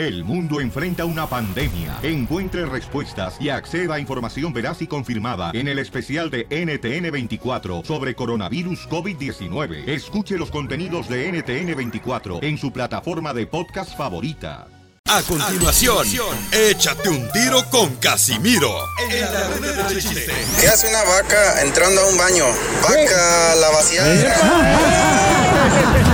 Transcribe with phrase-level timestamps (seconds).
[0.00, 1.98] El mundo enfrenta una pandemia.
[2.02, 8.14] Encuentre respuestas y acceda a información veraz y confirmada en el especial de NTN24 sobre
[8.14, 9.86] coronavirus COVID-19.
[9.86, 14.68] Escuche los contenidos de NTN24 en su plataforma de podcast favorita.
[15.06, 16.06] A continuación,
[16.50, 18.74] échate un tiro con Casimiro
[19.06, 20.32] en la ruleta de chiste.
[20.58, 22.46] ¿Qué hace una vaca entrando a un baño?
[22.82, 24.16] Vaca la vaciada.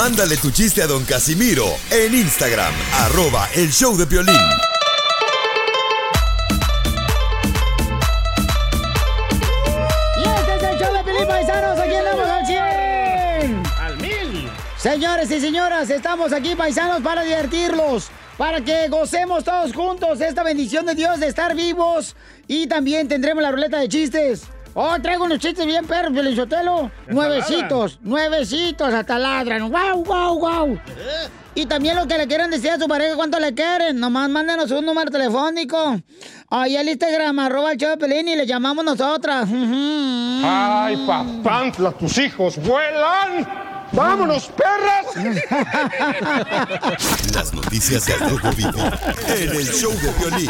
[0.00, 4.34] Mándale tu chiste a don Casimiro en Instagram, arroba el show de violín.
[10.16, 13.62] Y este es el show de Pelín Paisanos, aquí andamos al 100.
[13.78, 14.50] Al mil.
[14.78, 20.86] Señores y señoras, estamos aquí paisanos para divertirlos, para que gocemos todos juntos esta bendición
[20.86, 22.16] de Dios de estar vivos
[22.48, 24.44] y también tendremos la ruleta de chistes.
[24.74, 26.90] Oh, traigo unos chistes bien perros, Felizotelo.
[27.08, 29.70] Nuevecitos, nuevecitos, hasta ladran.
[29.70, 30.78] ¡Wow, wow, wow!
[31.54, 33.98] Y también lo que le quieran decir a su pareja, cuánto le quieren.
[33.98, 36.00] Nomás mándenos un número telefónico.
[36.48, 39.48] Ahí al Instagram, arroba el show de Pelín y le llamamos nosotras.
[39.52, 43.46] Ay, papantla, tus hijos vuelan.
[43.92, 45.06] ¡Vámonos, perras!
[47.34, 48.78] Las noticias del Rojo Vivo
[49.26, 50.48] en el show de violín.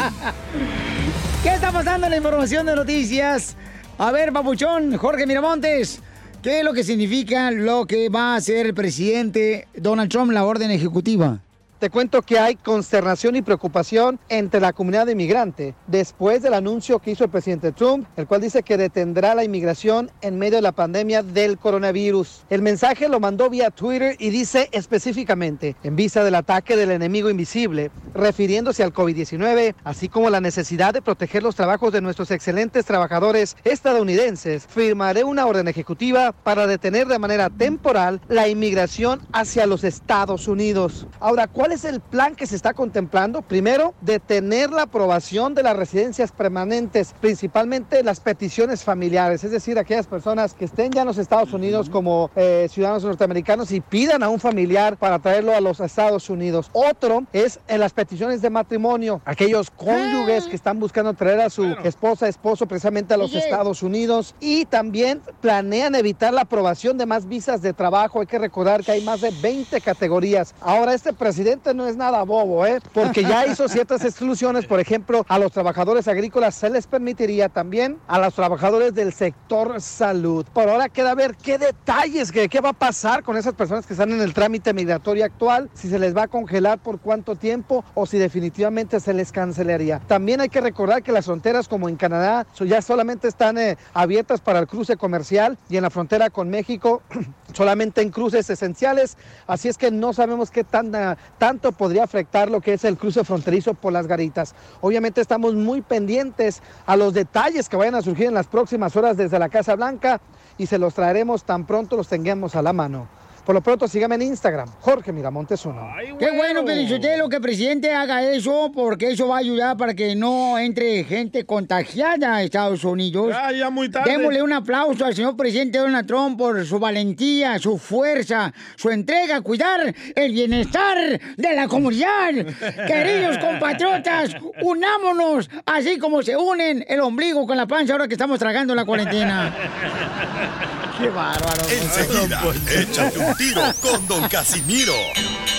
[1.41, 3.55] ¿Qué está pasando en la información de noticias?
[4.03, 5.99] A ver, papuchón, Jorge Miramontes,
[6.41, 10.43] ¿qué es lo que significa lo que va a hacer el presidente Donald Trump, la
[10.43, 11.39] orden ejecutiva?
[11.81, 17.09] Te cuento que hay consternación y preocupación entre la comunidad inmigrante después del anuncio que
[17.09, 20.73] hizo el presidente Trump, el cual dice que detendrá la inmigración en medio de la
[20.73, 22.43] pandemia del coronavirus.
[22.51, 27.31] El mensaje lo mandó vía Twitter y dice específicamente, en vista del ataque del enemigo
[27.31, 32.85] invisible, refiriéndose al COVID-19, así como la necesidad de proteger los trabajos de nuestros excelentes
[32.85, 39.83] trabajadores estadounidenses, firmaré una orden ejecutiva para detener de manera temporal la inmigración hacia los
[39.83, 41.07] Estados Unidos.
[41.19, 43.41] Ahora, ¿cuál es el plan que se está contemplando?
[43.41, 50.07] Primero, detener la aprobación de las residencias permanentes, principalmente las peticiones familiares, es decir, aquellas
[50.07, 54.29] personas que estén ya en los Estados Unidos como eh, ciudadanos norteamericanos y pidan a
[54.29, 56.69] un familiar para traerlo a los Estados Unidos.
[56.73, 61.63] Otro es en las peticiones de matrimonio, aquellos cónyuges que están buscando traer a su
[61.83, 67.27] esposa, esposo precisamente a los Estados Unidos y también planean evitar la aprobación de más
[67.27, 68.19] visas de trabajo.
[68.19, 70.53] Hay que recordar que hay más de 20 categorías.
[70.61, 72.79] Ahora, este presidente no es nada bobo, ¿eh?
[72.93, 77.97] Porque ya hizo ciertas exclusiones, por ejemplo, a los trabajadores agrícolas se les permitiría también
[78.07, 80.45] a los trabajadores del sector salud.
[80.53, 83.93] Por ahora queda ver qué detalles, qué, qué va a pasar con esas personas que
[83.93, 87.85] están en el trámite migratorio actual, si se les va a congelar por cuánto tiempo
[87.93, 89.99] o si definitivamente se les cancelaría.
[90.07, 94.41] También hay que recordar que las fronteras como en Canadá ya solamente están eh, abiertas
[94.41, 97.01] para el cruce comercial y en la frontera con México
[97.53, 99.17] solamente en cruces esenciales,
[99.47, 101.17] así es que no sabemos qué tan, ah,
[101.51, 104.55] tanto podría afectar lo que es el cruce fronterizo por las garitas.
[104.79, 109.17] Obviamente estamos muy pendientes a los detalles que vayan a surgir en las próximas horas
[109.17, 110.21] desde la Casa Blanca
[110.57, 113.09] y se los traeremos tan pronto los tengamos a la mano.
[113.45, 115.93] Por lo pronto, sígame en Instagram, Jorge Miramontes uno.
[116.19, 120.15] Qué bueno, Felicitelo, que el presidente haga eso, porque eso va a ayudar para que
[120.15, 123.29] no entre gente contagiada a Estados Unidos.
[123.29, 124.11] Ya, ya muy tarde.
[124.11, 129.37] Démosle un aplauso al señor presidente Donald Trump por su valentía, su fuerza, su entrega
[129.37, 132.31] a cuidar el bienestar de la comunidad.
[132.87, 138.37] Queridos compatriotas, unámonos, así como se unen el ombligo con la panza ahora que estamos
[138.37, 139.53] tragando la cuarentena.
[141.01, 141.61] Qué bárbaro.
[141.67, 144.93] Enseguida, échate un tiro con don Casimiro.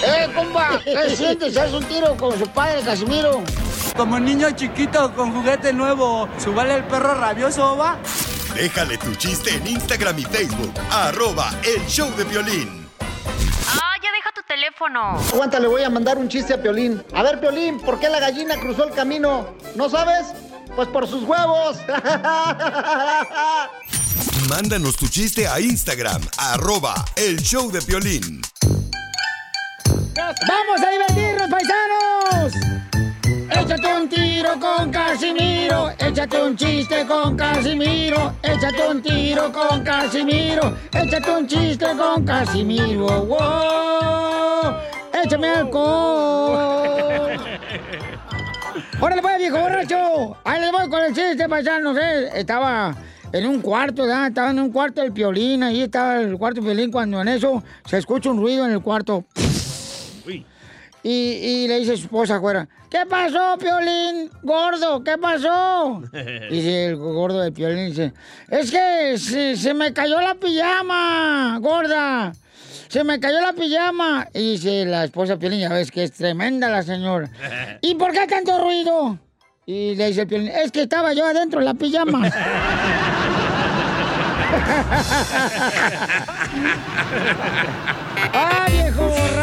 [0.05, 0.81] ¡Eh, compa!
[0.85, 1.57] ¿Qué sientes?
[1.57, 3.43] ¿Haz un tiro con su padre, Casimiro?
[3.97, 7.99] Como niño chiquito con juguete nuevo, ¿subale el perro rabioso, va?
[8.55, 12.89] Déjale tu chiste en Instagram y Facebook, arroba el show de violín.
[13.01, 15.19] Ah, ya deja tu teléfono.
[15.33, 17.03] Aguanta, le voy a mandar un chiste a Piolín.
[17.15, 19.57] A ver, Piolín, ¿por qué la gallina cruzó el camino?
[19.75, 20.29] ¿No sabes?
[20.75, 21.77] Pues por sus huevos.
[24.49, 28.41] Mándanos tu chiste a Instagram, arroba el show de violín.
[30.15, 32.53] ¡Vamos a divertirnos, paisanos!
[33.51, 40.77] Échate un tiro con Casimiro, échate un chiste con Casimiro, échate un tiro con Casimiro,
[40.93, 44.75] échate un chiste con Casimiro, wow.
[45.13, 47.39] Échame alcohol.
[49.05, 50.37] ¡Órale, pues, viejo borracho!
[50.45, 52.31] Ahí le voy con el chiste, paisanos, ¿eh?
[52.37, 52.95] Estaba
[53.33, 54.29] en un cuarto, ¿verdad?
[54.29, 57.65] Estaba en un cuarto del piolín, ahí estaba el cuarto del piolín, cuando en eso
[57.85, 59.25] se escucha un ruido en el cuarto.
[61.03, 64.31] Y, y le dice a su esposa afuera, ¿qué pasó, Piolín?
[64.41, 66.01] Gordo, ¿qué pasó?
[66.49, 68.13] Dice el gordo de Piolín, dice,
[68.49, 72.33] es que se, se me cayó la pijama, gorda.
[72.93, 74.29] Se me cayó la pijama.
[74.35, 77.31] Y dice la esposa Piolín, ya ves que es tremenda la señora.
[77.81, 79.19] ¿Y por qué tanto ruido?
[79.65, 82.21] Y le dice el Piolín, es que estaba yo adentro de la pijama.
[88.35, 89.42] ¡Ay, viejo borracho!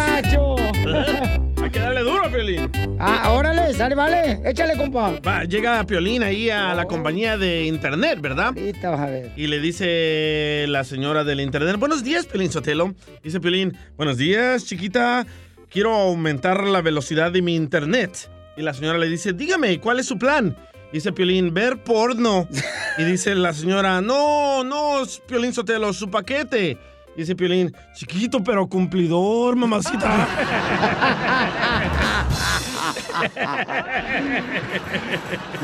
[1.69, 2.71] Hay que darle duro, Piolín.
[2.98, 4.42] Ah, órale, sale, vale.
[4.44, 5.19] Échale, compa.
[5.19, 8.56] Va, llega Piolín ahí a la compañía de internet, ¿verdad?
[8.57, 9.31] Ahorita vas a ver.
[9.36, 12.95] Y le dice la señora del internet, buenos días, Piolín Sotelo.
[13.21, 15.27] Dice Piolín, buenos días, chiquita.
[15.69, 18.31] Quiero aumentar la velocidad de mi internet.
[18.57, 20.57] Y la señora le dice, dígame, ¿cuál es su plan?
[20.92, 22.48] Dice Piolín, ver porno.
[22.98, 26.80] Y dice la señora, no, no, Piolín Sotelo, su paquete.
[27.19, 30.00] Dice Piolín, chiquito pero cumplidor, mamacita.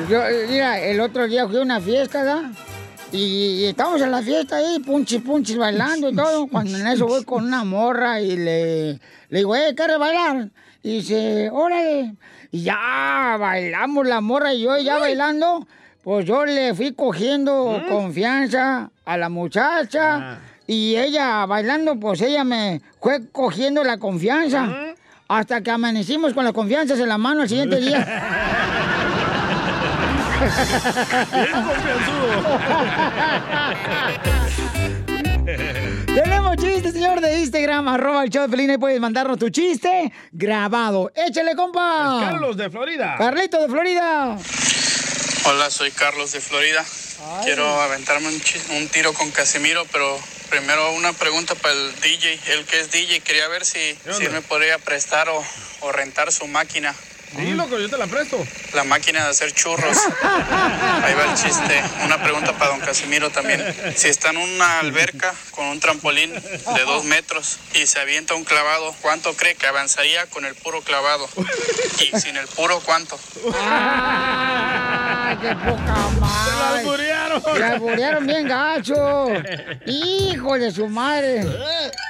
[0.10, 2.52] Yo, eh, mira, el otro día fui a una fiesta.
[3.14, 6.48] Y, y estábamos en la fiesta ahí, punchi punchi bailando y todo.
[6.48, 9.00] Cuando en eso voy con una morra y le,
[9.30, 10.50] le digo, eh, ¿quieres bailar?
[10.84, 12.16] Y dice, órale.
[12.52, 15.66] Y ya bailamos la morra y yo ya bailando.
[16.04, 20.42] Pues yo le fui cogiendo confianza a la muchacha.
[20.68, 24.68] Y ella bailando, pues ella me fue cogiendo la confianza.
[25.28, 28.06] Hasta que amanecimos con las confianzas en la mano el siguiente día.
[36.06, 40.12] Tenemos chiste, señor, de Instagram, arroba el show de Pelín, y puedes mandarnos tu chiste
[40.32, 41.12] grabado.
[41.16, 42.20] ¡Échale, compa!
[42.30, 43.16] Carlos de Florida.
[43.18, 44.38] Carlito de Florida.
[45.48, 46.84] Hola, soy Carlos de Florida.
[47.44, 48.42] Quiero aventarme un,
[48.78, 50.18] un tiro con Casimiro, pero
[50.50, 52.40] primero una pregunta para el DJ.
[52.48, 55.44] Él que es DJ, quería ver si, si me podría prestar o,
[55.82, 56.96] o rentar su máquina.
[57.36, 58.42] Sí, loco, yo te la presto.
[58.74, 59.98] La máquina de hacer churros.
[61.04, 61.84] Ahí va el chiste.
[62.04, 63.62] Una pregunta para don Casimiro también.
[63.96, 68.46] Si está en una alberca con un trampolín de dos metros y se avienta un
[68.46, 71.28] clavado, ¿cuánto cree que avanzaría con el puro clavado?
[72.00, 73.20] Y sin el puro, ¿cuánto?
[75.28, 76.52] ¡Ah, qué poca madre!
[76.52, 77.42] ¡Se la alburearon!
[77.42, 79.28] ¡Se alburearon bien gacho!
[79.88, 81.44] ¡Hijo de su madre!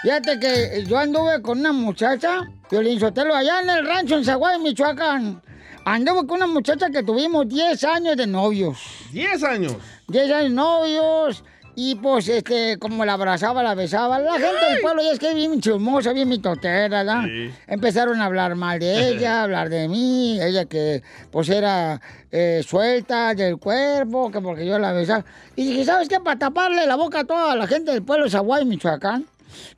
[0.03, 4.59] Fíjate que yo anduve con una muchacha, Violín Sotelo, allá en el rancho en Zaguay,
[4.59, 5.41] Michoacán.
[5.85, 8.79] Anduve con una muchacha que tuvimos 10 años de novios.
[9.13, 9.77] ¿10 años?
[10.09, 11.43] 10 años de novios.
[11.77, 14.19] Y pues, este, como la abrazaba, la besaba.
[14.19, 17.23] La gente del pueblo ya es que bien chismosa, bien mitotera, ¿verdad?
[17.25, 17.51] Sí.
[17.67, 20.39] Empezaron a hablar mal de ella, a hablar de mí.
[20.41, 21.99] Ella que, pues, era
[22.31, 25.25] eh, suelta del cuerpo, que porque yo la besaba.
[25.55, 26.19] Y dije, ¿sabes qué?
[26.21, 29.25] Para taparle la boca a toda la gente del pueblo de Zaguay, Michoacán.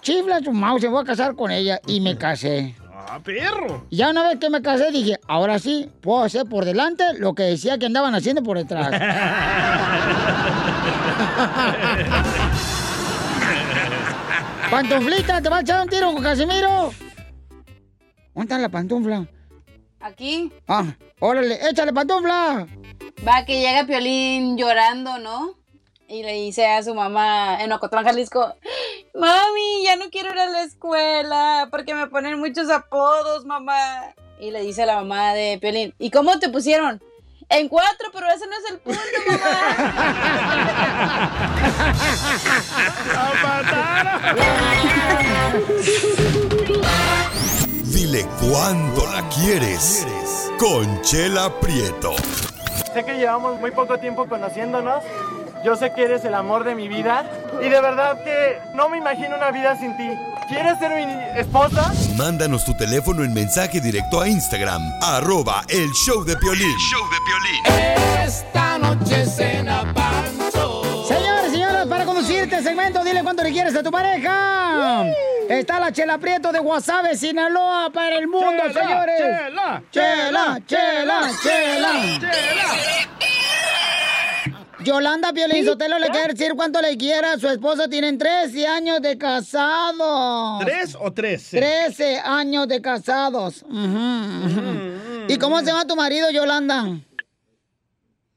[0.01, 1.79] Chifla su mouse, se voy a casar con ella.
[1.87, 2.75] Y me casé.
[3.09, 3.85] ¡Ah, perro!
[3.89, 7.33] Y ya una vez que me casé, dije, ahora sí, puedo hacer por delante lo
[7.33, 8.91] que decía que andaban haciendo por detrás.
[14.71, 16.91] ¡Pantuflita, te va a echar un tiro con Casimiro!
[18.33, 19.25] ¿Dónde está la pantufla?
[19.99, 20.51] Aquí.
[20.67, 20.85] Ah,
[21.19, 22.67] órale, échale pantufla.
[23.27, 25.55] Va que llega Piolín llorando, ¿no?
[26.07, 28.55] Y le dice a su mamá en Ocotlán, Jalisco,
[29.13, 34.13] Mami, ya no quiero ir a la escuela porque me ponen muchos apodos, mamá.
[34.39, 37.01] Y le dice a la mamá de Piolín, ¿y cómo te pusieron?
[37.49, 38.99] En cuatro, pero ese no es el punto,
[47.85, 50.05] Dile cuándo la quieres.
[50.59, 52.15] Conchela Prieto.
[52.93, 55.03] Sé que llevamos muy poco tiempo conociéndonos.
[55.67, 57.29] Yo sé que eres el amor de mi vida.
[57.61, 60.09] Y de verdad que no me imagino una vida sin ti.
[60.47, 61.91] ¿Quieres ser mi esposa?
[62.15, 66.73] Mándanos tu teléfono en mensaje directo a Instagram, arroba el show de Piolín.
[68.23, 71.05] Esta noche cena Pancho.
[71.05, 75.03] Señores, señoras, para conducir este segmento, dile cuánto le quieres a tu pareja.
[75.49, 79.21] Está la Chela Prieto de Guasave, Sinaloa, para el mundo, Chela, señores.
[79.21, 83.16] chela, chela, chela, chela.
[84.87, 87.89] Yolanda Piolín Sotelo le quiere decir cuánto le quiera a su esposo.
[87.89, 90.63] Tienen 13 años de casados.
[90.63, 91.57] ¿Tres o trece?
[91.59, 93.63] 13 años de casados.
[93.63, 95.25] Ujú, ujú.
[95.27, 96.85] ¿Y cómo se llama tu marido, Yolanda?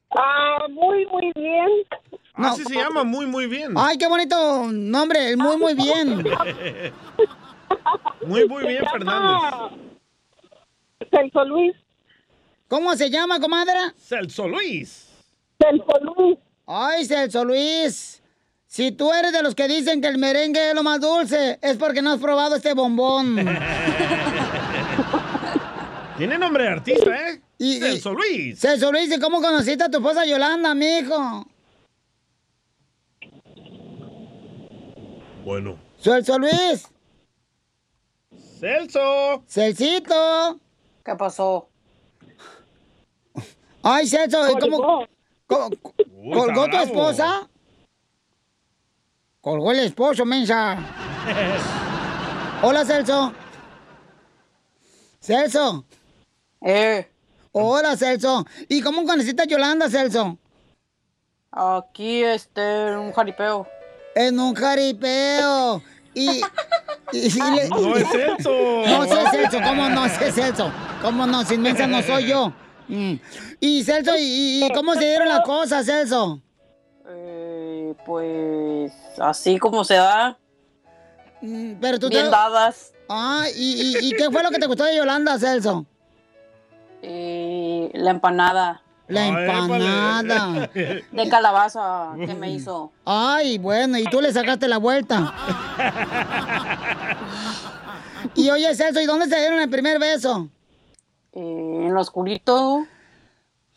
[0.09, 1.69] Ah, muy, muy bien.
[2.33, 3.71] Así se llama, muy, muy bien.
[3.77, 6.23] Ay, qué bonito nombre, muy, muy bien.
[8.27, 9.79] Muy, muy bien, Fernández.
[11.09, 11.73] Celso Luis.
[12.67, 13.73] ¿Cómo se llama, comadre?
[13.97, 15.10] Celso Luis.
[15.61, 16.37] Celso Luis.
[16.65, 18.21] Ay, Celso Luis.
[18.67, 21.75] Si tú eres de los que dicen que el merengue es lo más dulce, es
[21.77, 23.35] porque no has probado este bombón.
[26.17, 27.41] Tiene nombre de artista, ¿eh?
[27.57, 28.59] Y- Celso Luis.
[28.59, 31.45] Celso Luis, ¿y cómo conociste a tu esposa Yolanda, mijo?
[35.43, 35.77] Bueno.
[35.99, 36.87] Celso Luis.
[38.59, 39.43] Celso.
[39.47, 40.59] Celsito.
[41.03, 41.67] ¿Qué pasó?
[43.83, 45.07] Ay, Celso, ¿y ¿cómo?
[45.51, 47.47] Uy, ¿Colgó tu esposa?
[49.41, 50.77] Colgó el esposo, mensa.
[52.61, 53.33] Hola, Celso.
[55.19, 55.85] Celso.
[56.61, 57.07] Eh.
[57.51, 58.45] Hola, Celso.
[58.69, 60.37] ¿Y cómo conociste a Yolanda, Celso?
[61.51, 63.67] Aquí, este, un jaripeo.
[64.15, 65.81] En un jaripeo.
[66.13, 66.41] Y.
[67.11, 68.51] y- y le- No es Celso.
[68.51, 69.57] No, es Celso.
[69.63, 70.05] ¿Cómo no?
[70.05, 70.71] Es Celso.
[71.01, 71.43] ¿Cómo no?
[71.43, 72.53] Sin mensa no soy yo.
[72.87, 73.13] Mm.
[73.59, 76.41] Y Celso, ¿y, y cómo se dieron las cosas, Celso?
[77.07, 80.37] Eh, pues, así como se da.
[81.41, 82.93] Mm, Pero tú Bien te- dadas.
[83.09, 85.85] Ah, ¿y, y, y qué fue lo que te gustó de Yolanda, Celso?
[87.01, 88.81] Eh, la empanada.
[89.07, 90.69] La empanada.
[90.73, 92.91] De calabaza que me hizo.
[93.03, 95.33] Ay, bueno, y tú le sacaste la vuelta.
[98.35, 100.47] Y oye, Celso, ¿y dónde se dieron el primer beso?
[101.33, 102.85] Eh, en lo oscurito.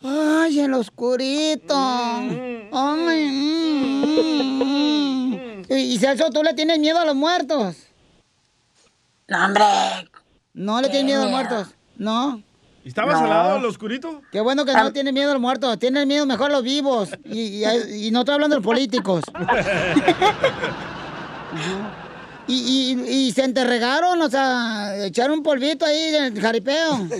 [0.03, 1.73] Ay, en lo oscurito.
[1.75, 5.63] Ay, mm, mm.
[5.69, 7.75] Y y Celso, ¿tú le tienes miedo a los muertos?
[9.27, 9.63] No, hombre.
[10.53, 11.67] No le tienes miedo a los muertos.
[11.97, 12.41] No.
[12.83, 14.21] ¿Y estabas al lado del oscurito?
[14.31, 17.09] Qué bueno que no tiene miedo a los muertos, tiene miedo mejor a los vivos.
[17.23, 19.23] Y, y- y no estoy hablando de los políticos.
[22.47, 22.91] y, y,
[23.27, 27.07] y se enterregaron, o sea, echaron un polvito ahí del jaripeo.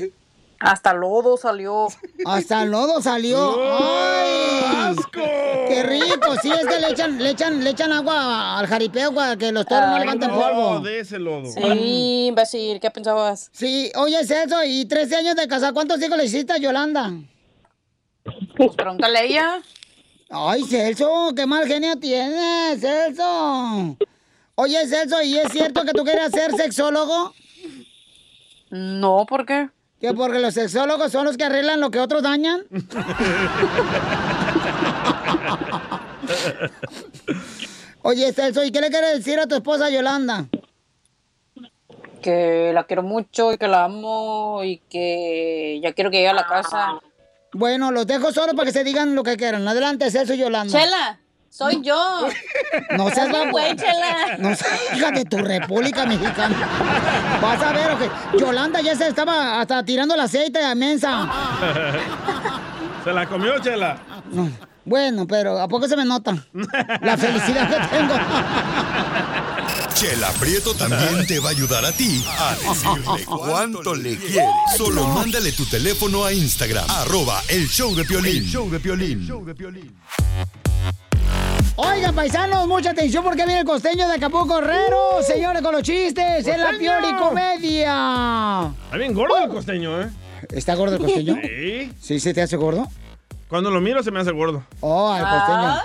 [0.60, 1.88] Hasta lodo salió.
[2.26, 3.58] Hasta lodo salió.
[3.62, 4.62] ¡Ay!
[4.90, 5.12] ¡Asco!
[5.22, 6.36] ¡Qué rico!
[6.42, 9.66] Sí, es que le echan, le echan, le echan agua al jaripeo para que los
[9.66, 10.40] toros no Ay, levanten no.
[10.40, 10.80] polvo.
[10.80, 11.46] de ese lodo.
[11.52, 13.50] Sí, imbécil, ¿qué pensabas?
[13.54, 17.12] Sí, oye, Celso, y 13 años de casar, ¿cuántos hijos le hiciste a Yolanda?
[18.58, 19.62] Pues pregúntale a ella.
[20.30, 23.98] Ay, Celso, qué mal genio tienes, Celso.
[24.56, 27.34] Oye, Celso, ¿y es cierto que tú querías ser sexólogo?
[28.70, 29.70] No, ¿por qué?
[30.00, 32.64] Que porque los sexólogos son los que arreglan lo que otros dañan.
[38.02, 40.46] Oye, Celso, ¿y qué le quieres decir a tu esposa Yolanda?
[42.22, 46.34] Que la quiero mucho y que la amo y que ya quiero que llegue a
[46.34, 47.00] la casa.
[47.54, 49.68] Bueno, los dejo solo para que se digan lo que quieran.
[49.68, 50.78] Adelante, Celso y Yolanda.
[50.78, 51.20] Chela,
[51.56, 52.28] soy yo.
[52.98, 53.30] No seas
[53.76, 54.38] Chela.
[54.40, 56.56] No seas hija de tu República Mexicana.
[57.42, 58.40] Vas a ver, ok.
[58.40, 61.30] Yolanda ya se estaba hasta tirando el aceite a mensa.
[63.04, 63.98] Se la comió, Chela.
[64.32, 64.50] No.
[64.84, 66.36] Bueno, pero ¿a poco se me nota?
[67.02, 68.14] La felicidad que tengo.
[69.96, 74.50] Chela Prieto también te va a ayudar a ti a decirle cuánto le quieres.
[74.78, 78.44] Solo mándale tu teléfono a Instagram, arroba el show de Piolín.
[78.44, 78.80] El show de
[79.56, 79.96] Piolín.
[81.78, 85.22] Oigan, paisanos, mucha atención porque viene el costeño de Acapulco Herrero.
[85.22, 87.00] Señores, con los chistes en la ¡Costeño!
[87.00, 88.72] Pioli Comedia.
[88.86, 90.10] Está bien gordo el costeño, ¿eh?
[90.54, 91.36] ¿Está gordo el costeño?
[91.44, 91.92] Sí.
[92.00, 92.88] ¿Sí se te hace gordo?
[93.50, 94.64] Cuando lo miro se me hace gordo.
[94.80, 95.76] Oh, al costeño.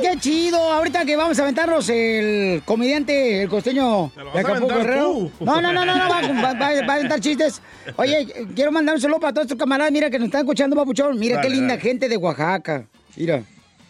[0.00, 0.58] Qué chido.
[0.72, 5.30] Ahorita que vamos a aventarnos el comediante, el costeño de Acapulco Guerrero.
[5.40, 7.60] No, no, no, no, no, va, va- va- va a aventar chistes.
[7.96, 9.92] Oye, quiero mandar un saludo para todos estos camaradas.
[9.92, 11.18] Mira que nos están escuchando, papuchón.
[11.18, 11.80] Mira Dale, qué linda dale.
[11.82, 12.86] gente de Oaxaca.
[13.16, 13.42] Mira.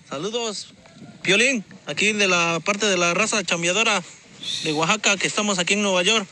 [0.09, 0.75] Saludos,
[1.23, 4.03] Piolín, aquí de la parte de la raza chambeadora
[4.65, 6.27] de Oaxaca, que estamos aquí en Nueva York,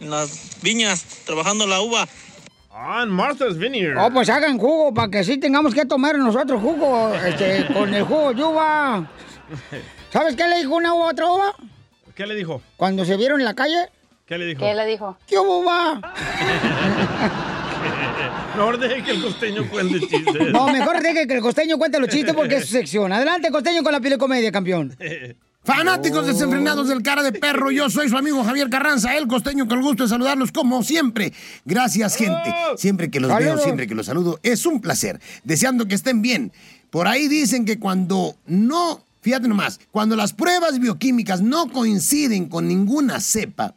[0.00, 2.08] en las viñas, trabajando la uva.
[2.82, 3.98] Ah, en Martha's Vineyard.
[3.98, 8.04] Oh, pues hagan jugo para que así tengamos que tomar nosotros jugo este, con el
[8.04, 9.06] jugo uva.
[10.10, 11.54] ¿Sabes qué le dijo una uva a otra uva?
[12.14, 12.62] ¿Qué le dijo?
[12.78, 13.90] Cuando se vieron en la calle,
[14.24, 14.60] ¿Qué le dijo?
[14.60, 15.18] ¿Qué le dijo?
[15.26, 16.00] ¿qué hubo, va?
[18.56, 20.52] Mejor deje que el costeño cuente chistes.
[20.52, 23.12] No, mejor deje que el costeño cuente los chistes porque es su sección.
[23.12, 24.96] Adelante, costeño, con la pile comedia, campeón.
[25.70, 29.78] Fanáticos desenfrenados del cara de perro, yo soy su amigo Javier Carranza, el costeño, con
[29.78, 31.32] el gusto de saludarlos como siempre.
[31.64, 32.52] Gracias, gente.
[32.76, 35.20] Siempre que los veo, siempre que los saludo, es un placer.
[35.44, 36.50] Deseando que estén bien.
[36.90, 42.66] Por ahí dicen que cuando no, fíjate nomás, cuando las pruebas bioquímicas no coinciden con
[42.66, 43.76] ninguna cepa,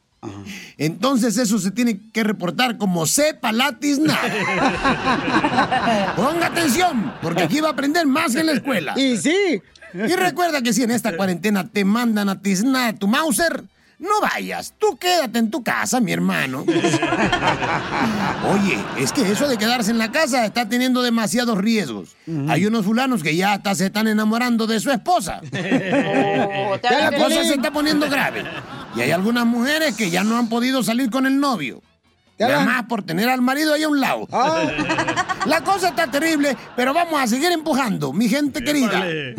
[0.80, 4.20] entonces eso se tiene que reportar como cepa latisna.
[6.16, 8.96] Ponga atención, porque aquí va a aprender más en la escuela.
[8.98, 9.62] Y sí.
[9.94, 13.64] Y recuerda que si en esta cuarentena te mandan a tiznar a tu Mauser,
[14.04, 16.66] no vayas, tú quédate en tu casa, mi hermano.
[18.52, 22.18] Oye, es que eso de quedarse en la casa está teniendo demasiados riesgos.
[22.50, 25.42] Hay unos fulanos que ya hasta se están enamorando de su esposa.
[25.52, 28.44] la cosa se está poniendo grave.
[28.96, 31.82] Y hay algunas mujeres que ya no han podido salir con el novio.
[32.40, 34.28] Nada más por tener al marido ahí a un lado.
[35.46, 39.00] La cosa está terrible, pero vamos a seguir empujando, mi gente querida.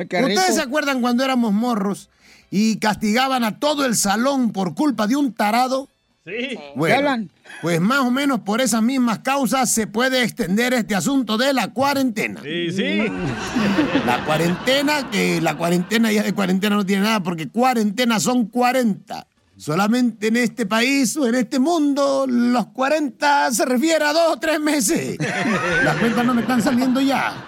[0.00, 2.08] ¿Ustedes se acuerdan cuando éramos morros
[2.50, 5.88] y castigaban a todo el salón por culpa de un tarado?
[6.24, 6.58] Sí.
[6.74, 7.28] Bueno,
[7.62, 11.68] pues más o menos por esas mismas causas se puede extender este asunto de la
[11.68, 12.40] cuarentena.
[12.42, 13.04] Sí, sí.
[14.04, 19.24] La cuarentena, que la cuarentena ya de cuarentena no tiene nada porque cuarentena son 40.
[19.58, 24.38] Solamente en este país o en este mundo los 40 se refiere a dos o
[24.38, 25.16] tres meses.
[25.82, 27.42] Las cuentas no me están saliendo ya.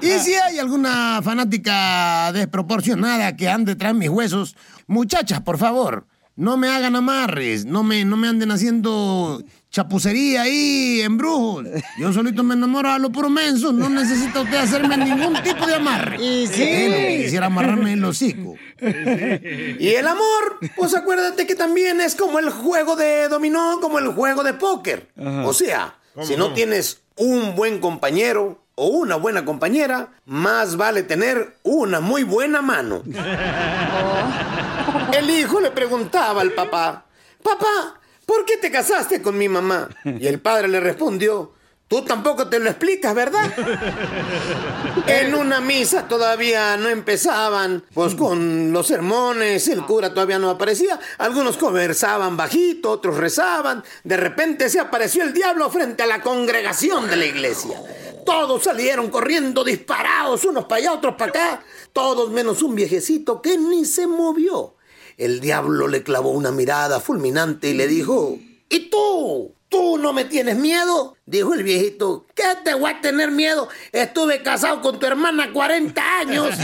[0.00, 6.56] Y si hay alguna fanática desproporcionada que ande tras mis huesos, muchachas, por favor, no
[6.56, 9.42] me hagan amarres, no me, no me anden haciendo
[9.74, 11.66] chapucería ahí, embrujos.
[11.98, 15.74] Yo solito me enamoro a lo puro menso, no necesita usted hacerme ningún tipo de
[15.74, 16.16] amarre.
[16.22, 16.54] Y sí.
[16.54, 18.54] Que quisiera amarrarme el hocico.
[18.80, 24.12] Y el amor, pues acuérdate que también es como el juego de dominó, como el
[24.12, 25.08] juego de póker.
[25.44, 26.54] O sea, ¿Cómo si no no?
[26.54, 33.02] tienes un buen compañero o una buena compañera, más vale tener una muy buena mano.
[35.18, 37.06] El hijo le preguntaba al papá,
[37.42, 39.88] papá, ¿por qué te casaste con mi mamá?
[40.04, 41.52] Y el padre le respondió,
[41.88, 43.52] tú tampoco te lo explicas, ¿verdad?
[45.06, 50.98] En una misa todavía no empezaban, pues con los sermones, el cura todavía no aparecía,
[51.18, 57.08] algunos conversaban bajito, otros rezaban, de repente se apareció el diablo frente a la congregación
[57.08, 57.78] de la iglesia.
[58.24, 63.58] Todos salieron corriendo disparados, unos para allá, otros para acá, todos menos un viejecito que
[63.58, 64.74] ni se movió.
[65.16, 69.54] El diablo le clavó una mirada fulminante y le dijo, ¿y tú?
[69.68, 71.16] ¿Tú no me tienes miedo?
[71.26, 73.68] Dijo el viejito, ¿qué te voy a tener miedo?
[73.92, 76.54] Estuve casado con tu hermana 40 años.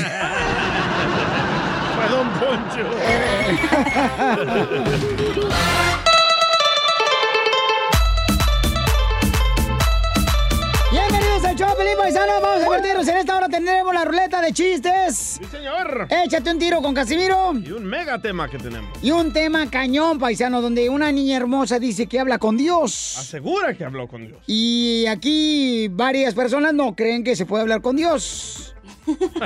[1.96, 2.86] Fue Don Poncho.
[12.02, 12.40] al show, Pelín Paisano.
[12.40, 13.08] Vamos a divertirnos.
[13.08, 15.38] En esta hora tendremos la ruleta de chistes.
[15.38, 16.06] Sí, señor.
[16.10, 17.52] Échate un tiro con Casimiro.
[17.54, 18.90] Y un mega tema que tenemos.
[19.02, 23.16] Y un tema cañón, paisano, donde una niña hermosa dice que habla con Dios.
[23.18, 24.42] Asegura que habló con Dios.
[24.46, 28.74] Y aquí varias personas no creen que se puede hablar con Dios.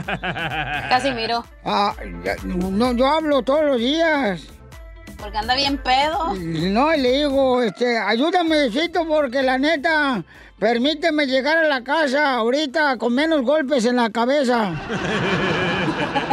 [0.89, 1.45] Casimiro.
[1.65, 1.95] Ah,
[2.45, 4.43] no, yo hablo todos los días.
[5.19, 6.35] Porque anda bien pedo.
[6.35, 8.69] No, le digo, este, ayúdame,
[9.09, 10.23] porque la neta,
[10.65, 14.73] permíteme llegar a la casa ahorita con menos golpes en la cabeza.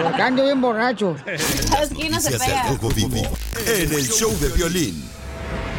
[0.01, 1.17] Porque ando bien borracho.
[1.67, 2.63] ¿Sabes quién no se pega?
[2.63, 5.03] del Rojo Vivo en el show de violín.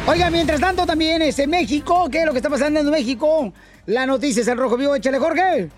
[0.05, 3.51] Oiga, mientras tanto también este México, ¿qué es lo que está pasando en México?
[3.87, 5.71] La noticia es el Rojo Vivo, échale Jorge.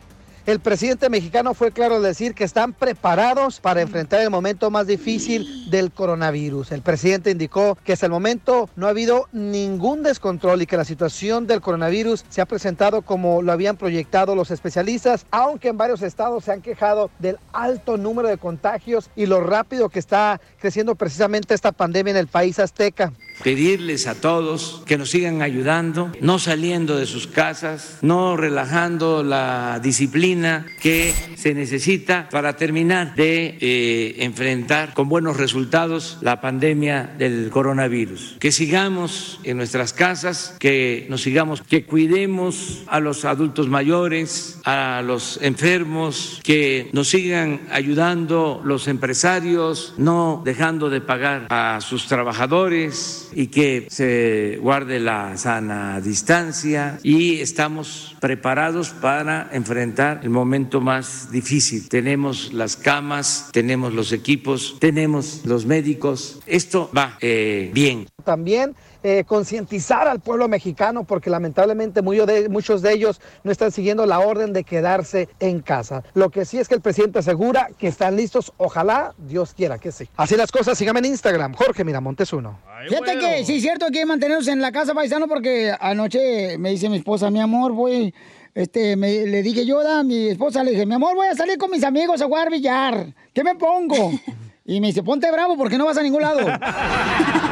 [0.46, 4.86] El presidente mexicano fue claro al decir que están preparados para enfrentar el momento más
[4.86, 6.72] difícil del coronavirus.
[6.72, 10.86] El presidente indicó que hasta el momento no ha habido ningún descontrol y que la
[10.86, 16.04] situación del coronavirus se ha presentado como lo habían proyectado los especialistas, aunque en varios
[16.04, 20.94] estados se han quejado del alto número de contagios y lo rápido que está creciendo
[20.94, 23.12] precisamente esta pandemia en el país azteca.
[23.44, 29.80] Pedirles a todos que nos sigan ayudando, no saliendo de sus casas, no relajando la
[29.82, 37.50] disciplina que se necesita para terminar de eh, enfrentar con buenos resultados la pandemia del
[37.50, 38.38] coronavirus.
[38.40, 45.02] Que sigamos en nuestras casas, que nos sigamos, que cuidemos a los adultos mayores, a
[45.06, 53.25] los enfermos, que nos sigan ayudando los empresarios, no dejando de pagar a sus trabajadores
[53.36, 61.32] y que se guarde la sana distancia y estamos preparados para enfrentar el momento más
[61.32, 61.90] difícil.
[61.90, 66.40] Tenemos las camas, tenemos los equipos, tenemos los médicos.
[66.48, 68.08] Esto va eh, bien.
[68.26, 73.72] También eh, concientizar al pueblo mexicano porque lamentablemente muchos de, muchos de ellos no están
[73.72, 76.04] siguiendo la orden de quedarse en casa.
[76.16, 79.92] Lo que sí es que el presidente asegura que están listos, ojalá Dios quiera que
[79.94, 80.10] sí.
[80.18, 82.60] Así las cosas, síganme en Instagram, Jorge Miramontes uno.
[82.90, 86.58] Fíjate que sí es cierto que hay que mantenernos en la casa paisano porque anoche
[86.58, 88.14] me dice mi esposa, mi amor, voy,
[88.56, 91.58] este, me- le dije yo a mi esposa, le dije, mi amor, voy a salir
[91.58, 93.14] con mis amigos a jugar billar.
[93.34, 94.12] ¿Qué me pongo?
[94.68, 96.40] Y me dice, ponte bravo porque no vas a ningún lado.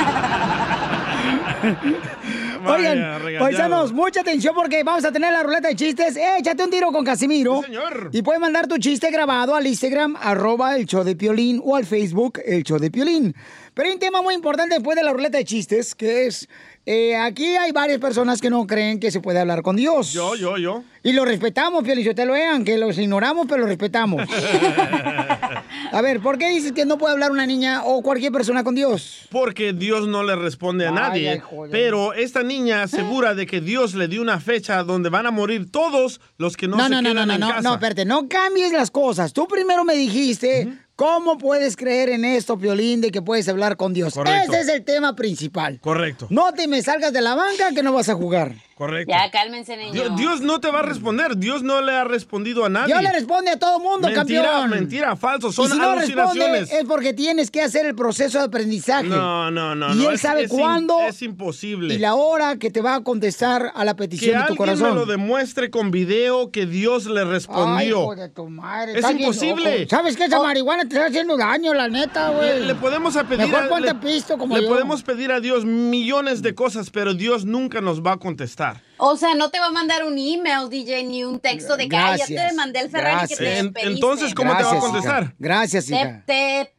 [2.65, 6.17] Oigan, paisanos, mucha atención porque vamos a tener la ruleta de chistes.
[6.17, 7.61] Échate un tiro con Casimiro.
[8.11, 11.85] Y puedes mandar tu chiste grabado al Instagram, arroba el show de Piolín, o al
[11.85, 13.35] Facebook, el show de Piolín.
[13.73, 16.47] Pero hay un tema muy importante después de la ruleta de chistes, que es,
[16.85, 20.11] eh, aquí hay varias personas que no creen que se puede hablar con Dios.
[20.11, 20.83] Yo, yo, yo.
[21.03, 24.21] Y lo respetamos, Piolín, yo te lo vean, que los ignoramos, pero los respetamos.
[25.91, 28.73] A ver, ¿por qué dices que no puede hablar una niña o cualquier persona con
[28.75, 29.27] Dios?
[29.29, 31.29] Porque Dios no le responde a Ay, nadie.
[31.31, 31.41] ay,
[31.71, 35.69] pero esta niña asegura de que Dios le dio una fecha donde van a morir
[35.71, 37.61] todos los que no, No, se no, no, quedan no, no, en no, casa.
[37.61, 39.33] no, espérate, no cambies las cosas.
[39.33, 43.93] Tú primero me dijiste, ¿cómo puedes creer en esto, Piolín, de que puedes hablar con
[43.93, 44.13] Dios?
[44.13, 44.51] Correcto.
[44.53, 45.79] Ese es el tema principal.
[45.81, 48.55] Correcto, No te me salgas de la banca que no vas a jugar.
[48.75, 49.11] Correcto.
[49.13, 49.93] Ya, cálmense, niños.
[49.93, 51.37] Dios, Dios no te va a responder.
[51.37, 52.87] Dios no le ha respondido a nadie.
[52.93, 54.69] Dios le responde a todo mundo, mentira, campeón.
[54.71, 55.49] Mentira, falso.
[55.49, 56.71] Y Son si no responde, alucinaciones.
[56.71, 59.07] es porque tienes que hacer el proceso de aprendizaje.
[59.07, 59.93] No, no, no.
[59.93, 61.93] Y no, él es- sabe es cuándo Es imposible.
[61.93, 64.57] y la hora que te va a contestar a la que petición de tu alguien
[64.57, 64.89] corazón.
[64.89, 68.01] me lo demuestre con video que Dios le Ay, respondió.
[68.01, 68.97] hijo de tu madre.
[68.99, 69.79] Es imposible.
[69.79, 69.89] loco.
[69.89, 70.25] ¿Sabes qué?
[70.25, 70.43] Esa Oh.
[70.43, 72.61] marihuana te está haciendo daño, la neta, güey.
[72.61, 74.69] Le, le podemos a pedir Mejor a- ponte le- pisto como le yo.
[74.69, 78.62] podemos pedir a Dios millones de cosas, pero Dios nunca nos va a contestar.
[78.97, 81.97] O sea, no te va a mandar un email, DJ, ni un texto de que
[81.97, 83.93] "Ay, ya te mandé el Ferrari que te En- despediste.
[83.93, 85.23] entonces, ¿cómo te va a contestar?
[85.23, 85.33] hija.
[85.39, 86.23] Gracias, hija.
[86.25, 86.73] te-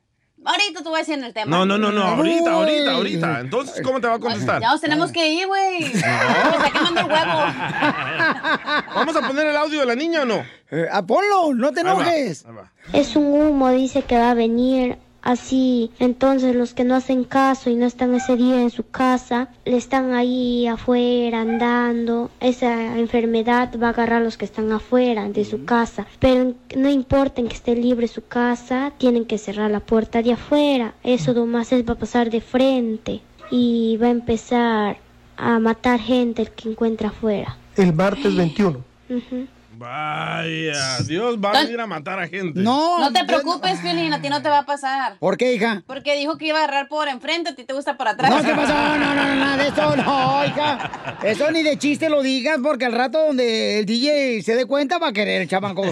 [0.47, 1.47] Ahorita te voy a decir en el tema.
[1.57, 3.41] No, no, no, no, ahorita, ahorita, ahorita.
[3.41, 4.61] Entonces, ¿cómo te va a contestar?
[4.61, 5.91] Ya nos tenemos que ir, güey.
[6.73, 7.41] Quemando el huevo.
[8.95, 10.45] ¿Vamos a poner el audio de la niña o no?
[10.71, 12.45] Eh, ah, ponlo, no te Ahí va, enojes.
[12.45, 12.73] ahí va.
[12.93, 15.91] Es un humo, dice que va a venir así.
[15.99, 19.77] Entonces los que no hacen caso y no están ese día en su casa, le
[19.77, 22.31] están ahí afuera andando.
[22.39, 26.07] Esa enfermedad va a agarrar a los que están afuera de su casa.
[26.21, 30.35] Pero no importa en que esté libre su casa, tienen que cerrar la puerta de
[30.35, 30.95] afuera.
[31.03, 34.99] Eso nomás es, va a pasar de frente y va a empezar
[35.37, 37.57] a matar gente el que encuentra afuera.
[37.77, 38.79] El martes 21.
[39.11, 39.47] Ujú.
[39.77, 42.61] Vaya, Dios va a venir a matar a gente.
[42.61, 45.19] No, No te preocupes, Piolín, a ti no te va a pasar.
[45.19, 45.83] ¿Por qué, hija?
[45.87, 48.31] Porque dijo que iba a agarrar por enfrente, a ti te gusta por atrás.
[48.31, 48.73] No, ¿qué pasó?
[48.75, 51.19] No, no, no, nada de eso, no, hija.
[51.23, 54.99] Eso ni de chiste lo digas, porque al rato donde el DJ se dé cuenta
[54.99, 55.83] va a querer el chamaco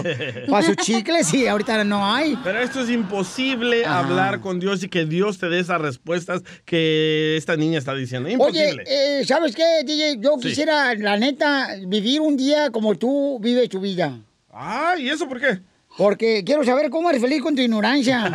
[0.49, 2.37] para sus chicles y ahorita no hay.
[2.43, 3.99] Pero esto es imposible Ajá.
[3.99, 8.29] hablar con Dios y que Dios te dé esas respuestas que esta niña está diciendo.
[8.29, 8.33] Oye,
[8.69, 8.83] Imposible.
[8.87, 10.17] eh, ¿sabes qué, DJ?
[10.19, 10.49] Yo Sí.
[10.49, 14.19] quisiera, la neta, vivir un día como tú vives tu vida.
[14.51, 15.59] Ah, ¿y eso por qué?
[15.97, 18.29] Porque quiero saber cómo eres feliz con tu ignorancia.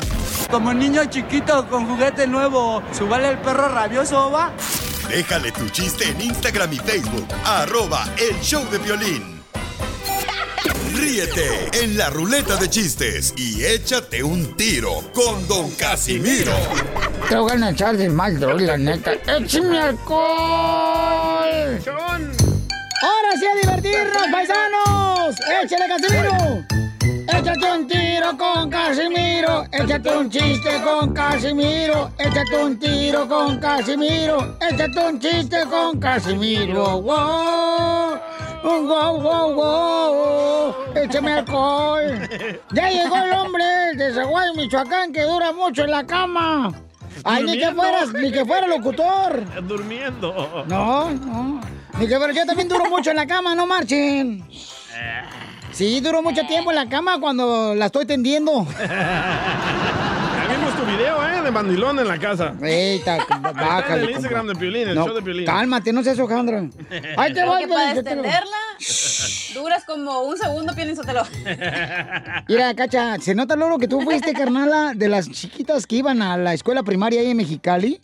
[0.50, 4.52] Como niño chiquito con juguete nuevo, ¿subale el perro rabioso, va?
[5.08, 9.35] Déjale tu chiste en Instagram y Facebook, arroba el show de violín.
[10.96, 16.54] Ríete en la ruleta de chistes y échate un tiro con Don Casimiro.
[17.28, 19.12] Te voy a echar de mal, droga, la neta.
[19.12, 20.18] ¡Échame alcohol!
[23.02, 25.36] ¡Ahora sí a divertirnos, paisanos!
[25.62, 26.64] ¡Échale, Casimiro!
[27.28, 34.56] Échate un tiro con Casimiro, échate un chiste con Casimiro, échate un tiro con Casimiro,
[34.60, 37.02] échate un chiste con Casimiro.
[37.02, 38.18] ¡Wow!
[38.66, 40.74] ¡Wow, wow, wow!
[40.96, 42.02] ¡Échame alcohol!
[42.72, 46.72] Ya llegó el hombre de Zaguay, Michoacán, que dura mucho en la cama.
[47.22, 49.44] Ay, ni que fueras, ni que fuera locutor.
[49.68, 50.64] Durmiendo.
[50.66, 51.60] No, no.
[52.00, 54.44] Dije, pero yo también duro mucho en la cama, no marchen.
[55.70, 58.66] Sí, duro mucho tiempo en la cama cuando la estoy tendiendo.
[60.56, 61.42] Vimos tu video, ¿eh?
[61.42, 62.54] De mandilón en la casa.
[62.62, 63.02] En
[63.42, 64.04] bájale.
[64.04, 65.44] el Instagram de Piolín, el No, show de Piolín.
[65.44, 66.60] Cálmate, no seas Alejandra.
[67.16, 68.56] Ahí te Porque para extenderla,
[69.54, 71.24] duras como un segundo, Piolín Sotelo.
[72.48, 76.36] Mira, Cacha, se nota, Loro, que tú fuiste, carnala, de las chiquitas que iban a
[76.38, 78.00] la escuela primaria ahí en Mexicali.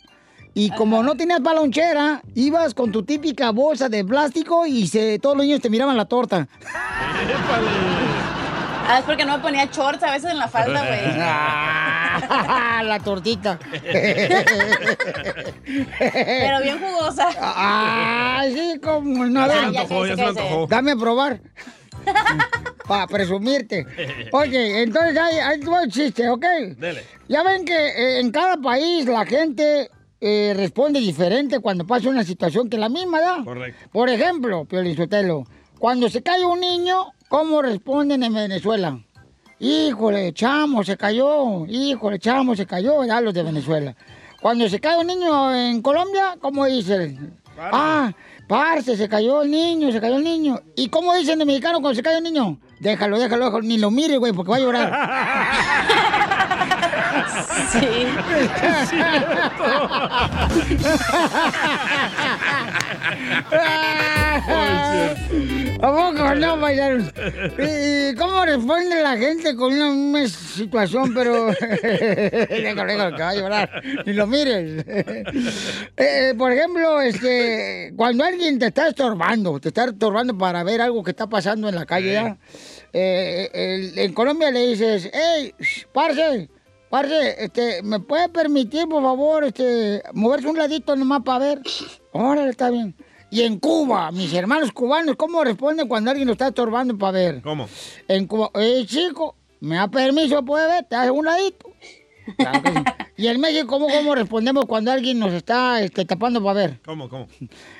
[0.53, 5.35] Y como no tenías balonchera, ibas con tu típica bolsa de plástico y se, todos
[5.35, 6.47] los niños te miraban la torta.
[8.85, 11.17] Ah, es porque no me ponía shorts a veces en la falda, güey.
[12.83, 13.59] la tortita.
[15.65, 17.27] Pero bien jugosa.
[17.39, 19.47] Ay, sí, como no.
[19.47, 20.67] Ya se a me ver, antojó, ya se antojó.
[20.67, 21.41] Dame a probar.
[22.87, 23.85] Para presumirte.
[24.31, 26.45] Oye, entonces ahí, ahí el chiste, ¿ok?
[26.77, 27.03] Dele.
[27.29, 32.23] Ya ven que eh, en cada país la gente eh, responde diferente cuando pasa una
[32.25, 33.43] situación que la misma, ¿verdad?
[33.45, 33.89] Correcto.
[33.91, 35.45] Por ejemplo, Piolizotelo,
[35.83, 38.97] cuando se cae un niño, ¿cómo responden en Venezuela?
[39.59, 41.65] Híjole, chamo, se cayó.
[41.67, 43.21] Híjole, chamo, se cayó, ¿verdad?
[43.21, 43.93] Los de Venezuela.
[44.41, 47.33] Cuando se cae un niño en Colombia, ¿cómo dicen?
[47.57, 48.13] Ah,
[48.47, 50.57] parce, se cayó el niño, se cayó el niño.
[50.77, 52.57] ¿Y cómo dicen en mexicano cuando se cae un niño?
[52.79, 54.89] Déjalo, déjalo, déjalo, ni lo mire, güey, porque va a llorar.
[57.73, 57.79] Sí.
[63.51, 65.15] ¿A
[65.91, 67.11] poco no, paisanos?
[67.59, 71.47] ¿Y cómo responde la gente con una misma situación, pero...
[71.83, 73.81] déjalo, déjalo, que va a llorar.
[74.05, 74.85] Ni lo mires.
[75.95, 81.03] Eh, por ejemplo, este, cuando alguien te está estorbando, te está estorbando para ver algo
[81.03, 82.37] que está pasando en la calle, ¿ya?
[82.91, 85.53] Eh, el- en Colombia le dices, hey,
[85.93, 86.49] parce,
[86.89, 91.59] parce, este, ¿me puede permitir, por favor, este, moverse un ladito nomás para ver?
[92.11, 92.95] Órale, está bien.
[93.33, 97.41] Y en Cuba, mis hermanos cubanos, ¿cómo responden cuando alguien lo está estorbando para ver?
[97.41, 97.67] ¿Cómo?
[98.07, 100.85] En Cuba, eh, chico, ¿me da permiso, puede ver?
[100.85, 101.71] ¿Te hace un ladito?
[102.37, 102.77] Claro que sí.
[103.17, 106.79] Y en México, ¿cómo, cómo respondemos cuando alguien nos está este, tapando para ver?
[106.85, 107.27] ¿Cómo, cómo?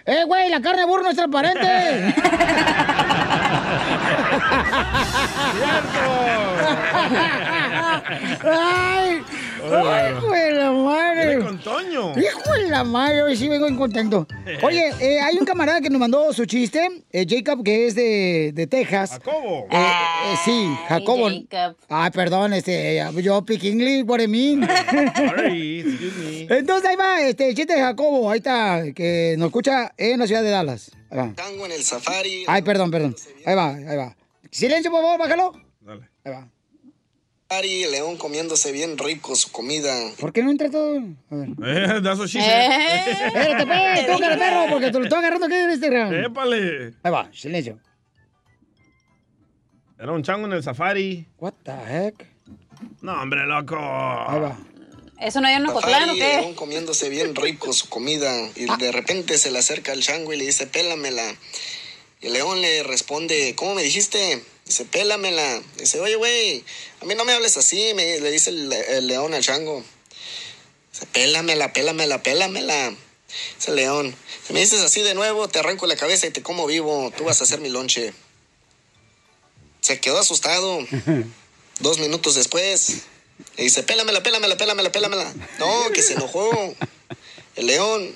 [0.07, 1.61] ¡Eh, güey, la carne de burro no es transparente!
[8.43, 9.23] ¡Ay!
[9.63, 11.28] ¡Ay, hijo de la madre!
[11.28, 12.12] Viene con Toño.
[12.17, 13.21] ¡Hijo de la madre!
[13.23, 14.28] Hoy sí vengo contento.
[14.63, 18.52] Oye, eh, hay un camarada que nos mandó su chiste, eh, Jacob, que es de,
[18.54, 19.12] de Texas.
[19.12, 19.67] Jacobo.
[19.71, 21.30] Eh, eh, sí, Jacobo.
[21.30, 21.78] Jacob.
[21.89, 24.67] Ay, perdón, este, yo pick English, what I mean.
[25.15, 26.58] Sorry, excuse me.
[26.58, 30.28] Entonces ahí va, este, el chiste de Jacobo, ahí está, que nos escucha en la
[30.28, 30.91] ciudad de Dallas.
[31.10, 31.34] Ahí va.
[31.36, 32.43] Tango en el safari.
[32.47, 33.15] Ay, perdón, perdón.
[33.45, 34.15] Ahí va, ahí va.
[34.52, 35.52] Silencio, por favor, bájalo.
[35.82, 36.10] Dale.
[36.23, 36.52] Ahí va.
[37.49, 39.93] Safari, León comiéndose bien rico su comida.
[40.19, 40.97] ¿Por qué no entra todo?
[41.29, 41.49] A ver.
[41.65, 42.43] Eh, that's what she Eh.
[42.43, 43.27] said.
[43.27, 46.13] Espérate, pues, tócale, perro, porque te lo estoy agarrando aquí en Instagram.
[46.13, 46.93] Épale.
[47.03, 47.79] Ahí va, silencio.
[49.99, 51.25] Era un chango en el safari.
[51.38, 52.25] What the heck?
[53.01, 53.77] No, hombre, loco.
[53.77, 54.58] Ahí va.
[55.19, 56.19] ¿Eso no hay en Ocotlán o qué?
[56.41, 58.34] León comiéndose bien rico su comida.
[58.56, 61.23] Y de repente se le acerca el chango y le dice, pélamela.
[62.19, 64.43] Y el león le responde, ¿cómo me dijiste?
[64.65, 65.62] Dice, pélamela.
[65.77, 66.63] Dice, oye, güey,
[67.03, 69.83] a mí no me hables así, me, le dice el, el león al chango.
[70.93, 72.95] Dice, pélamela, pélamela, pélamela.
[73.57, 74.15] Dice el león,
[74.47, 77.11] si me dices así de nuevo, te arranco la cabeza y te como vivo.
[77.17, 78.13] Tú vas a hacer mi lonche.
[79.81, 80.79] Se quedó asustado.
[81.79, 83.01] Dos minutos después,
[83.57, 85.33] le dice, pélamela, pélamela, pélamela, pélamela.
[85.59, 86.75] No, que se enojó
[87.55, 88.15] el león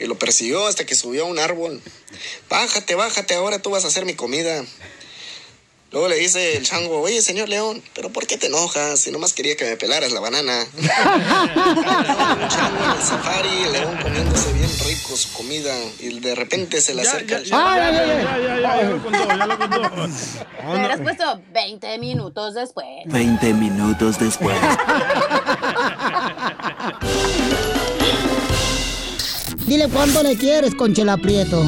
[0.00, 1.80] y lo persiguió hasta que subió a un árbol.
[2.48, 4.64] Bájate, bájate, ahora tú vas a hacer mi comida.
[5.90, 9.00] Luego le dice el chango, oye, señor león, ¿pero por qué te enojas?
[9.00, 10.66] Si nomás quería que me pelaras la banana.
[10.76, 16.82] un chango en el safari, el león comiéndose bien rico su comida y de repente
[16.82, 17.76] se le Ya, acerca ya, el ya, chango.
[17.76, 20.08] ya, ya, ya, ya, ya, ya lo contó, ya lo contó.
[20.66, 22.86] Me hubieras puesto 20 minutos después.
[23.06, 24.58] 20 minutos después.
[29.66, 31.62] Dile cuánto le quieres, Conchela Prieto.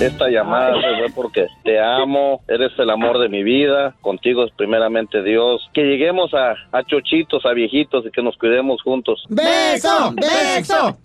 [0.00, 4.52] Esta llamada se fue porque te amo, eres el amor de mi vida, contigo es
[4.56, 5.68] primeramente Dios.
[5.74, 9.24] Que lleguemos a, a chochitos, a viejitos y que nos cuidemos juntos.
[9.28, 10.14] ¡Beso!
[10.14, 10.96] ¡Beso!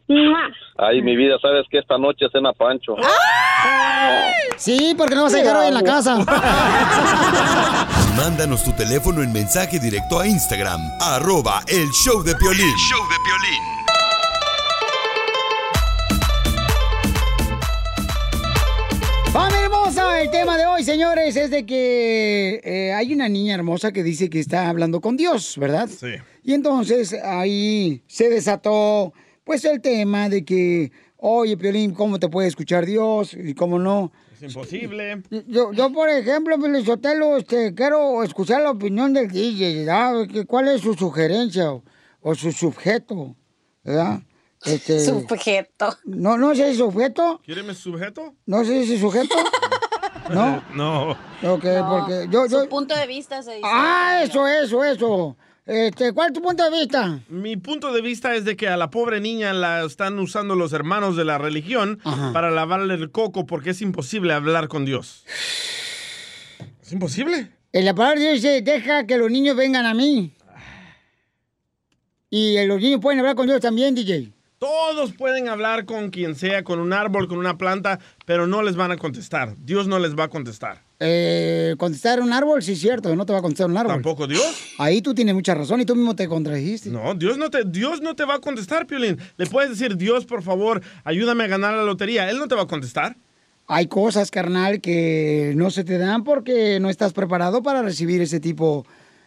[0.78, 2.96] Ay, mi vida, sabes que esta noche cena Pancho.
[4.58, 6.18] Sí, porque no vas a llegar hoy en la casa.
[8.18, 12.76] Mándanos tu teléfono en mensaje directo a Instagram, arroba el show de Piolín.
[12.78, 13.85] show de Piolín.
[19.86, 20.22] Hermosa!
[20.22, 24.30] El tema de hoy, señores, es de que eh, hay una niña hermosa que dice
[24.30, 25.88] que está hablando con Dios, ¿verdad?
[25.88, 26.14] Sí.
[26.44, 32.48] Y entonces ahí se desató, pues, el tema de que, oye, Piolín, ¿cómo te puede
[32.48, 34.12] escuchar Dios y cómo no?
[34.34, 35.22] Es imposible.
[35.48, 40.26] Yo, yo por ejemplo, Pelizotelo, este, quiero escuchar la opinión del DJ, ¿verdad?
[40.48, 41.84] ¿Cuál es su sugerencia o,
[42.22, 43.36] o su sujeto,
[43.84, 44.22] ¿verdad?
[44.66, 45.98] Este, Sujeto.
[46.06, 48.34] No, no sé si sujeto, ¿Quiere mi sujeto?
[48.46, 49.36] no sé si sujeto.
[50.32, 50.64] No.
[50.74, 51.12] No.
[51.44, 52.62] Ok, porque yo, yo...
[52.64, 53.62] Su punto de vista se dice.
[53.64, 55.38] Ah, eso, eso, eso.
[55.66, 57.20] Este, ¿cuál es tu punto de vista?
[57.28, 60.74] Mi punto de vista es de que a la pobre niña la están usando los
[60.74, 62.00] hermanos de la religión
[62.34, 65.26] para lavarle el coco porque es imposible hablar con Dios.
[66.82, 67.52] Es imposible.
[67.72, 70.34] En la palabra de Dios dice, deja que los niños vengan a mí.
[72.30, 74.32] Y eh, los niños pueden hablar con Dios también, DJ.
[74.66, 78.76] Todos pueden hablar con quien sea, con un árbol, con una planta, pero no les
[78.76, 79.56] van a contestar.
[79.60, 80.82] Dios no les va a contestar.
[81.00, 83.94] Eh, contestar un árbol, sí es cierto, no te va a contestar un árbol.
[83.94, 84.74] ¿Tampoco Dios?
[84.80, 86.90] Ahí tú tienes mucha razón y tú mismo te contradijiste.
[86.90, 89.20] No, Dios no te, Dios no te va a contestar, Piolín.
[89.38, 92.28] Le puedes decir, Dios, por favor, ayúdame a ganar la lotería.
[92.32, 93.18] Él no te va a contestar.
[93.68, 98.40] Hay cosas, carnal, que no se te dan porque no estás preparado para recibir ese
[98.40, 98.84] tipo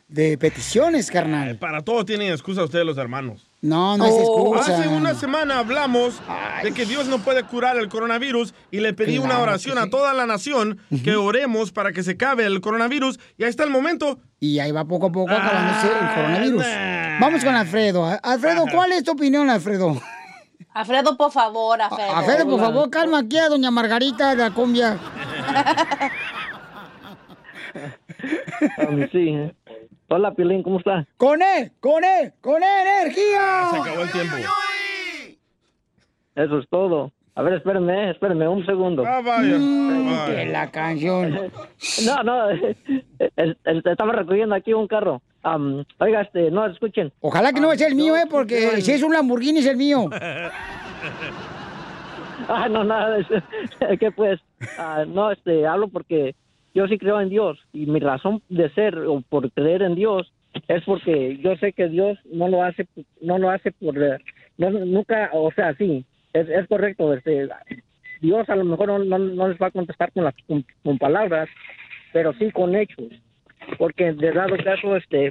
[0.08, 1.58] de peticiones, carnal.
[1.58, 3.47] Para todo tienen excusa ustedes los hermanos.
[3.60, 4.78] No, no es excusa.
[4.78, 6.20] Hace una semana hablamos
[6.62, 10.14] de que Dios no puede curar el coronavirus y le pedí una oración a toda
[10.14, 14.20] la nación que oremos para que se acabe el coronavirus y ahí está el momento.
[14.38, 16.64] Y ahí va poco a poco acabándose el coronavirus.
[17.20, 18.04] Vamos con Alfredo.
[18.22, 20.00] Alfredo, ¿cuál es tu opinión, Alfredo?
[20.72, 22.14] Alfredo, por favor, Alfredo.
[22.14, 24.96] Alfredo, por favor, calma aquí a doña Margarita de la cumbia.
[29.10, 29.52] sí.
[30.08, 31.06] Hola, Piolín, ¿cómo estás?
[31.16, 31.72] ¡Con E!
[31.80, 32.32] ¡Con E!
[32.40, 33.68] ¡Con E energía!
[33.70, 34.36] Se acabó el tiempo.
[36.34, 37.12] Eso es todo.
[37.34, 39.04] A ver, espérenme, espérenme un segundo.
[39.06, 39.56] Ah, vaya.
[39.58, 41.52] Mm, que la canción.
[42.06, 42.76] No, no, es-
[43.36, 45.20] es- estaba recogiendo aquí un carro.
[45.42, 47.12] Am, oiga, este, no, escuchen.
[47.20, 48.24] Ojalá que no sea el mío, ¿eh?
[48.30, 50.08] Porque si es un Lamborghini es el mío.
[52.50, 53.26] Ah, no, nada, es,
[53.98, 54.40] que pues,
[54.78, 56.34] ah, no, este, hablo porque
[56.74, 60.32] yo sí creo en Dios y mi razón de ser o por creer en Dios
[60.68, 62.86] es porque yo sé que Dios no lo hace,
[63.20, 64.18] no lo hace por, eh,
[64.58, 67.48] nunca, o sea, sí, es, es correcto, este,
[68.20, 70.98] Dios a lo mejor no, no, no les va a contestar con, las, con, con
[70.98, 71.48] palabras,
[72.12, 73.12] pero sí con hechos,
[73.78, 75.30] porque de dado caso, este,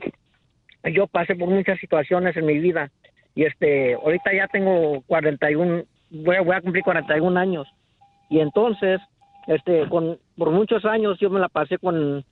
[0.94, 2.92] yo pasé por muchas situaciones en mi vida
[3.36, 7.68] y este, ahorita ya tengo 41, voy voy a cumplir 41 años
[8.30, 9.00] y entonces,
[9.48, 12.24] este, con, por muchos años yo me la pasé con,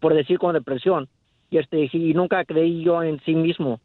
[0.00, 1.08] por decir, con depresión
[1.50, 3.80] y este, y nunca creí yo en sí mismo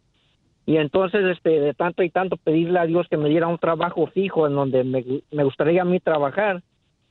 [0.66, 4.08] y entonces, este, de tanto y tanto pedirle a Dios que me diera un trabajo
[4.08, 6.64] fijo en donde me, me gustaría a mí trabajar,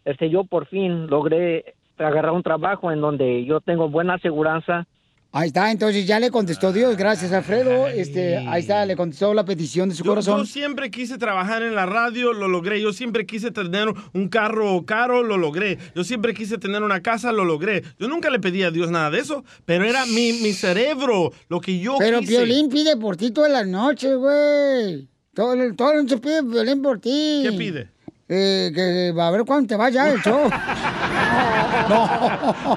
[0.04, 4.86] este, yo por fin logré agarrar un trabajo en donde yo tengo buena aseguranza.
[5.34, 7.88] Ahí está, entonces ya le contestó Dios, gracias Alfredo.
[7.88, 10.40] Este, ahí está, le contestó la petición de su Yo, corazón.
[10.40, 12.82] yo siempre quise trabajar en la radio, lo logré.
[12.82, 15.78] Yo siempre quise tener un carro caro, lo logré.
[15.94, 17.82] Yo siempre quise tener una casa, lo logré.
[17.98, 21.62] Yo nunca le pedí a Dios nada de eso, pero era mi, mi cerebro, lo
[21.62, 22.32] que yo Pero quise.
[22.36, 25.08] Piolín pide por ti todas las noches, güey.
[25.32, 27.40] Todo, todo el noche pide Piolín por ti.
[27.42, 27.88] ¿Qué pide?
[28.28, 30.50] Eh, que a ver cuándo te vaya el show.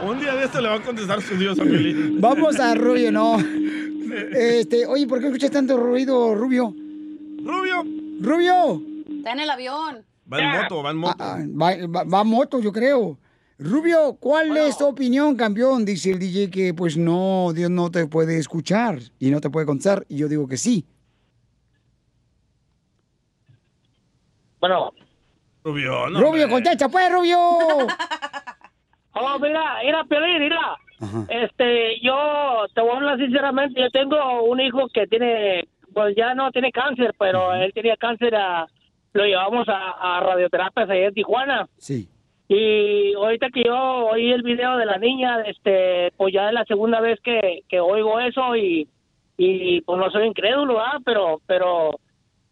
[0.03, 2.19] Un día de esto le va a contestar su Dios a Piolín.
[2.21, 3.37] Vamos a Rubio, no.
[4.33, 6.73] Este, oye, ¿por qué escuchas tanto ruido, Rubio?
[7.43, 7.83] Rubio.
[8.21, 8.81] Rubio.
[9.17, 10.05] Está en el avión.
[10.31, 11.15] Va en moto, va en moto.
[11.19, 13.17] Ah, Va, va- va a moto, yo creo.
[13.57, 15.85] Rubio, ¿cuál es tu opinión, campeón?
[15.85, 19.65] Dice el DJ que pues no, Dios no te puede escuchar y no te puede
[19.65, 20.05] contestar.
[20.09, 20.85] Y yo digo que sí.
[24.59, 24.91] Bueno.
[25.65, 26.21] Rubio, no.
[26.21, 27.37] Rubio, contesta, pues, Rubio.
[29.17, 30.75] Oh, mira, mira, Piolín, mira.
[31.29, 36.33] Este, yo te voy a hablar sinceramente, yo tengo un hijo que tiene, pues ya
[36.35, 38.67] no tiene cáncer, pero él tenía cáncer, a,
[39.13, 41.65] lo llevamos a, a radioterapias allá en Tijuana.
[41.77, 42.09] Sí.
[42.49, 46.65] Y ahorita que yo oí el video de la niña, este, pues ya es la
[46.65, 48.89] segunda vez que, que oigo eso y,
[49.37, 50.99] y pues no soy incrédulo, ¿ah?
[51.05, 52.01] Pero, pero,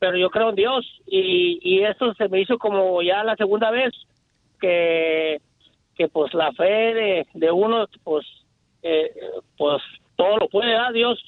[0.04, 3.72] pero yo creo en Dios y, y eso se me hizo como ya la segunda
[3.72, 3.94] vez
[4.60, 5.40] que,
[5.96, 8.26] que pues la fe de, de uno, pues,
[8.82, 9.14] eh,
[9.58, 9.82] pues
[10.18, 11.24] todo lo puede dar Dios.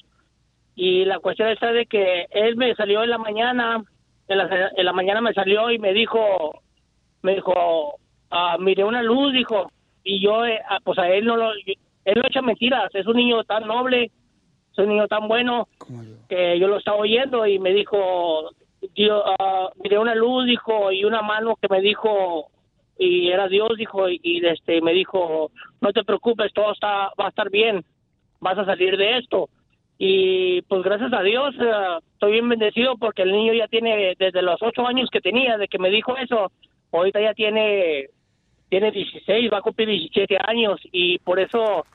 [0.74, 3.82] Y la cuestión está de que él me salió en la mañana,
[4.28, 6.60] en la, en la mañana me salió y me dijo,
[7.22, 7.98] me dijo,
[8.30, 9.72] ah, miré una luz, dijo,
[10.04, 13.16] y yo, eh, ah, pues a él no lo, él no echa mentiras, es un
[13.16, 14.10] niño tan noble,
[14.70, 15.66] es un niño tan bueno,
[16.28, 18.50] que yo lo estaba oyendo y me dijo,
[18.94, 22.48] yo, ah, miré una luz, dijo, y una mano que me dijo,
[22.98, 27.26] y era Dios, dijo, y, y, este, me dijo, no te preocupes, todo está, va
[27.26, 27.84] a estar bien,
[28.40, 29.48] vas a salir de esto.
[29.98, 34.42] Y pues gracias a Dios eh, estoy bien bendecido porque el niño ya tiene, desde
[34.42, 36.52] los ocho años que tenía, de que me dijo eso,
[36.92, 38.08] ahorita ya tiene,
[38.68, 41.86] tiene 16, va a cumplir 17 años y por eso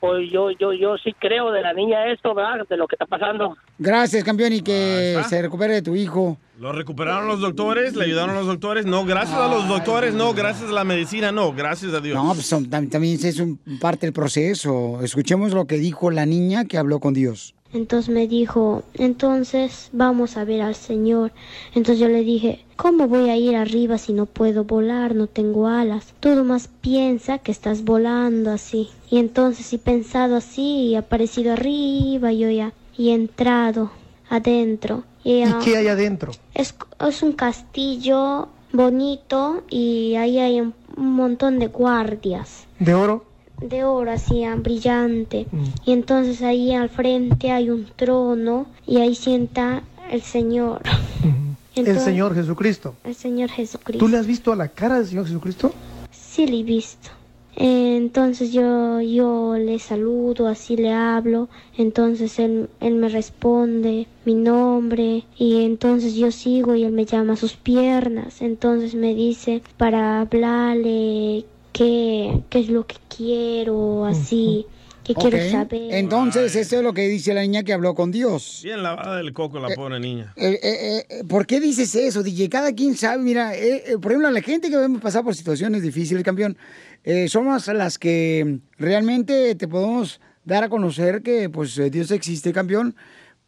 [0.00, 2.66] pues yo, yo, yo sí creo de la niña esto, ¿verdad?
[2.68, 3.56] De lo que está pasando.
[3.78, 6.38] Gracias, campeón, y que se recupere de tu hijo.
[6.58, 7.94] ¿Lo recuperaron los doctores?
[7.96, 8.84] ¿Le ayudaron los doctores?
[8.86, 12.14] No, gracias a los doctores, no, gracias a la medicina, no, gracias a Dios.
[12.22, 15.00] No, pues son- también es un parte del proceso.
[15.02, 17.54] Escuchemos lo que dijo la niña que habló con Dios.
[17.72, 21.32] Entonces me dijo, entonces vamos a ver al Señor.
[21.74, 25.68] Entonces yo le dije, ¿cómo voy a ir arriba si no puedo volar, no tengo
[25.68, 26.14] alas?
[26.20, 28.88] Tú nomás piensa que estás volando así.
[29.10, 32.72] Y entonces he pensado así y he aparecido arriba yo ya.
[32.96, 33.90] Y he entrado
[34.28, 35.04] adentro.
[35.22, 36.32] Y, ¿Y qué hay adentro?
[36.54, 36.74] es,
[37.06, 43.24] es un castillo bonito y ahí hay un, un montón de guardias ¿De oro?
[43.60, 45.46] De oro así ah, brillante.
[45.84, 50.82] Y entonces ahí al frente hay un trono y ahí sienta el Señor.
[51.76, 52.94] El Entonces- Señor Jesucristo.
[53.04, 54.04] el Señor Jesucristo.
[54.04, 55.72] ¿Tú le has visto a la cara del Señor Jesucristo?
[56.10, 57.10] sí le he visto.
[57.56, 61.48] Entonces yo yo le saludo así le hablo.
[61.76, 67.34] Entonces él, él me responde mi nombre y entonces yo sigo y él me llama
[67.34, 68.42] a sus piernas.
[68.42, 71.44] Entonces me dice para hablarle
[71.80, 74.66] qué, qué es lo que quiero así
[75.02, 75.50] que quiero Ok.
[75.50, 78.60] saber Entonces, eso es lo que dice la niña que habló con Dios.
[78.62, 80.34] Bien lavada del coco la pobre niña.
[80.36, 82.50] Eh, eh, eh, ¿Por qué dices eso, DJ?
[82.50, 85.82] Cada quien sabe, mira, eh, eh, por ejemplo, la gente que hemos pasado por situaciones
[85.82, 86.58] difíciles, campeón,
[87.02, 92.52] eh, somos las que realmente te podemos dar a conocer que pues eh, Dios existe,
[92.52, 92.94] campeón,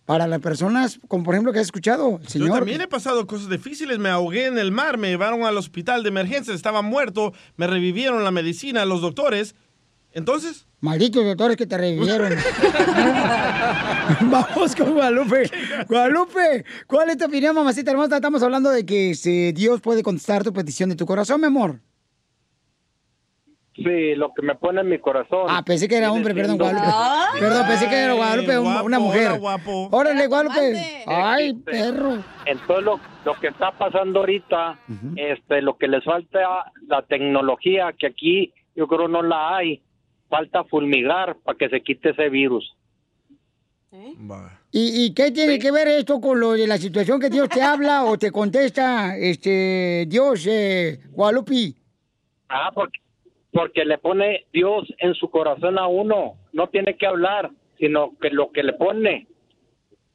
[0.05, 2.59] para las personas, como por ejemplo que has escuchado, el Yo Señor.
[2.59, 6.09] también he pasado cosas difíciles, me ahogué en el mar, me llevaron al hospital de
[6.09, 9.55] emergencia, estaba muerto, me revivieron la medicina, los doctores.
[10.12, 12.32] Entonces, Malditos doctores que te revivieron.
[14.22, 15.48] Vamos con Guadalupe.
[15.88, 18.16] Guadalupe, ¿cuál es tu opinión, mamacita hermosa?
[18.16, 21.80] Estamos hablando de que este, Dios puede contestar tu petición de tu corazón, mi amor.
[23.74, 25.46] Sí, lo que me pone en mi corazón.
[25.48, 26.86] Ah, pensé que era hombre, perdón, Guadalupe.
[27.40, 29.26] Perdón, pensé que era Guadalupe, un- guapo, una mujer.
[29.28, 29.88] hola, guapo.
[29.90, 31.04] Órale, Guadalupe.
[31.06, 32.22] Ay, perro.
[32.44, 34.78] Entonces lo, lo que está pasando ahorita,
[35.16, 36.38] este, lo que les falta
[36.86, 39.80] la tecnología que aquí yo creo no la hay,
[40.28, 42.74] falta fulmigar para que se quite ese virus.
[44.70, 47.60] ¿Y, y qué tiene que ver esto con lo de la situación que Dios te
[47.62, 51.74] habla o te contesta, este, Dios, eh, Guadalupe?
[52.48, 52.98] Ah, porque,
[53.53, 58.30] porque le pone Dios en su corazón a uno, no tiene que hablar, sino que
[58.30, 59.26] lo que le pone.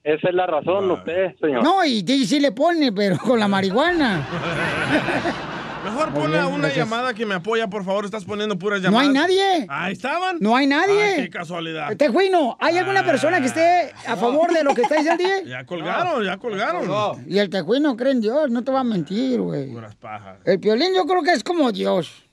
[0.04, 1.64] Esa es la razón, usted, señor.
[1.64, 4.26] No, y sí, sí le pone, pero con la marihuana.
[5.84, 6.78] mejor Muy pone bien, a una gracias.
[6.86, 9.08] llamada que me apoya, por favor, estás poniendo puras No llamadas.
[9.08, 9.66] hay nadie.
[9.70, 10.38] Ahí estaban.
[10.40, 11.02] No hay nadie.
[11.02, 11.96] Ay, qué casualidad.
[11.98, 15.50] Tejuino, ¿hay alguna persona que esté a favor de lo que está diciendo el DJ?
[15.50, 17.26] Ya colgaron, ya colgaron.
[17.28, 19.72] Y el tejuino cree en Dios, no te va a mentir, güey.
[19.72, 20.40] Puras pajas.
[20.46, 22.24] El piolín yo creo que es como Dios.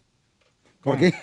[0.84, 1.14] ¿Por qué?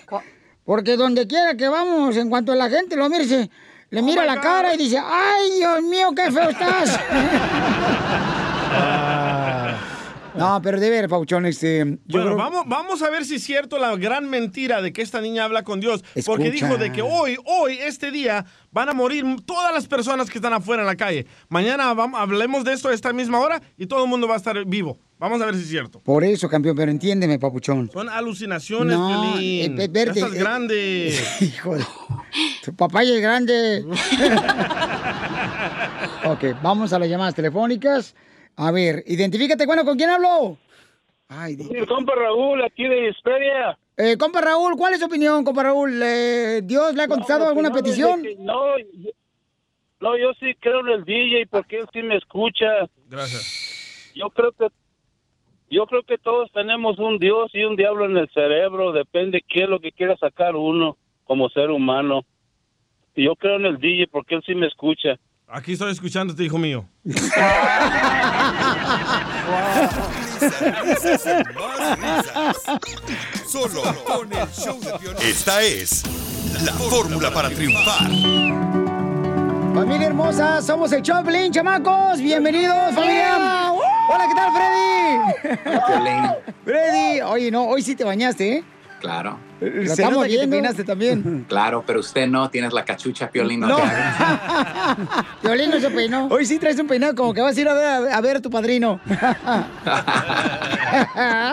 [0.64, 3.48] Porque donde quiera que vamos, en cuanto la gente lo mire,
[3.90, 6.98] le Oh mira la cara y dice, ¡ay, Dios mío, qué feo estás!
[10.36, 11.78] no, pero de ver, Pauchón, este...
[11.78, 15.02] yo Bueno, creo- vamos, vamos a ver si es cierto la gran mentira de que
[15.02, 16.02] esta niña habla con Dios.
[16.24, 16.66] Porque Escucha.
[16.66, 20.52] dijo de que hoy, hoy, este día, van a morir todas las personas que están
[20.52, 21.26] afuera en la calle.
[21.48, 24.38] Mañana vamos, hablemos de esto a esta misma hora y todo el mundo va a
[24.38, 24.98] estar vivo.
[25.18, 26.00] Vamos a ver si es cierto.
[26.00, 27.88] Por eso, campeón, pero entiéndeme, papuchón.
[27.92, 29.80] Son alucinaciones, No, Piolín.
[29.80, 31.14] eh, verde, estás eh, grande.
[31.40, 31.84] Hijo de...
[32.64, 33.84] Tu papá ya es grande.
[36.24, 38.14] ok, vamos a las llamadas telefónicas.
[38.56, 40.58] A ver, identifícate, bueno, ¿con quién hablo?
[41.28, 43.78] Ay, di- compa Raúl, aquí de Hisperia.
[43.96, 46.00] Eh, compa Raúl, ¿cuál es su opinión, compa Raúl?
[46.02, 48.22] Eh, ¿Dios le ha contestado No, alguna no, petición?
[48.22, 49.10] que- No, yo-
[50.00, 52.66] no, yo sí creo en el DJ porque él sí me escucha.
[53.08, 54.12] Gracias.
[54.14, 54.68] Yo creo que
[55.70, 59.62] yo creo que todos tenemos un Dios y un diablo en el cerebro, depende qué
[59.62, 62.26] es lo que quiera sacar uno como ser humano.
[63.14, 65.16] Y yo creo en el DJ porque él sí me escucha.
[65.54, 66.88] Aquí estoy escuchándote, hijo mío.
[73.46, 75.20] Solo con el show de Piolín.
[75.20, 76.04] Esta es
[76.64, 78.08] la fórmula para triunfar.
[79.74, 82.18] Familia hermosa, somos el Choplin, chamacos.
[82.18, 83.74] Bienvenidos, familia.
[84.08, 85.18] Hola, ¿qué tal, Freddy?
[86.64, 88.64] Freddy, oye, no, hoy sí te bañaste, ¿eh?
[89.00, 89.38] Claro.
[89.62, 90.54] Lo Se estamos nota que te viendo.
[90.56, 91.46] peinaste también.
[91.48, 93.78] Claro, pero usted no, tienes la cachucha, Piolín, no, No.
[95.42, 96.26] Violín no se peinó.
[96.28, 98.40] Hoy sí traes un peinado como que vas a ir a ver a, ver a
[98.40, 99.00] tu padrino.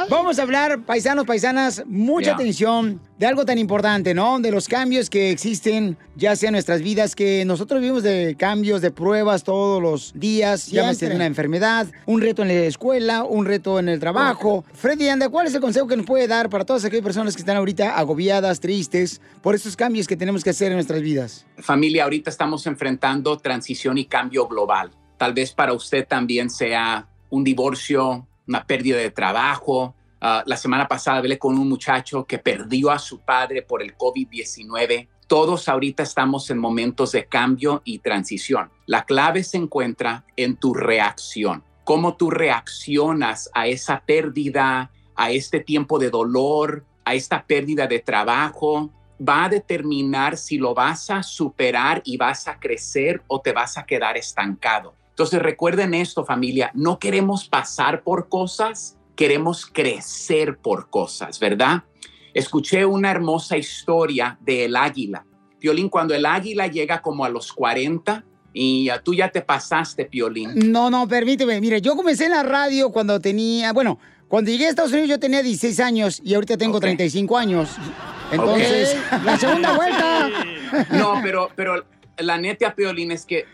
[0.10, 4.40] Vamos a hablar, paisanos, paisanas, mucha atención de algo tan importante, ¿no?
[4.40, 8.82] De los cambios que existen, ya sea en nuestras vidas, que nosotros vivimos de cambios,
[8.82, 11.10] de pruebas todos los días, llámese Siempre.
[11.10, 14.64] de una enfermedad, un reto en la escuela, un reto en el trabajo.
[14.74, 17.42] Freddy Anda, ¿cuál es el consejo que nos puede dar para todas aquellas personas que
[17.42, 21.46] están ahorita agobiadas, tristes, por estos cambios que tenemos que hacer en nuestras vidas?
[21.58, 24.92] Familia, ahorita estamos enfrentando transición y cambio global.
[25.18, 29.96] Tal vez para usted también sea un divorcio, una pérdida de trabajo.
[30.22, 33.96] Ah, la semana pasada hablé con un muchacho que perdió a su padre por el
[33.98, 35.08] COVID-19.
[35.28, 38.72] Todos ahorita estamos en momentos de cambio y transición.
[38.88, 41.64] La clave se encuentra en tu reacción.
[41.84, 48.92] Cómo tú reaccionas a esa pérdida, a este tiempo de dolor, esta pérdida de trabajo,
[49.28, 53.78] va a determinar si lo vas a superar y vas a crecer o te vas
[53.78, 54.96] a quedar estancado.
[55.10, 61.84] Entonces recuerden esto familia, no queremos pasar por cosas, queremos crecer por cosas, ¿verdad?
[62.34, 65.26] Escuché una hermosa historia del águila.
[65.60, 70.72] Piolín, cuando el águila llega como a los 40 y tú ya te pasaste, Piolín.
[70.72, 71.60] No, no, permíteme.
[71.60, 74.00] Mire, yo comencé en la radio cuando tenía, bueno,
[74.30, 77.72] cuando llegué a Estados Unidos yo tenía 16 años y ahorita tengo 35 años.
[78.32, 80.30] Entonces, la segunda vuelta.
[80.92, 81.84] No, pero, pero
[82.20, 83.46] la neta, Piolín, es que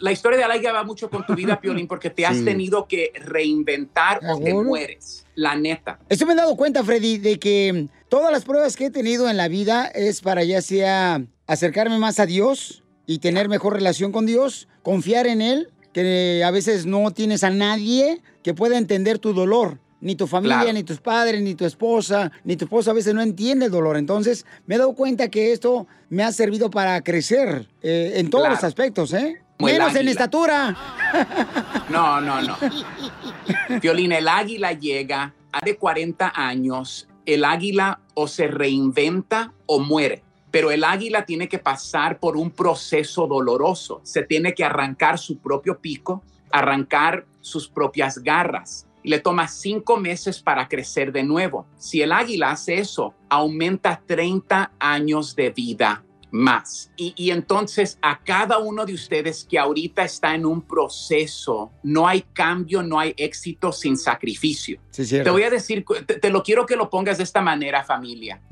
[0.00, 2.44] la historia de águila va mucho con tu vida, Piolín, porque te has Sí.
[2.44, 5.26] tenido que reinventar o te mueres.
[5.34, 5.98] La neta.
[6.08, 9.36] Esto me he dado cuenta, Freddy, de que todas las pruebas que he tenido en
[9.36, 14.24] la vida es para ya sea acercarme más a Dios y tener mejor relación con
[14.26, 19.34] Dios, confiar en Él, que a veces no tienes a nadie que pueda entender tu
[19.34, 19.78] dolor.
[20.06, 20.72] Ni tu familia, Claro.
[20.72, 23.96] ni tus padres, ni tu esposa, ni tu esposa a veces no entiende el dolor.
[23.96, 28.42] Entonces, me he dado cuenta que esto me ha servido para crecer eh, en todos
[28.44, 28.54] Claro.
[28.54, 29.42] los aspectos, ¿eh?
[29.58, 30.76] Como Menos en estatura.
[31.90, 32.56] No, no, no.
[33.82, 40.22] Violín, el águila llega a de 40 años, el águila o se reinventa o muere.
[40.52, 44.00] Pero el águila tiene que pasar por un proceso doloroso.
[44.04, 48.86] Se tiene que arrancar su propio pico, arrancar sus propias garras.
[49.06, 51.64] Y le toma cinco meses para crecer de nuevo.
[51.76, 56.90] Si el águila hace eso, aumenta 30 años de vida más.
[56.96, 62.08] Y, y entonces a cada uno de ustedes que ahorita está en un proceso, no
[62.08, 64.80] hay cambio, no hay éxito sin sacrificio.
[64.90, 65.22] cierto.
[65.22, 68.42] te voy a decir, te, te lo quiero que lo pongas de esta manera, familia.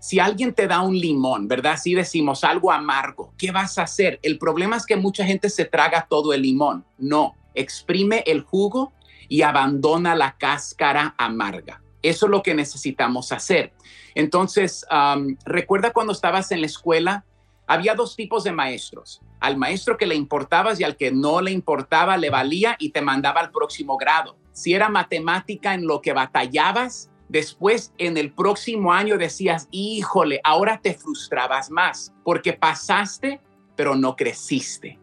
[0.00, 1.78] Si alguien te da un limón, ¿verdad?
[1.82, 4.20] Si decimos algo amargo, ¿qué vas a hacer?
[4.22, 6.84] El problema es que mucha gente se traga todo el limón.
[6.98, 8.92] No, exprime el jugo
[9.28, 11.82] y abandona la cáscara amarga.
[12.02, 13.72] Eso es lo que necesitamos hacer.
[14.14, 14.86] Entonces,
[15.44, 17.24] recuerda cuando estabas en la escuela,
[17.66, 19.22] había dos tipos de maestros.
[19.40, 23.00] Al maestro que le importabas y al que no le importaba, le valía y te
[23.00, 24.36] mandaba al próximo grado.
[24.52, 30.80] Si era matemática en lo que batallabas, después en el próximo año decías, híjole, ahora
[30.82, 33.40] te frustrabas más porque pasaste,
[33.76, 34.98] pero no creciste.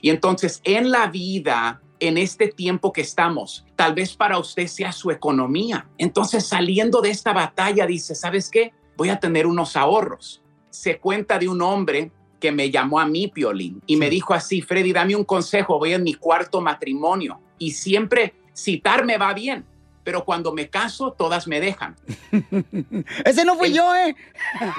[0.00, 4.90] Y entonces en la vida, en este tiempo que estamos, tal vez para usted sea
[4.90, 5.86] su economía.
[5.98, 8.72] Entonces saliendo de esta batalla dice, ¿sabes qué?
[8.96, 10.42] Voy a tener unos ahorros.
[10.70, 14.62] Se cuenta de un hombre que me llamó a mí, Piolín, y me dijo así,
[14.62, 19.64] Freddy, dame un consejo, voy en mi cuarto matrimonio y siempre citarme va bien,
[20.02, 21.94] pero cuando me caso, todas me dejan.
[23.24, 24.16] Ese no fui yo, ¿eh?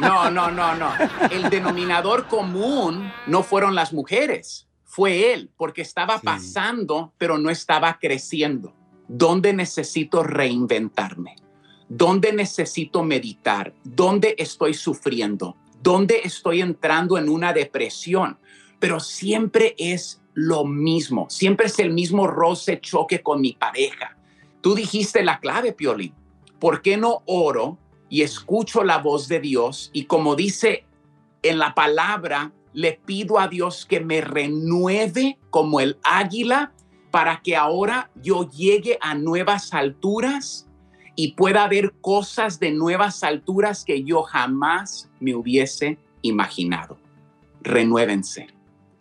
[0.01, 0.91] No, no, no, no.
[1.31, 7.97] El denominador común no fueron las mujeres, fue él, porque estaba pasando, pero no estaba
[7.97, 8.75] creciendo.
[9.07, 11.35] ¿Dónde necesito reinventarme?
[11.89, 13.73] ¿Dónde necesito meditar?
[13.83, 15.57] ¿Dónde estoy sufriendo?
[15.81, 18.37] ¿Dónde estoy entrando en una depresión?
[18.77, 24.15] Pero siempre es lo mismo, siempre es el mismo roce choque con mi pareja.
[24.61, 26.13] Tú dijiste la clave, Piolín.
[26.59, 27.79] ¿Por qué no oro
[28.09, 29.89] y escucho la voz de Dios?
[29.91, 30.85] Y como dice
[31.41, 36.73] en la palabra, le pido a Dios que me renueve como el águila
[37.11, 40.67] para que ahora yo llegue a nuevas alturas
[41.15, 46.97] y pueda ver cosas de nuevas alturas que yo jamás me hubiese imaginado.
[47.61, 48.47] Renuévense,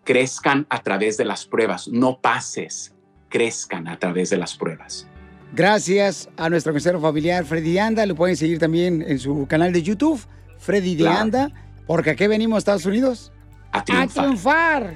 [0.05, 2.95] crezcan a través de las pruebas, no pases,
[3.31, 5.09] crezcan a través de las pruebas.
[5.55, 8.07] Gracias a nuestro consejero familiar Freddy de Anda.
[8.07, 10.21] Lo pueden seguir también en su canal de YouTube,
[10.59, 11.19] Freddy de Claro.
[11.19, 11.49] Anda.
[11.87, 13.33] Porque aquí venimos a Estados Unidos
[13.73, 14.95] a triunfar.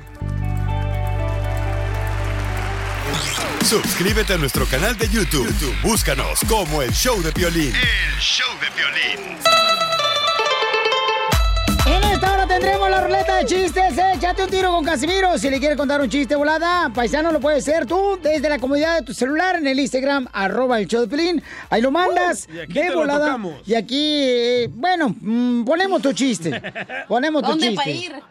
[3.64, 5.46] Suscríbete a nuestro canal de YouTube.
[5.46, 7.74] YouTube, Búscanos como el Show de Piolín.
[7.74, 9.38] El show de violín.
[12.48, 13.94] Tendremos la ruleta de chistes.
[14.14, 15.36] Échate un tiro con Casimiro.
[15.38, 18.96] Si le quieres contar un chiste volada, paisano, lo puedes hacer tú desde la comodidad
[18.98, 21.42] de tu celular en el Instagram, arroba el show de Pelín.
[21.70, 23.38] Ahí lo mandas Uh, y aquí de volada.
[23.66, 26.60] y aquí, eh, bueno, mm, ponemos tu chiste.
[27.08, 27.84] Ponemos tu ¿Dónde chiste.
[27.84, 28.22] pa' ir?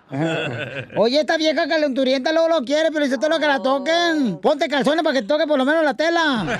[0.98, 4.38] Oye, esta vieja calenturienta luego lo quiere, pero dice todo lo que la toquen.
[4.42, 6.60] Ponte calzones para que toque por lo menos la tela.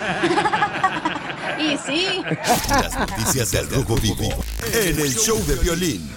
[1.58, 2.22] Y sí.
[2.70, 4.28] Las noticias del Rojo Vivo
[4.74, 6.12] en el show de violín.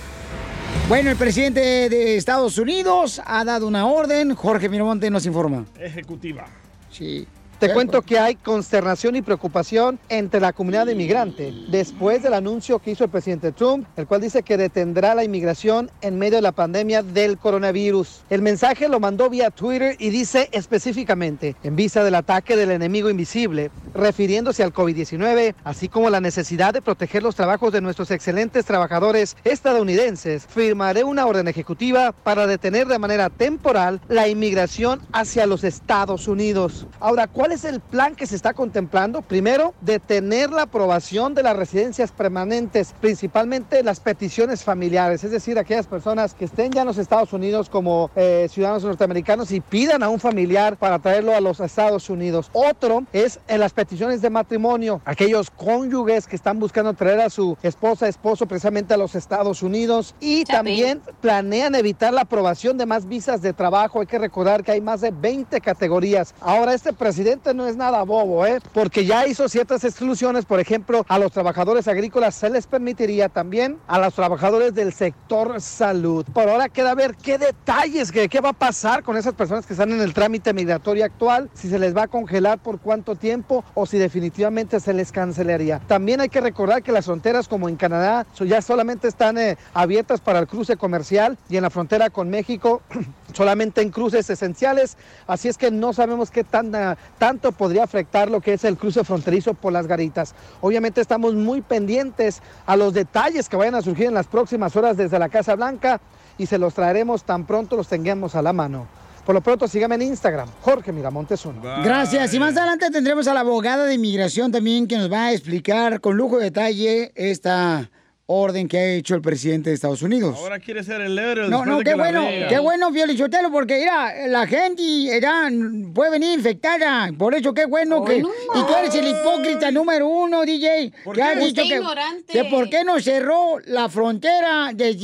[0.88, 1.60] Bueno, el presidente
[1.90, 4.34] de Estados Unidos ha dado una orden.
[4.34, 5.66] Jorge Miramonte nos informa.
[5.78, 6.46] Ejecutiva.
[6.90, 7.28] Sí.
[7.58, 12.92] Te cuento que hay consternación y preocupación entre la comunidad inmigrante después del anuncio que
[12.92, 16.52] hizo el presidente Trump, el cual dice que detendrá la inmigración en medio de la
[16.52, 18.22] pandemia del coronavirus.
[18.30, 23.10] El mensaje lo mandó vía Twitter y dice específicamente, en vista del ataque del enemigo
[23.10, 28.66] invisible, refiriéndose al COVID-19, así como la necesidad de proteger los trabajos de nuestros excelentes
[28.66, 35.64] trabajadores estadounidenses, firmaré una orden ejecutiva para detener de manera temporal la inmigración hacia los
[35.64, 36.86] Estados Unidos.
[37.00, 39.22] Ahora, ¿cuál es el plan que se está contemplando?
[39.22, 45.86] Primero, detener la aprobación de las residencias permanentes, principalmente las peticiones familiares, es decir, aquellas
[45.86, 50.08] personas que estén ya en los Estados Unidos como eh, ciudadanos norteamericanos y pidan a
[50.08, 52.50] un familiar para traerlo a los Estados Unidos.
[52.52, 57.56] Otro es en las peticiones de matrimonio, aquellos cónyuges que están buscando traer a su
[57.62, 63.06] esposa, esposo precisamente a los Estados Unidos y también planean evitar la aprobación de más
[63.06, 64.00] visas de trabajo.
[64.00, 66.34] Hay que recordar que hay más de 20 categorías.
[66.40, 68.60] Ahora, este presidente no es nada bobo, ¿eh?
[68.72, 73.78] Porque ya hizo ciertas exclusiones, por ejemplo, a los trabajadores agrícolas se les permitiría también
[73.86, 76.26] a los trabajadores del sector salud.
[76.32, 79.74] Por ahora queda ver qué detalles, qué, qué va a pasar con esas personas que
[79.74, 83.64] están en el trámite migratorio actual, si se les va a congelar por cuánto tiempo
[83.74, 85.80] o si definitivamente se les cancelaría.
[85.86, 90.20] También hay que recordar que las fronteras como en Canadá ya solamente están eh, abiertas
[90.20, 92.82] para el cruce comercial y en la frontera con México
[93.34, 96.96] solamente en cruces esenciales, así es que no sabemos qué tan, ah,
[97.28, 100.34] tanto podría afectar lo que es el cruce fronterizo por las garitas.
[100.62, 104.96] Obviamente estamos muy pendientes a los detalles que vayan a surgir en las próximas horas
[104.96, 106.00] desde la Casa Blanca
[106.38, 108.86] y se los traeremos tan pronto los tengamos a la mano.
[109.26, 111.60] Por lo pronto síganme en Instagram, Jorge Miramontes uno.
[111.84, 112.32] Gracias.
[112.32, 116.00] Y más adelante tendremos a la abogada de inmigración también que nos va a explicar
[116.00, 117.90] con lujo de detalle esta
[118.30, 120.36] orden que ha hecho el presidente de Estados Unidos.
[120.38, 121.48] Ahora quiere ser el héroe.
[121.48, 124.82] No, no, de qué bueno, qué bueno, Violichotelo, porque mira, la gente
[125.16, 125.48] era,
[125.94, 127.10] puede venir infectada.
[127.18, 128.20] Por eso qué bueno que.
[128.20, 130.92] no y tú eres el hipócrita número uno, DJ.
[131.04, 131.26] ¿Por que qué?
[131.26, 132.32] has dicho Usted que, ignorante.
[132.34, 134.96] que por qué no cerró la frontera antes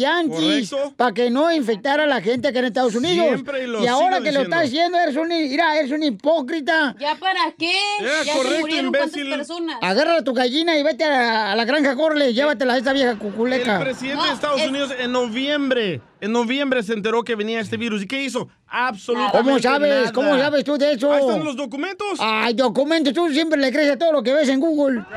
[0.70, 0.94] Correcto.
[0.96, 3.26] para que no infectara a la gente que en Estados Unidos.
[3.26, 6.94] Siempre lo y ahora que lo estás haciendo, eres un, mira, eres un hipócrita.
[7.00, 7.72] ¿Ya para qué?
[8.00, 9.30] Era ya correcto, se murieron cuántas imbécil.
[9.30, 9.78] personas.
[9.80, 12.92] Agarra a tu gallina y vete a la, a la granja Corle, llévatela a esta
[12.92, 13.76] vieja cuculeca.
[13.78, 18.02] El presidente de Estados Unidos en noviembre, en noviembre se enteró que venía este virus.
[18.02, 18.48] ¿Y qué hizo?
[18.66, 19.90] Absolutamente ¿Cómo sabes?
[19.90, 20.12] nada.
[20.12, 21.12] ¿Cómo sabes tú de eso?
[21.12, 22.18] Ahí están los documentos.
[22.20, 25.04] Ay, documentos, tú siempre le crees a todo lo que ves en Google.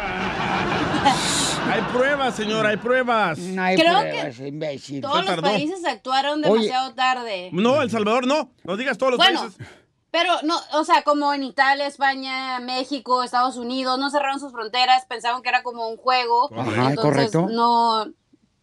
[1.70, 3.38] Hay pruebas, señor, hay pruebas.
[3.60, 5.02] hay Creo pruebas, imbécil.
[5.02, 6.64] Todos los países actuaron Oye.
[6.64, 7.50] demasiado tarde.
[7.52, 8.52] No, El Salvador no.
[8.64, 9.58] No digas todos los Bueno, países.
[10.20, 15.06] Pero no, o sea, como en Italia, España, México, Estados Unidos, no cerraron sus fronteras,
[15.06, 16.50] pensaban que era como un juego.
[16.58, 17.48] Ajá, entonces correcto.
[17.52, 18.12] no,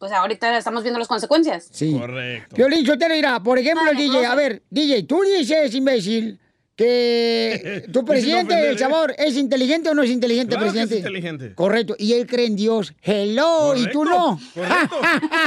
[0.00, 1.68] pues ahorita estamos viendo las consecuencias.
[1.70, 1.96] Sí.
[1.96, 2.56] Correcto.
[2.56, 3.40] Violín, yo te lo dirá.
[3.40, 4.26] Por ejemplo, el Ay, DJ.
[4.26, 6.40] A ver, DJ, tú dices, imbécil,
[6.76, 8.78] que tu presidente ofender, del ¿eh?
[8.78, 10.96] sabor es inteligente o no es inteligente, Claro que es presidente.
[11.08, 11.54] inteligente.
[11.54, 11.94] Correcto.
[11.98, 12.92] Y él cree en Dios.
[13.02, 14.38] Hello, y tú no.
[14.54, 14.96] Correcto.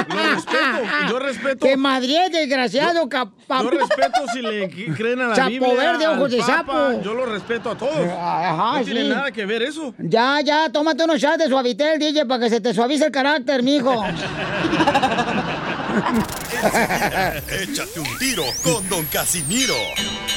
[0.10, 1.10] Lo respeto.
[1.10, 1.66] Yo respeto.
[1.66, 3.64] Que Madrid, desgraciado, capa.
[3.64, 7.02] Yo respeto si le creen a la Sapo Biblia, verde, ojos de Papa, sapo.
[7.04, 7.96] Yo lo respeto a todos.
[7.98, 9.94] Ajá, no tiene nada que ver eso.
[10.00, 13.64] Ya, ya, tómate unos shots de suavitel, DJ, para que se te suavice el carácter,
[13.64, 13.94] mijo.
[17.50, 19.76] Échate un tiro con Don Casimiro.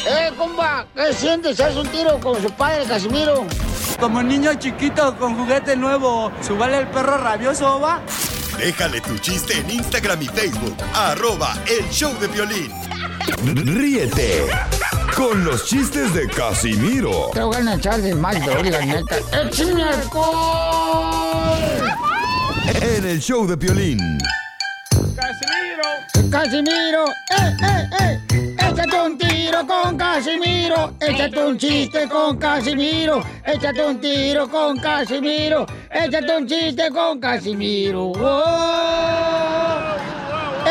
[0.07, 0.87] ¡Eh, compa!
[0.95, 1.61] ¿Qué sientes?
[1.61, 3.47] ¿Haz un tiro con su padre, Casimiro?
[3.99, 8.01] Como niño chiquito con juguete nuevo, ¿subale el perro rabioso, va?
[8.59, 10.77] Déjale tu chiste en Instagram y Facebook.
[10.95, 12.73] Arroba El Show de Violín.
[13.45, 14.47] Ríete
[15.15, 19.17] con los chistes de Casimiro Te voy a echar de mal, la neta.
[19.33, 21.59] ¡Échame alcohol!
[22.81, 24.19] en El Show de Violín.
[26.31, 26.71] ¡Casimiro!
[26.71, 27.05] ¡Casimiro!
[27.31, 28.55] ¡Eh, eh, eh!
[28.57, 30.95] ¡Échate un tiro con Casimiro!
[31.01, 33.21] ¡Échate un chiste con Casimiro!
[33.45, 35.67] ¡Échate un tiro con Casimiro!
[35.91, 38.13] ¡Échate un chiste con Casimiro!
[38.13, 38.43] ¡Wow!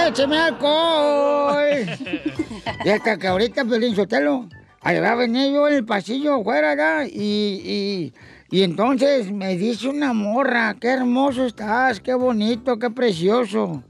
[0.08, 1.86] ¡Écheme alcohol!
[2.86, 4.48] Y hasta que ahorita, Pelín Sotelo,
[4.80, 7.08] ahí va a venir yo en el pasillo afuera, ¿verdad?
[7.12, 8.14] Y, y,
[8.50, 13.84] y entonces me dice una morra, qué hermoso estás, qué bonito, qué precioso.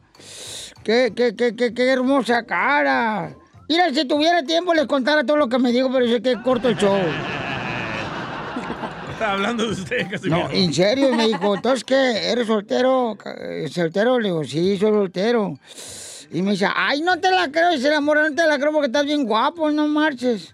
[0.83, 3.33] Qué, qué, qué, qué, qué hermosa cara.
[3.67, 6.69] Mira, si tuviera tiempo les contara todo lo que me dijo, pero sé que corto
[6.69, 6.97] el show.
[9.11, 10.47] Está hablando de usted, Casimiro.
[10.47, 12.31] No, en serio, me dijo, ¿entonces qué?
[12.31, 13.17] ¿Eres soltero?
[13.25, 14.19] eh, ¿Soltero?
[14.19, 15.59] Le digo, sí, soy soltero.
[16.31, 17.71] Y me dice, ay, no te la creo.
[17.71, 20.53] Dice la morra, no te la creo porque estás bien guapo, no marches.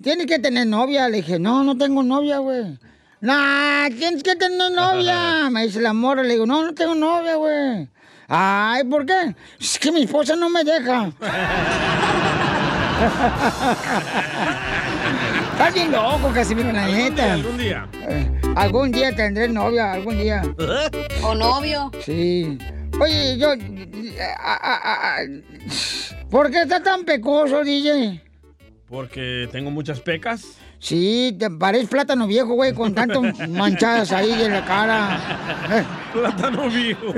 [0.00, 1.08] Tienes que tener novia.
[1.08, 2.78] Le dije, no, no tengo novia, güey.
[3.20, 5.48] Nah, tienes que tener novia.
[5.50, 7.88] Me dice la morra, le digo, no, no tengo novia, güey.
[8.28, 9.34] Ay, ¿por qué?
[9.60, 11.10] Es que mi esposa no me deja.
[15.52, 17.34] Estás bien loco, Casimiro, la neta.
[17.34, 17.88] Algún día.
[18.08, 20.42] Eh, algún día tendré novia, algún día.
[21.22, 21.90] O novio.
[22.04, 22.58] Sí.
[23.00, 23.50] Oye, yo...
[24.38, 25.26] a- a- a-
[26.30, 28.22] ¿Por qué está tan pecoso, DJ?
[28.88, 30.56] Porque tengo muchas pecas.
[30.84, 35.18] Sí, te pareces plátano viejo, güey, con tantas manchadas ahí en la cara.
[36.12, 37.06] Plátano viejo.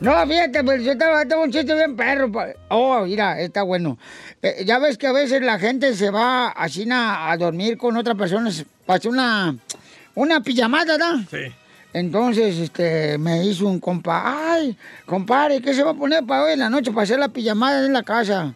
[0.00, 2.30] No, fíjate, pues yo estaba, un chiste bien perro.
[2.68, 3.98] Oh, mira, está bueno.
[4.40, 7.96] Eh, ya ves que a veces la gente se va así na- a dormir con
[7.96, 8.48] otra persona,
[8.86, 9.56] pasa una,
[10.14, 11.14] una pijamada, ¿verdad?
[11.28, 11.52] Sí.
[11.92, 16.52] Entonces, este, me hizo un compa, ay, compadre, ¿qué se va a poner para hoy
[16.52, 18.54] en la noche para hacer la pijamada en la casa?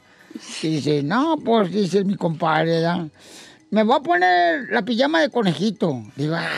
[0.63, 2.83] Y dice, no, pues, dice mi compadre.
[3.71, 6.03] Me voy a poner la pijama de conejito.
[6.17, 6.49] Digo, ah,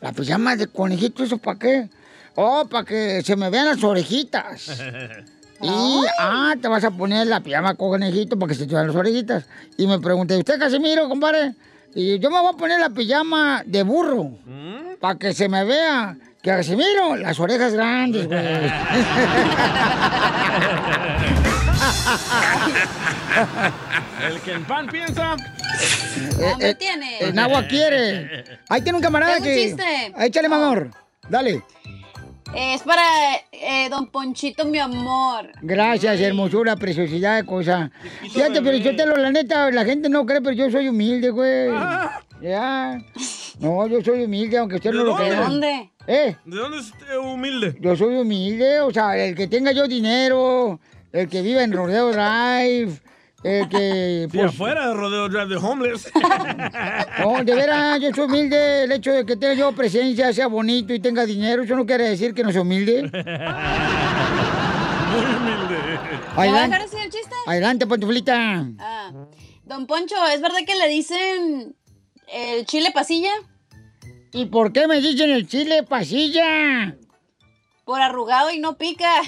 [0.00, 1.88] la pijama de conejito, ¿eso para qué?
[2.34, 4.82] Oh, para que se me vean las orejitas.
[5.64, 8.88] Y, ah, te vas a poner la pijama con conejito para que se te vean
[8.88, 9.44] las orejitas.
[9.78, 11.54] Y me pregunté, ¿usted Casimiro, compadre?
[11.94, 14.32] Y yo me voy a poner la pijama de burro.
[14.98, 18.40] Para que se me vea que Casimiro, las orejas grandes, güey.
[24.26, 25.32] El que en pan piensa.
[25.32, 27.18] Hambre Eh, tiene.
[27.20, 28.44] En agua quiere.
[28.68, 29.62] Ahí tiene un camarada Tengo un que.
[29.64, 30.12] chiste.
[30.18, 30.90] Échale, mi amor.
[31.28, 31.62] Dale.
[32.54, 33.02] Es para
[33.50, 35.50] eh, Don Ponchito, mi amor.
[35.62, 37.90] Gracias, hermosura, preciosidad de cosa.
[38.30, 41.30] Fíjate, pero yo te lo, la neta, la gente no cree, pero yo soy humilde,
[41.30, 41.70] güey.
[42.42, 42.98] Ya.
[43.58, 45.30] No, yo soy humilde, aunque usted ¿De no lo crea.
[45.30, 45.90] ¿De dónde?
[46.06, 46.36] ¿Eh?
[46.44, 47.74] ¿De dónde es usted humilde?
[47.80, 50.78] Yo soy humilde, o sea, el que tenga yo dinero,
[51.12, 53.00] el que viva en Rodeo Drive,
[53.44, 54.28] el que...
[54.30, 56.10] Sí, afuera de Rodeo Drive de Homeless.
[57.20, 58.84] No, de veras, yo soy humilde.
[58.84, 62.08] El hecho de que tenga yo presencia, sea bonito y tenga dinero, eso no quiere
[62.08, 63.02] decir que no sea humilde.
[65.12, 65.78] Muy humilde.
[65.78, 67.34] ¿Me va a Adelante, dejar decir el chiste?
[67.46, 68.66] adelante pantuflita.
[68.78, 69.10] Ah.
[69.64, 71.76] Don Poncho, ¿es verdad que le dicen
[72.28, 73.30] el chile pasilla?
[74.32, 76.96] ¿Y por qué me dicen el chile pasilla?
[77.84, 79.10] Por arrugado y no pica.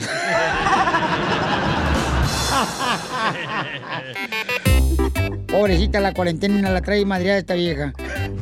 [5.48, 7.92] Pobrecita, la cuarentena la trae madreada esta vieja.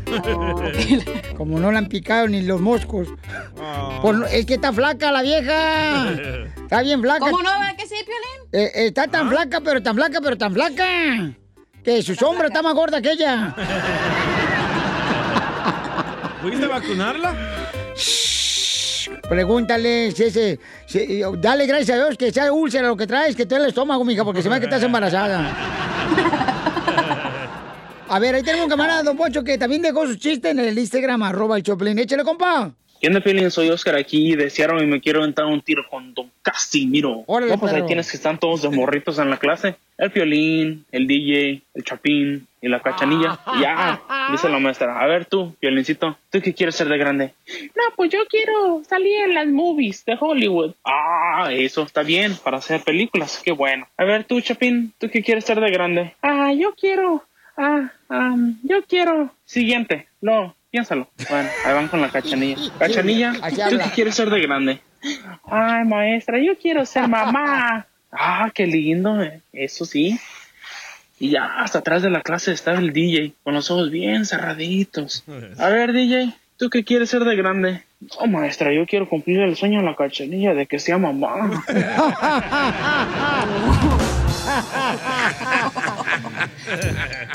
[1.37, 3.09] Como no la han picado ni los moscos.
[4.01, 6.11] Pues no- es que está flaca la vieja.
[6.57, 7.21] Está bien flaca.
[7.21, 7.51] ¿Cómo no?
[7.51, 8.49] ¿Va que sí, Piolín?
[8.53, 10.85] Eh, eh, está tan flaca, pero tan flaca, pero tan flaca.
[11.85, 13.55] Que su sombra está más gorda que ella.
[16.43, 17.35] ¿Fuiste a vacunarla?
[19.33, 20.61] Pregúntale si ese.
[20.85, 24.05] si- dale gracias a Dios que sea úlcera lo que traes, que te el estómago,
[24.05, 25.51] mija, porque se ve que estás embarazada.
[28.11, 30.79] A ver, ahí tenemos un camarada, don Poncho, que también dejó su chiste en el
[30.79, 31.99] Instagram, arroba el Choplin.
[31.99, 32.75] Échale, compa.
[33.03, 33.51] ¿Qué onda, Piolín?
[33.51, 37.25] Soy Oscar aquí de Seattle y me quiero aventar un tiro con Don Casimiro.
[37.27, 39.75] Órale, no, pues ahí tienes que están todos de morritos en la clase.
[39.99, 43.41] El Piolín, el DJ, el Chapín y la Cachanilla.
[43.57, 44.01] Y ya,
[44.31, 45.01] dice la maestra.
[45.01, 47.35] A ver tú, Piolincito, ¿tú qué quieres ser de grande?
[47.75, 50.77] No, pues yo quiero salir en las movies de Hollywood.
[50.85, 53.43] Ah, eso está bien para hacer películas.
[53.45, 53.89] Qué bueno.
[53.97, 56.15] A ver tú, Chapín, ¿tú qué quieres ser de grande?
[56.23, 57.25] Ah, yo quiero...
[57.57, 59.35] Ah, um, yo quiero...
[59.45, 60.07] Siguiente.
[60.21, 61.09] No, piénsalo.
[61.29, 62.57] Bueno, ahí van con la Cachanilla.
[62.79, 64.81] Cachanilla, ¿tú qué quieres ser de grande?
[65.45, 67.87] Ay, maestra, yo quiero ser mamá.
[68.11, 70.19] Ah, qué lindo, eh, eso sí.
[71.21, 75.25] Y ya hasta atrás de la clase estaba el DJ, con los ojos bien cerraditos.
[75.59, 77.83] A ver, DJ, ¿tú qué quieres ser de grande?
[78.19, 81.63] Oh, maestra, yo quiero cumplir el sueño de la cachanilla de que sea mamá.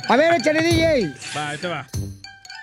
[0.09, 1.13] A ver, échale, DJ.
[1.35, 1.87] Va, ahí te va.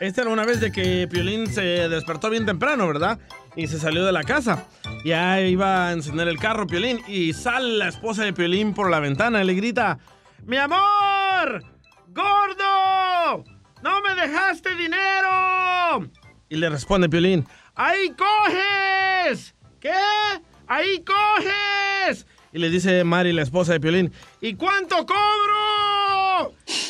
[0.04, 3.18] Esta era una vez de que Piolín se despertó bien temprano, ¿verdad?
[3.56, 4.66] Y se salió de la casa.
[5.02, 9.00] Ya iba a encender el carro, Piolín, y sale la esposa de Piolín por la
[9.00, 9.98] ventana y le grita,
[10.44, 11.64] ¡Mi amor!
[12.08, 13.44] ¡Gordo!
[13.82, 16.10] ¡No me dejaste dinero!
[16.50, 19.54] Y le responde Piolín, ¡Ahí coges!
[19.80, 19.94] ¿Qué?
[20.66, 22.26] ¡Ahí coges!
[22.52, 25.73] Y le dice Mari, la esposa de Piolín, ¿y cuánto cobro?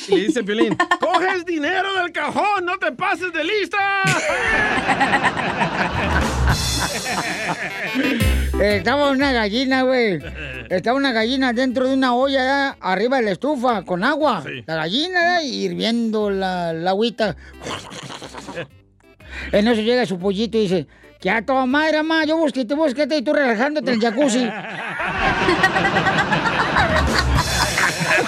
[0.08, 2.64] Y le dice Piolín, ¡coges dinero del cajón!
[2.64, 4.02] ¡No te pases de lista!
[8.60, 10.20] Estaba una gallina, güey.
[10.70, 12.74] Estaba una gallina dentro de una olla ¿eh?
[12.80, 14.44] arriba de la estufa con agua.
[14.66, 15.46] La gallina ¿eh?
[15.46, 17.36] hirviendo la, la agüita.
[19.52, 20.86] En eso llega su pollito y dice,
[21.20, 24.46] que a madre, mamá, yo busquete, busquete y tú relajándote en el jacuzzi.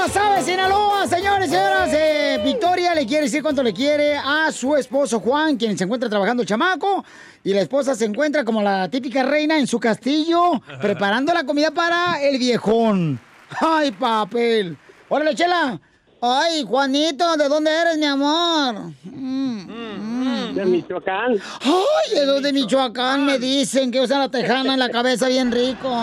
[0.00, 1.90] WhatsApp, Sinaloa, señores y señoras.
[1.92, 6.08] Eh, Victoria le quiere decir cuánto le quiere a su esposo Juan, quien se encuentra
[6.08, 7.04] trabajando el chamaco.
[7.44, 11.70] Y la esposa se encuentra como la típica reina en su castillo, preparando la comida
[11.70, 13.20] para el viejón.
[13.60, 14.78] ¡Ay, papel!
[15.10, 15.78] ¡Órale, chela!
[16.22, 17.36] ¡Ay, Juanito!
[17.36, 18.92] ¿De dónde eres, mi amor?
[19.04, 21.32] Mm, De Michoacán.
[21.60, 23.26] ¡Ay, de los de Michoacán!
[23.26, 25.94] Me dicen que usan la tejana en la cabeza bien rico.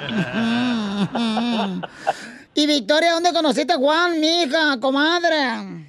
[2.54, 5.88] y Victoria, ¿dónde conociste a Juan, mija, comadre?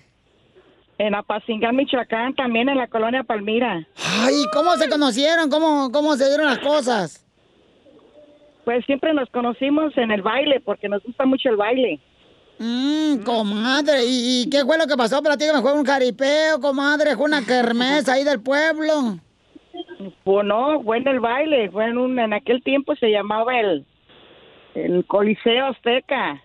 [0.97, 3.88] En Apacinga, Michoacán, también en la colonia Palmira.
[4.24, 5.49] Ay, ¿cómo se conocieron?
[5.49, 7.26] ¿Cómo, cómo se dieron las cosas?
[8.66, 11.99] Pues siempre nos conocimos en el baile, porque nos gusta mucho el baile.
[12.59, 15.24] Mmm, comadre, ¿Y, y qué fue lo que pasó?
[15.24, 17.16] Platícame, ¿fue un jaripeo, comadre?
[17.16, 19.18] ¿Fue una kermés ahí del pueblo?
[20.24, 23.86] Pues no, fue en el baile, fue en un, en aquel tiempo se llamaba el,
[24.76, 26.43] el Coliseo Azteca.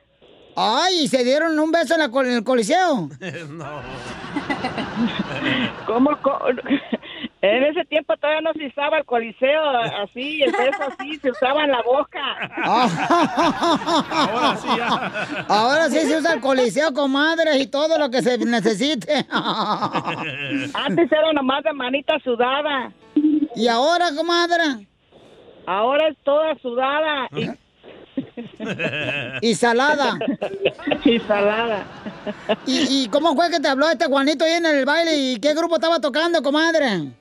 [0.56, 3.08] Ay, ¿y se dieron un beso en, la, col- en el coliseo?
[3.50, 3.66] no.
[5.86, 6.10] ¿Cómo?
[6.22, 6.40] co-
[7.42, 9.62] En ese tiempo todavía no se usaba el Coliseo
[10.02, 12.18] así, el beso así, se usaba en la boca.
[12.64, 14.68] Ahora sí,
[15.46, 19.26] Ahora sí se usa el coliseo, comadre, y todo lo que se necesite.
[19.30, 22.90] Antes era nomás de manita sudada.
[23.54, 24.88] ¿Y ahora, comadre?
[25.66, 27.48] Ahora es toda sudada y,
[29.42, 30.18] Y salada.
[31.04, 31.84] y salada.
[32.66, 35.16] ¿Y, y cómo fue que te habló este Juanito ahí en el baile?
[35.16, 37.12] ¿Y qué grupo estaba tocando, comadre?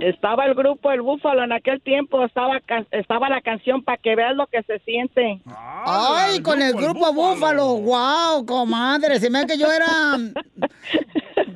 [0.00, 4.16] Estaba el grupo El Búfalo en aquel tiempo, estaba can- estaba la canción para que
[4.16, 5.40] veas lo que se siente.
[5.86, 7.76] Ay, con el grupo Búfalo.
[7.76, 9.20] Wow, comadre.
[9.20, 9.86] Se me que yo era.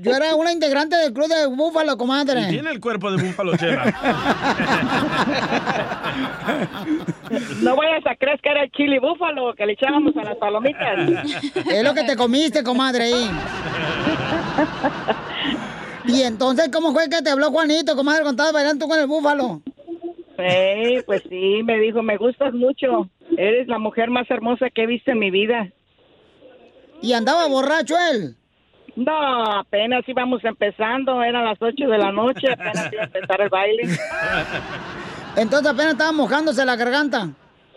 [0.00, 2.42] Yo era una integrante del club de Búfalo, comadre.
[2.42, 3.84] Y tiene el cuerpo de búfalo, Chela.
[7.62, 10.98] No vayas a creer que era el chili búfalo que le echábamos a las palomitas.
[11.70, 13.30] Es lo que te comiste, comadre, ahí.
[16.06, 19.06] Y entonces, ¿cómo fue que te habló Juanito, comadre, cuando estabas bailando tú con el
[19.06, 19.62] búfalo?
[20.36, 23.08] Sí, pues sí, me dijo, me gustas mucho.
[23.36, 25.70] Eres la mujer más hermosa que he visto en mi vida.
[27.00, 28.36] ¿Y andaba borracho él?
[28.96, 33.48] No, apenas íbamos empezando, eran las 8 de la noche, apenas iba a empezar el
[33.48, 33.82] baile.
[35.36, 37.30] Entonces apenas estaba mojándose la garganta.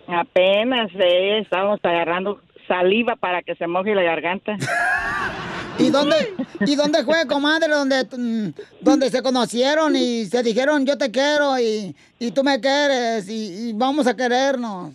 [0.08, 4.58] Apenas, eh, estábamos agarrando saliva para que se moje la garganta.
[5.80, 6.16] ¿Y dónde,
[6.66, 8.50] ¿Y dónde fue, comadre, donde, mm,
[8.82, 13.70] donde se conocieron y se dijeron yo te quiero y, y tú me quieres y,
[13.70, 14.94] y vamos a querernos?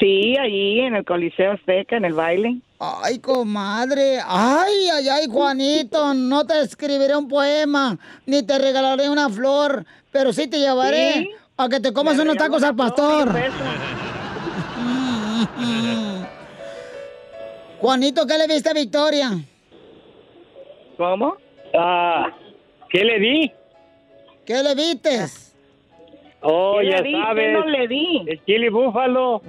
[0.00, 2.58] Sí, allí en el Coliseo Azteca, en el baile.
[2.78, 4.18] Ay, comadre.
[4.26, 10.32] Ay, ay, ay, Juanito, no te escribiré un poema, ni te regalaré una flor, pero
[10.32, 11.30] sí te llevaré ¿Sí?
[11.58, 13.30] a que te comas Me unos tacos al pastor.
[17.80, 19.30] Juanito, ¿qué le viste a Victoria?
[20.96, 21.36] ¿Cómo?
[21.74, 22.26] Ah,
[22.90, 23.52] ¿Qué le di?
[24.44, 25.26] ¿Qué le viste?
[26.42, 27.12] Oh, ¿Qué ya le di?
[27.14, 27.52] ¿Qué sabes.
[27.52, 28.24] no le di?
[28.26, 29.40] El chili búfalo.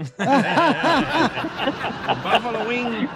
[2.23, 3.07] Buffalo Wing.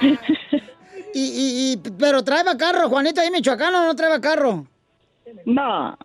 [1.12, 4.64] Y, y, y, pero trae carro, Juanito, ahí Michoacán o no trae carro.
[5.44, 5.98] No.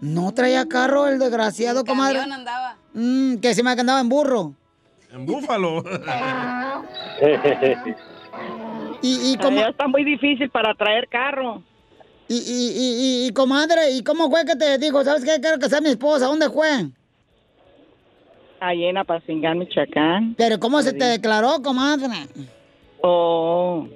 [0.00, 2.18] No traía carro el desgraciado, comadre.
[2.18, 2.76] Andaba.
[2.92, 4.52] Mm, que se me andaba en burro.
[5.12, 5.82] En búfalo.
[9.00, 11.62] Y, y cómo, Allá está muy difícil para traer carro.
[12.28, 15.58] y, y, y, y- y, comadre, ¿y cómo fue que te dijo, sabes qué, quiero
[15.58, 16.26] que sea mi esposa?
[16.26, 16.68] ¿Dónde fue?
[18.60, 20.34] Allí en Apacingán, Michoacán.
[20.36, 22.06] Pero ¿cómo se te declaró, comadre?
[23.02, 23.86] Oh.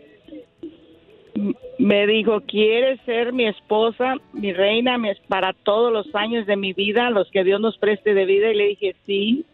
[1.78, 6.56] Me dijo, ¿quieres ser mi esposa, mi reina, mi es- para todos los años de
[6.56, 8.50] mi vida, los que Dios nos preste de vida?
[8.50, 9.44] Y le dije, sí.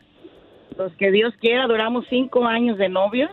[0.76, 3.30] Los que Dios quiera, duramos cinco años de novios.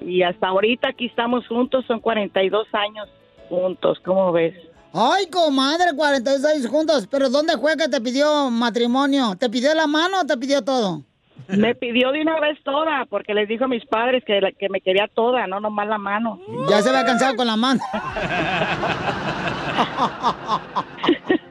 [0.00, 3.08] Y hasta ahorita aquí estamos juntos, son 42 años
[3.48, 4.54] juntos, ¿cómo ves?
[4.92, 7.06] Ay, comadre, 46 juntos.
[7.10, 9.34] ¿Pero dónde fue que te pidió matrimonio?
[9.38, 11.02] ¿Te pidió la mano o te pidió todo?
[11.48, 14.68] Me pidió de una vez toda, porque les dijo a mis padres que, la- que
[14.68, 16.40] me quería toda, no nomás la mano.
[16.68, 17.80] Ya se había cansado con la mano.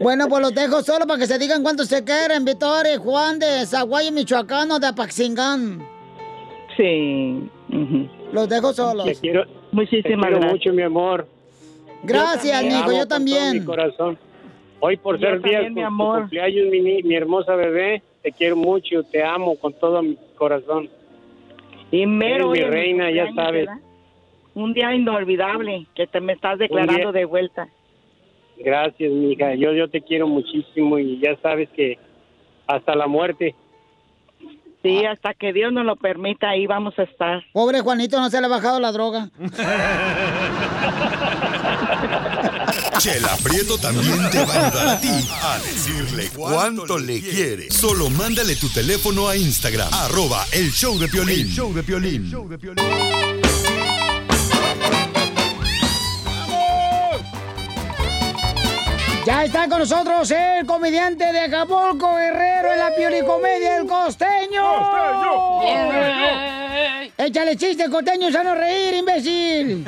[0.00, 2.44] Bueno, pues los dejo solo para que se digan cuánto se quieren.
[2.44, 5.86] Victoria y Juan de Zaguayo, Michoacán o de Apaxingán.
[6.76, 7.48] Sí.
[8.32, 9.04] Los dejo solos.
[9.04, 10.52] Te quiero, Muchísimas te quiero gracias.
[10.52, 11.28] mucho, mi amor.
[12.02, 13.38] Gracias, amo yo con también.
[13.50, 14.18] todo mi corazón.
[14.80, 16.20] Hoy por Yo ser día también, mi de tu amor.
[16.20, 20.88] cumpleaños, mi, ni- mi hermosa bebé, te quiero mucho, te amo con todo mi corazón.
[21.90, 23.66] Y mero Eres mi reina, ya sabes.
[23.66, 23.82] ¿verdad?
[24.54, 27.68] Un día inolvidable que te me estás declarando día- de vuelta.
[28.62, 29.54] Gracias, mija.
[29.54, 31.98] Yo, yo te quiero muchísimo y ya sabes que
[32.66, 33.54] hasta la muerte.
[34.82, 37.42] Sí, hasta que Dios nos lo permita, ahí vamos a estar.
[37.52, 39.28] Pobre Juanito, no se le ha bajado la droga.
[42.98, 45.08] Chela Prieto también te va a ayudar a ti
[45.42, 47.70] a decirle cuánto le quiere.
[47.70, 51.40] Solo mándale tu teléfono a Instagram, arroba el show de Piolín.
[51.40, 52.30] El show de Piolín.
[59.26, 64.62] Ya está con nosotros el comediante de Acapulco, Guerrero, en la piolicomedia El Costeño.
[67.18, 69.84] Échale chiste, costeño, sano reír, imbécil.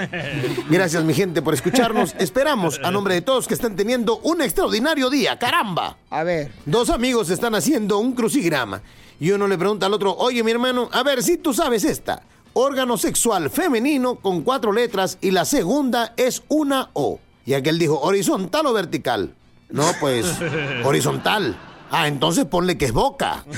[0.68, 2.14] Gracias, mi gente, por escucharnos.
[2.18, 5.38] Esperamos, a nombre de todos, que estén teniendo un extraordinario día.
[5.38, 5.96] ¡Caramba!
[6.10, 6.52] A ver.
[6.66, 8.82] Dos amigos están haciendo un crucigrama.
[9.18, 12.22] Y uno le pregunta al otro, oye, mi hermano, a ver si tú sabes esta.
[12.52, 17.18] Órgano sexual femenino con cuatro letras y la segunda es una O.
[17.44, 19.34] Y aquel dijo, ¿horizontal o vertical?
[19.70, 20.26] No, pues,
[20.84, 21.56] horizontal.
[21.90, 23.44] Ah, entonces ponle que es boca.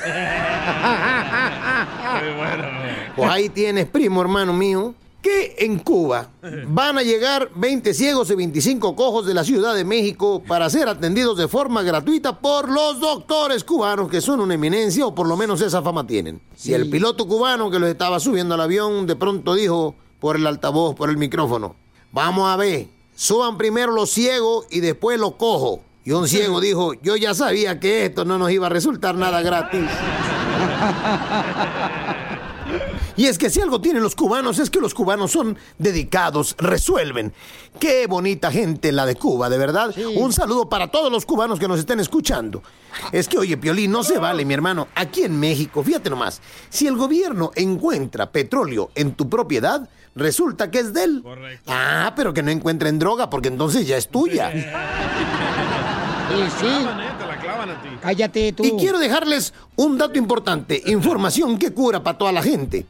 [3.16, 6.28] Pues ahí tienes, primo hermano mío, que en Cuba
[6.66, 10.86] van a llegar 20 ciegos y 25 cojos de la Ciudad de México para ser
[10.86, 15.36] atendidos de forma gratuita por los doctores cubanos, que son una eminencia, o por lo
[15.36, 16.42] menos esa fama tienen.
[16.54, 20.46] Si el piloto cubano que los estaba subiendo al avión de pronto dijo por el
[20.46, 21.74] altavoz, por el micrófono,
[22.12, 25.80] vamos a ver, suban primero los ciegos y después los cojos.
[26.04, 29.40] Y un ciego dijo, yo ya sabía que esto no nos iba a resultar nada
[29.40, 29.88] gratis.
[33.16, 37.32] Y es que si algo tienen los cubanos es que los cubanos son dedicados, resuelven.
[37.78, 39.94] Qué bonita gente la de Cuba, de verdad.
[40.16, 42.62] Un saludo para todos los cubanos que nos estén escuchando.
[43.12, 44.88] Es que, oye, Piolín, no se vale, mi hermano.
[44.96, 46.40] Aquí en México, fíjate nomás,
[46.70, 51.24] si el gobierno encuentra petróleo en tu propiedad, resulta que es de él.
[51.66, 54.52] Ah, pero que no encuentren droga, porque entonces ya es tuya.
[54.52, 56.86] Y sí.
[58.00, 58.64] Cállate tú.
[58.64, 62.86] Y quiero dejarles un dato importante, información que cura para toda la gente.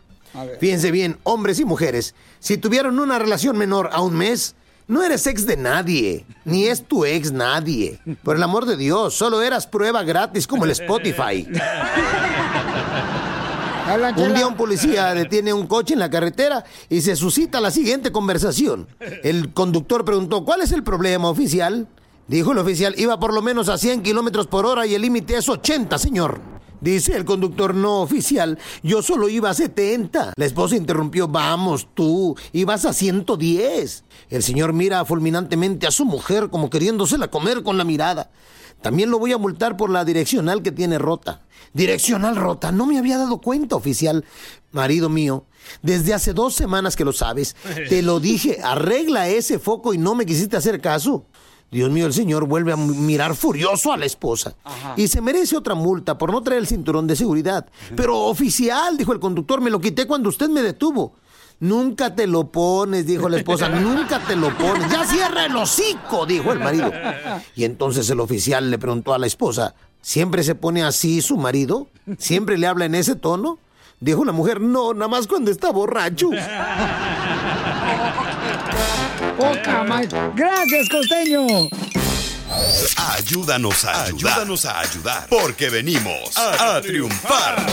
[0.61, 4.57] Fíjense bien, hombres y mujeres, si tuvieron una relación menor a un mes,
[4.89, 8.01] no eres ex de nadie, ni es tu ex nadie.
[8.25, 11.47] Por el amor de Dios, solo eras prueba gratis como el Spotify.
[14.17, 18.13] Un día un policía detiene un coche en la carretera y se suscita la siguiente
[18.13, 18.89] conversación.
[19.23, 21.87] El conductor preguntó, ¿cuál es el problema oficial?
[22.27, 25.37] Dijo el oficial, iba por lo menos a 100 kilómetros por hora y el límite
[25.37, 26.41] es 80, señor.
[26.81, 30.33] Dice el conductor no oficial, yo solo iba a 70.
[30.37, 34.05] La esposa interrumpió, vamos tú, ibas a 110.
[34.31, 38.31] El señor mira fulminantemente a su mujer como queriéndosela comer con la mirada.
[38.83, 41.43] También lo voy a multar por la direccional que tiene rota.
[41.73, 44.25] Direccional rota, no me había dado cuenta, oficial.
[44.73, 45.47] Marido mío,
[45.83, 47.57] desde hace dos semanas que lo sabes,
[47.89, 51.27] te lo dije, arregla ese foco y no me quisiste hacer caso.
[51.71, 54.55] Dios mío, el señor vuelve a mirar furioso a la esposa
[54.97, 57.67] y se merece otra multa por no traer el cinturón de seguridad.
[57.97, 61.17] Pero oficial, dijo el conductor, me lo quité cuando usted me detuvo.
[61.61, 64.91] Nunca te lo pones, dijo la esposa, nunca te lo pones.
[64.91, 66.93] Ya cierra el hocico, dijo el marido.
[67.55, 71.89] Y entonces el oficial le preguntó a la esposa, ¿siempre se pone así su marido?
[72.19, 73.59] ¿Siempre le habla en ese tono?
[74.01, 76.29] Dijo la mujer, no, nada más cuando está borracho.
[79.39, 79.85] Poca.
[80.35, 81.47] Gracias, costeño.
[83.17, 84.33] Ayúdanos a ayudar.
[84.33, 85.27] Ayúdanos a ayudar.
[85.29, 87.67] Porque venimos a, a triunfar.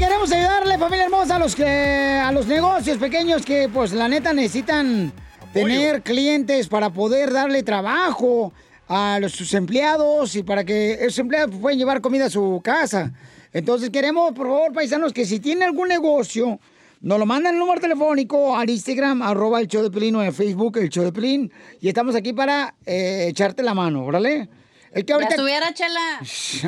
[0.00, 4.32] Queremos ayudarle, familia hermosa, a los que a los negocios pequeños que, pues, la neta
[4.32, 5.12] necesitan
[5.52, 8.50] tener clientes para poder darle trabajo
[8.88, 13.12] a los, sus empleados y para que esos empleados puedan llevar comida a su casa.
[13.52, 16.58] Entonces queremos, por favor, paisanos, que si tienen algún negocio,
[17.02, 20.32] nos lo mandan el número telefónico al Instagram, arroba el show de Pelín o en
[20.32, 21.52] Facebook, el show de Pelín.
[21.78, 24.48] Y estamos aquí para eh, echarte la mano, ¿órale?
[24.92, 25.34] El que Ya ahorita...
[25.34, 26.20] estuviera, chela.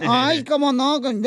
[0.06, 1.00] Ay, cómo no.
[1.00, 1.22] con-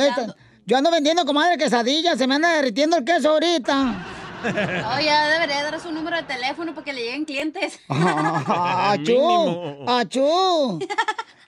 [0.68, 2.18] Yo ando vendiendo, comadre, quesadillas.
[2.18, 4.05] Se me anda derritiendo el queso ahorita.
[4.45, 7.80] Oh, ya debería dar su número de teléfono para que le lleguen clientes.
[7.89, 9.86] ¡Achú!
[9.88, 10.80] ¡Achú!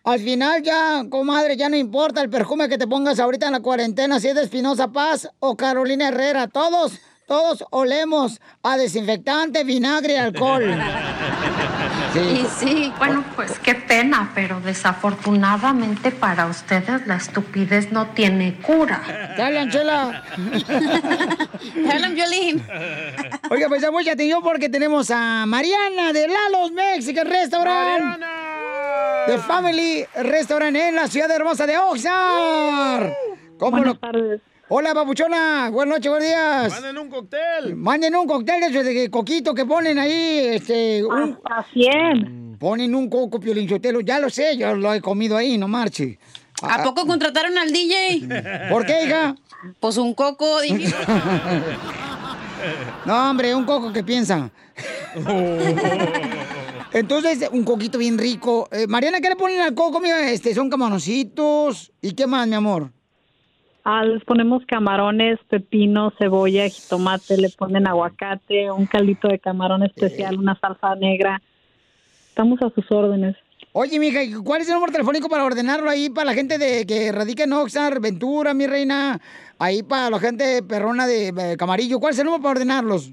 [0.03, 3.59] Al final ya, comadre, ya no importa el perfume que te pongas ahorita en la
[3.59, 6.93] cuarentena, si es de Espinosa Paz o Carolina Herrera, todos,
[7.27, 10.63] todos olemos a desinfectante, vinagre y alcohol.
[12.17, 12.93] Sí, sí.
[12.97, 19.33] Bueno, pues qué pena, pero desafortunadamente para ustedes la estupidez no tiene cura.
[19.35, 20.23] ¡Te hablan, chela!
[20.67, 22.63] ¡Te hablan, violín!
[23.49, 28.21] Oiga, pues ya mucha atención porque tenemos a Mariana de Lalos Mexican Restaurant.
[29.27, 33.11] The Family Restaurant en la ciudad hermosa de Oxnard.
[33.59, 34.41] ¿Cómo Buenas lo- tardes.
[34.69, 35.69] Hola, babuchona.
[35.69, 36.69] Buenas noches, buenos días.
[36.73, 37.75] Manden un cóctel.
[37.77, 41.05] Manden un cóctel de, de coquito que ponen ahí, este...
[41.05, 41.39] Un...
[41.45, 42.57] Hasta 100.
[42.59, 46.19] Ponen un coco piolinchotelo, ya lo sé, yo lo he comido ahí, no marche.
[46.61, 48.27] ¿A poco contrataron al DJ?
[48.69, 49.35] ¿Por qué, hija?
[49.79, 50.93] Pues un coco, dije.
[53.05, 54.49] No, hombre, un coco que piensa.
[56.91, 58.67] Entonces, un coquito bien rico.
[58.71, 60.01] Eh, Mariana, ¿qué le ponen al coco?
[60.01, 61.93] Mira, este, son camaroncitos.
[62.01, 62.91] ¿Y qué más, mi amor?
[63.89, 70.37] Ah, les ponemos camarones, pepino, cebolla, jitomate, le ponen aguacate, un caldito de camarón especial,
[70.37, 71.41] una salsa negra.
[72.27, 73.37] Estamos a sus órdenes.
[73.71, 76.85] Oye, mija, ¿y ¿cuál es el número telefónico para ordenarlo ahí para la gente de
[76.85, 79.21] que radica en Oxnard, Ventura, mi reina?
[79.57, 82.01] Ahí para la gente perrona de Camarillo.
[82.01, 83.09] ¿Cuál es el número para ordenarlos?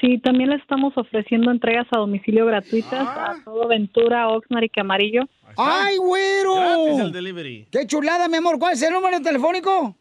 [0.00, 5.22] Sí, también les estamos ofreciendo entregas a domicilio gratuitas a todo Ventura, Oxnard y Camarillo.
[5.56, 6.54] ¡Ay, güero!
[6.54, 7.66] Gratis el delivery.
[7.72, 8.60] ¡Qué chulada, mi amor!
[8.60, 9.96] ¿Cuál es el número telefónico?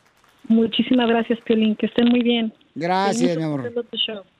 [0.48, 1.76] Muchísimas gracias, Piolín.
[1.76, 2.52] Que estén muy bien.
[2.74, 3.72] Gracias, mi amor.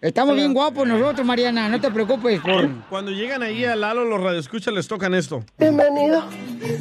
[0.01, 1.69] Estamos bien guapos nosotros, Mariana.
[1.69, 2.69] No te preocupes por...
[2.89, 5.45] Cuando llegan ahí a Lalo, los radioescuchas les tocan esto.
[5.59, 6.23] Bienvenido.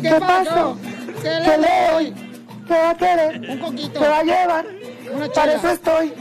[0.01, 0.77] ¿Qué, pasó?
[1.23, 2.13] ¿Qué le doy?
[2.67, 3.49] ¿Qué va a querer?
[3.49, 3.99] Un coquito.
[3.99, 4.65] ¿Qué va a llevar?
[5.13, 6.11] Una Para eso estoy,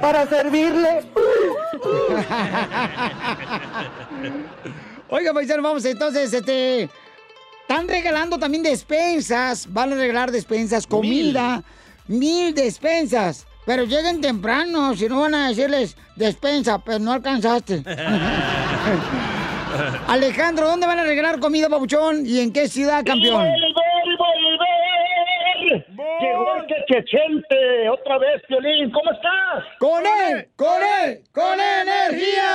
[0.00, 1.02] para servirle.
[5.08, 6.88] Oiga, paisano, vamos entonces, este...
[7.62, 9.72] Están regalando también despensas.
[9.72, 11.62] Van a regalar despensas, comida.
[12.08, 13.46] Mil, despensas.
[13.64, 17.84] Pero lleguen temprano, si no van a decirles despensa, pero no alcanzaste.
[20.08, 22.26] Alejandro, ¿dónde van a regalar comida, papuchón?
[22.26, 23.46] ¿Y en qué ciudad, campeón?
[25.70, 28.90] Llegó este chechente otra vez, Piolín.
[28.90, 29.64] ¿Cómo estás?
[29.78, 30.48] ¡Con él!
[30.56, 31.20] ¡Con él!
[31.32, 32.50] ¡Con energía!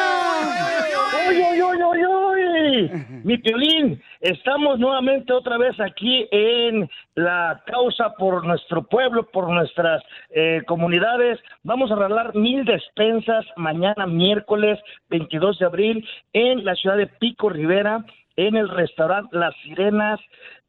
[1.30, 2.92] ¡Uy, uy, uy, uy, uy!
[3.24, 10.04] Mi Piolín, estamos nuevamente otra vez aquí en la causa por nuestro pueblo, por nuestras
[10.32, 11.40] eh, comunidades.
[11.64, 17.50] Vamos a regalar mil despensas mañana, miércoles 22 de abril, en la ciudad de Pico
[17.50, 18.04] Rivera,
[18.36, 20.20] en el restaurante Las Sirenas,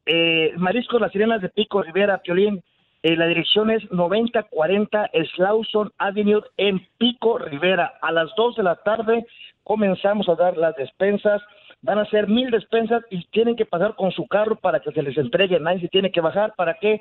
[0.07, 2.63] eh, Mariscos Las Sirenas de Pico Rivera, Piolín.
[3.03, 7.95] Eh, la dirección es 9040 Slauson Avenue en Pico Rivera.
[8.01, 9.27] A las 2 de la tarde
[9.63, 11.43] comenzamos a dar las despensas.
[11.83, 15.03] Van a ser mil despensas y tienen que pasar con su carro para que se
[15.03, 15.61] les entregue.
[15.61, 17.01] Nadie se tiene que bajar para que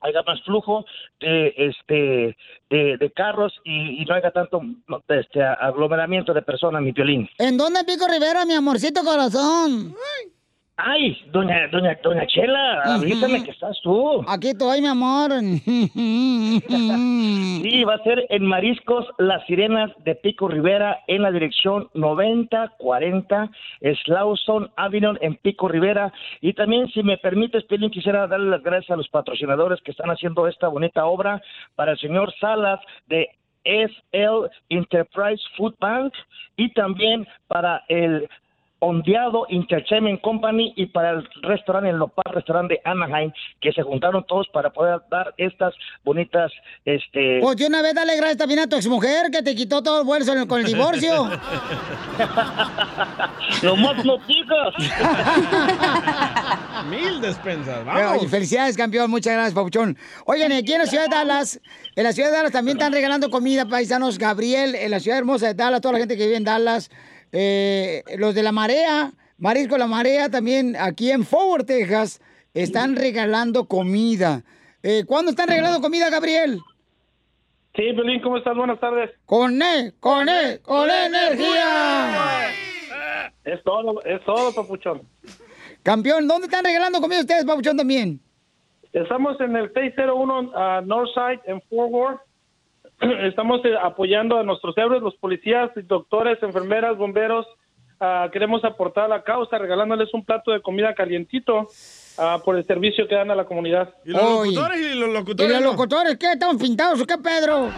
[0.00, 0.84] haya más flujo
[1.20, 2.36] de este
[2.70, 4.60] de, de carros y, y no haya tanto
[5.08, 7.28] este aglomeramiento de personas, mi violín.
[7.38, 9.94] ¿En dónde Pico Rivera, mi amorcito corazón?
[9.94, 10.33] Ay,
[11.30, 14.24] doña, doña, doña Chela, avísame que estás tú.
[14.26, 15.30] Aquí estoy, mi amor.
[17.64, 23.50] Sí, va a ser en Mariscos Las Sirenas de Pico Rivera en la dirección 9040
[24.04, 26.12] Slauson Avenue en Pico Rivera.
[26.40, 30.46] Y también, si me permites, quisiera darle las gracias a los patrocinadores que están haciendo
[30.46, 31.42] esta bonita obra
[31.74, 33.30] para el señor Salas de
[33.64, 36.12] SL Enterprise Food Bank
[36.56, 38.28] y también para el
[38.84, 44.24] Ondeado Entertainment Company y para el restaurante, el Nopal Restaurante de Anaheim, que se juntaron
[44.26, 45.74] todos para poder dar estas
[46.04, 46.52] bonitas,
[46.84, 47.40] este...
[47.40, 50.06] Pues de una vez dale gracias también a tu exmujer que te quitó todo el
[50.06, 51.24] bolso con el divorcio.
[53.62, 54.18] ¡Lo más no!
[56.90, 58.30] Mil despensas, Oye, vamos.
[58.30, 59.10] felicidades, campeón.
[59.10, 59.96] Muchas gracias, Papuchón.
[60.26, 61.60] Oigan, aquí en la ciudad de Dallas,
[61.96, 64.18] en la ciudad de Dallas también están regalando comida, paisanos.
[64.18, 66.90] Gabriel, en la ciudad hermosa de Dallas, toda la gente que vive en Dallas.
[67.36, 72.20] Eh, los de la marea, Marisco La Marea, también aquí en Forward, Texas,
[72.54, 74.44] están regalando comida.
[74.82, 76.60] Eh, ¿Cuándo están regalando comida, Gabriel?
[77.74, 78.56] Sí, Pelín, ¿cómo estás?
[78.56, 79.10] Buenas tardes.
[79.26, 82.50] Con E, con E, con energía.
[83.44, 85.02] Es todo, es todo, papuchón.
[85.82, 88.20] Campeón, ¿dónde están regalando comida ustedes, Papuchón, también?
[88.92, 92.20] Estamos en el 601 ah, Northside en Fort Worth.
[93.22, 97.46] Estamos eh, apoyando a nuestros héroes, los policías, doctores, enfermeras, bomberos.
[98.00, 101.68] Ah, queremos aportar a la causa regalándoles un plato de comida calientito
[102.18, 103.94] ah, por el servicio que dan a la comunidad.
[104.04, 105.52] ¿Y los locutores y los ¿Y locutores?
[105.52, 105.70] los no?
[105.70, 106.32] locutores qué?
[106.32, 107.70] ¿Estamos pintados o qué, Pedro?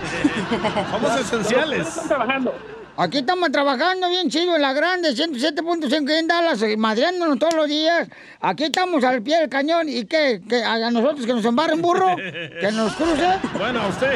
[0.90, 1.88] Somos esenciales.
[1.88, 2.54] Están trabajando.
[2.98, 7.68] Aquí estamos trabajando bien chido en la grande, 107.5 en Dallas, eh, madreándonos todos los
[7.68, 8.08] días.
[8.40, 9.86] Aquí estamos al pie del cañón.
[9.86, 10.40] ¿Y qué?
[10.48, 12.16] ¿Que a nosotros que nos embarren burro?
[12.60, 13.28] ¿Que nos cruce?
[13.58, 14.14] Bueno, a usted.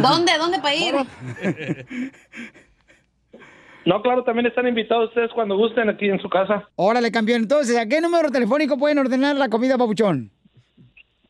[0.00, 0.32] ¿Dónde?
[0.38, 0.94] ¿Dónde para ir?
[3.84, 6.68] No, claro, también están invitados ustedes cuando gusten aquí en su casa.
[6.76, 7.42] Órale, campeón.
[7.42, 10.30] Entonces, ¿a qué número telefónico pueden ordenar la comida, Papuchón?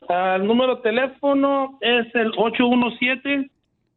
[0.07, 2.31] El número de teléfono es el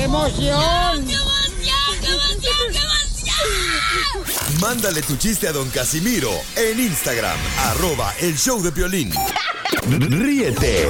[0.00, 1.04] ¡Qué emoción!
[4.58, 7.36] Mándale tu chiste a don Casimiro en Instagram,
[7.66, 9.12] arroba el show de violín.
[9.90, 10.88] Ríete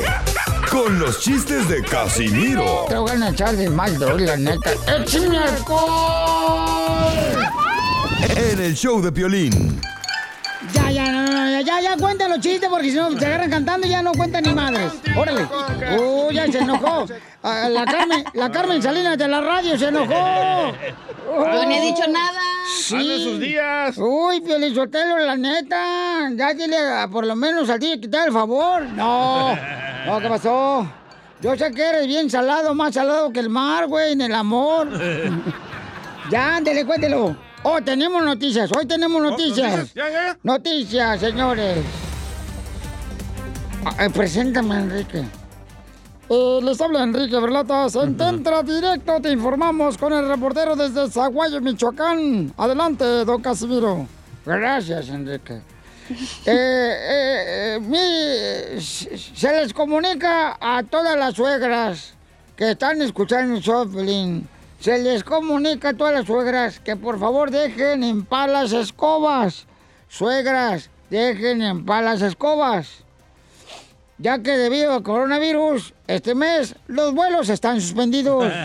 [0.71, 4.71] con los chistes de Casimiro Te voy a echar de mal, la neta.
[4.87, 7.11] ¡Échame alcohol!
[8.37, 9.81] en el show de violín.
[10.73, 11.20] Ya, ya, no,
[11.71, 14.13] ya, ya, ya, cuenta los chistes porque si no se agarran cantando y ya no
[14.13, 14.93] cuentan ni madres.
[15.17, 15.47] Órale.
[16.01, 17.07] Uy, ya se enojó.
[17.43, 20.73] Ah, La Carmen, la Carmen Salinas de la radio se enojó.
[21.27, 22.41] Yo ni he dicho nada.
[22.77, 23.25] Sí.
[23.25, 23.97] Sus días.
[23.99, 26.31] Uy, Pielizotelo, la neta.
[26.35, 28.83] Ya dile a- por lo menos a ti quitar el favor.
[28.83, 29.55] No.
[30.07, 30.87] No, ¿qué pasó?
[31.41, 34.89] Yo sé que eres bien salado, más salado que el mar, güey, en el amor.
[36.31, 37.37] ya, ándele, cuéntelo.
[37.63, 38.71] Oh, tenemos noticias.
[38.77, 39.71] Hoy tenemos noticias.
[39.71, 39.95] noticias.
[39.95, 40.39] Ya, ya.
[40.43, 41.85] Noticias, señores.
[43.85, 45.25] Ah, eh, preséntame, Enrique.
[46.31, 47.97] Eh, les habla Enrique Berlatas.
[47.97, 52.55] En Tentra Directo te informamos con el reportero desde Zaguayo, Michoacán.
[52.57, 54.07] Adelante, don Casimiro.
[54.47, 55.61] Gracias, Enrique.
[56.47, 62.15] Eh, eh, eh, se les comunica a todas las suegras
[62.57, 63.61] que están escuchando
[64.01, 64.43] el.
[64.81, 69.67] Se les comunica a todas las suegras que por favor dejen en paz las escobas.
[70.09, 73.05] Suegras, dejen en paz las escobas.
[74.17, 78.51] Ya que debido al coronavirus, este mes los vuelos están suspendidos.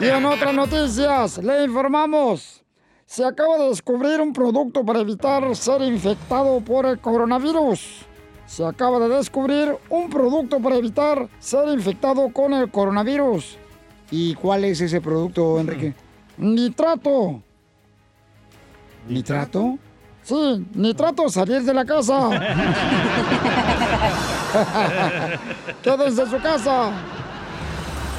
[0.00, 2.62] Y en otras noticias, le informamos.
[3.04, 8.07] Se acaba de descubrir un producto para evitar ser infectado por el coronavirus.
[8.48, 13.58] Se acaba de descubrir un producto para evitar ser infectado con el coronavirus.
[14.10, 15.92] ¿Y cuál es ese producto, Enrique?
[16.38, 17.42] Nitrato.
[19.06, 19.78] ¿Nitrato?
[20.22, 22.30] Sí, nitrato, salir de la casa.
[25.82, 26.90] Quédense en su casa.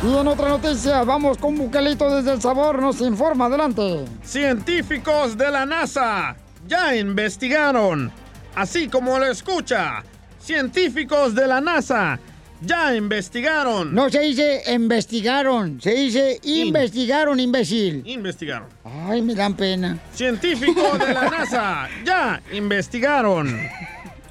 [0.03, 4.05] Y en otra noticia, vamos con Buquelito desde El Sabor, nos informa, adelante.
[4.23, 6.35] Científicos de la NASA
[6.67, 8.11] ya investigaron,
[8.55, 10.03] así como lo escucha.
[10.49, 12.19] Científicos de la NASA
[12.59, 13.93] ya investigaron.
[13.93, 18.01] No se dice investigaron, se dice investigaron, imbécil.
[18.03, 18.67] Investigaron.
[18.83, 19.99] Ay, me dan pena.
[20.11, 23.59] Científicos de la NASA ya investigaron.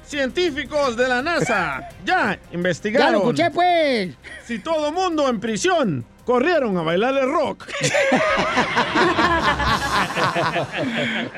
[0.05, 3.07] Científicos de la NASA ya investigaron.
[3.07, 4.13] Ya lo escuché, pues.
[4.45, 6.03] Si todo mundo en prisión
[6.33, 7.65] corrieron a bailar el rock.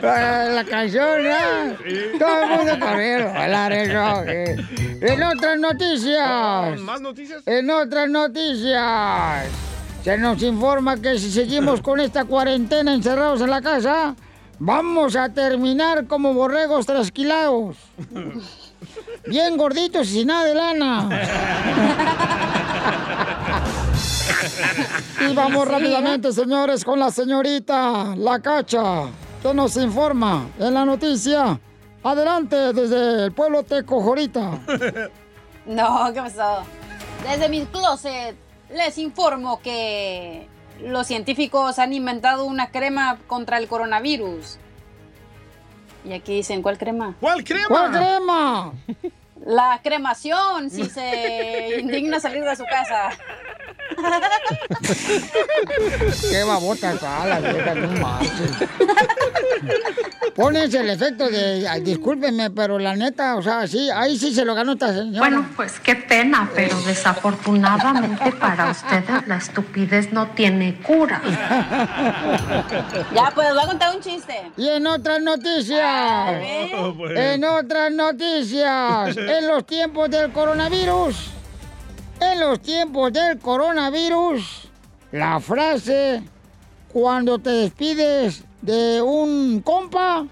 [0.04, 2.20] Ah, La canción, ¿no?
[2.20, 4.24] Todo el mundo corrió a bailar el rock.
[4.28, 4.58] eh.
[5.00, 6.78] En otras noticias.
[6.82, 7.42] ¿Más noticias?
[7.46, 9.46] En otras noticias.
[10.04, 14.14] Se nos informa que si seguimos con esta cuarentena encerrados en la casa,
[14.60, 17.78] vamos a terminar como borregos trasquilados.
[19.26, 22.58] Bien gorditos y sin nada de lana.
[25.20, 29.06] Y vamos rápidamente, señores, con la señorita La Cacha,
[29.42, 31.60] que nos informa en la noticia.
[32.04, 34.60] Adelante, desde el pueblo Tecojorita.
[35.64, 36.64] No, ¿qué pasó?
[37.24, 38.36] Desde mi closet
[38.74, 40.48] les informo que
[40.84, 44.58] los científicos han inventado una crema contra el coronavirus.
[46.04, 47.16] Y aquí dicen, ¿cuál crema?
[47.20, 47.68] ¿Cuál crema?
[47.68, 48.74] ¿Cuál crema?
[49.46, 53.10] La cremación, si se indigna salir de su casa.
[56.30, 58.52] Qué babota está la vieja, no marches.
[60.36, 64.46] Pones el efecto de, ay, discúlpeme, pero la neta, o sea, sí, ahí sí se
[64.46, 65.20] lo ganó esta señora.
[65.20, 71.22] Bueno, pues qué pena, pero desafortunadamente para ustedes la estupidez no tiene cura.
[73.14, 74.52] Ya, pues voy a contar un chiste.
[74.58, 76.42] Y en otras noticias,
[77.16, 81.32] en otras noticias, en los tiempos del coronavirus,
[82.22, 84.70] en los tiempos del coronavirus,
[85.12, 86.24] la frase,
[86.92, 90.26] cuando te despides de un compa,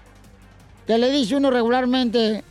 [0.86, 2.44] que le dice uno regularmente,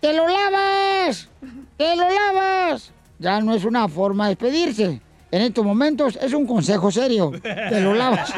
[0.00, 1.28] ¡te lo lavas!
[1.76, 2.90] ¡te lo lavas!
[3.18, 5.00] Ya no es una forma de despedirse.
[5.30, 7.32] En estos momentos es un consejo serio.
[7.42, 8.32] Te lo lavas.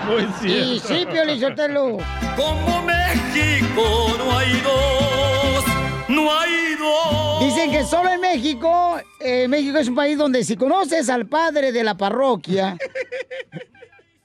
[0.07, 1.99] Muy Y sí, Piolín Sotelo.
[2.37, 5.65] Como México no hay dos,
[6.07, 7.41] no hay dos.
[7.41, 11.73] Dicen que solo en México, eh, México es un país donde si conoces al padre
[11.73, 12.77] de la parroquia,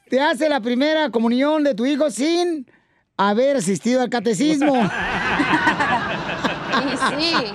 [0.07, 2.67] te hace la primera comunión de tu hijo sin
[3.17, 4.89] haber asistido al catecismo.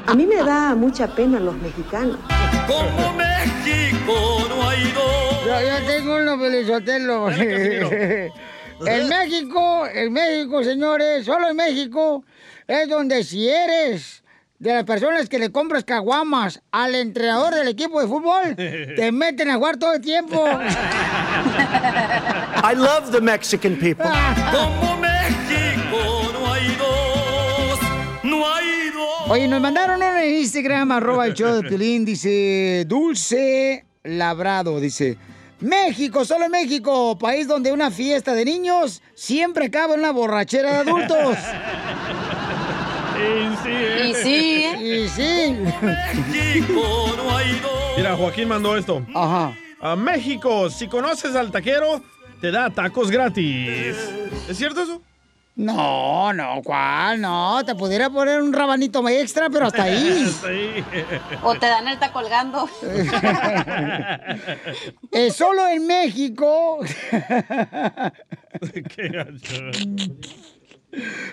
[0.06, 2.18] A mí me da mucha pena los mexicanos.
[2.66, 5.44] Como México no hay dos.
[5.47, 7.30] Yo, yo tengo uno, Pelizotelo.
[7.30, 8.30] En
[9.09, 12.24] México, en México, señores, solo en México
[12.66, 14.22] es donde si eres
[14.59, 19.51] de las personas que le compras caguamas al entrenador del equipo de fútbol, te meten
[19.51, 20.44] a jugar todo el tiempo.
[22.64, 24.06] I love the Mexican people.
[24.52, 24.98] Como
[29.30, 35.18] Oye, nos mandaron uno en Instagram, arroba el show de Piolín, dice Dulce Labrado, dice,
[35.60, 40.70] México, solo en México, país donde una fiesta de niños siempre acaba en una borrachera
[40.72, 41.36] de adultos.
[43.18, 44.09] Y sí, ¿eh?
[44.09, 45.02] Y sí, ¿eh?
[45.05, 45.56] Y sí.
[46.30, 47.72] México no hay dos.
[47.96, 49.05] Mira, Joaquín mandó esto.
[49.12, 49.52] Ajá.
[49.80, 52.00] A México, si conoces al taquero,
[52.40, 53.96] te da tacos gratis.
[54.48, 55.02] ¿Es cierto eso?
[55.59, 57.20] No, no, ¿cuál?
[57.20, 60.24] No, te pudiera poner un rabanito extra, pero hasta ahí.
[60.28, 60.85] Hasta ahí.
[61.43, 62.70] O te dan el está colgando.
[65.10, 66.78] Eh, solo en México.
[68.94, 69.26] Qué.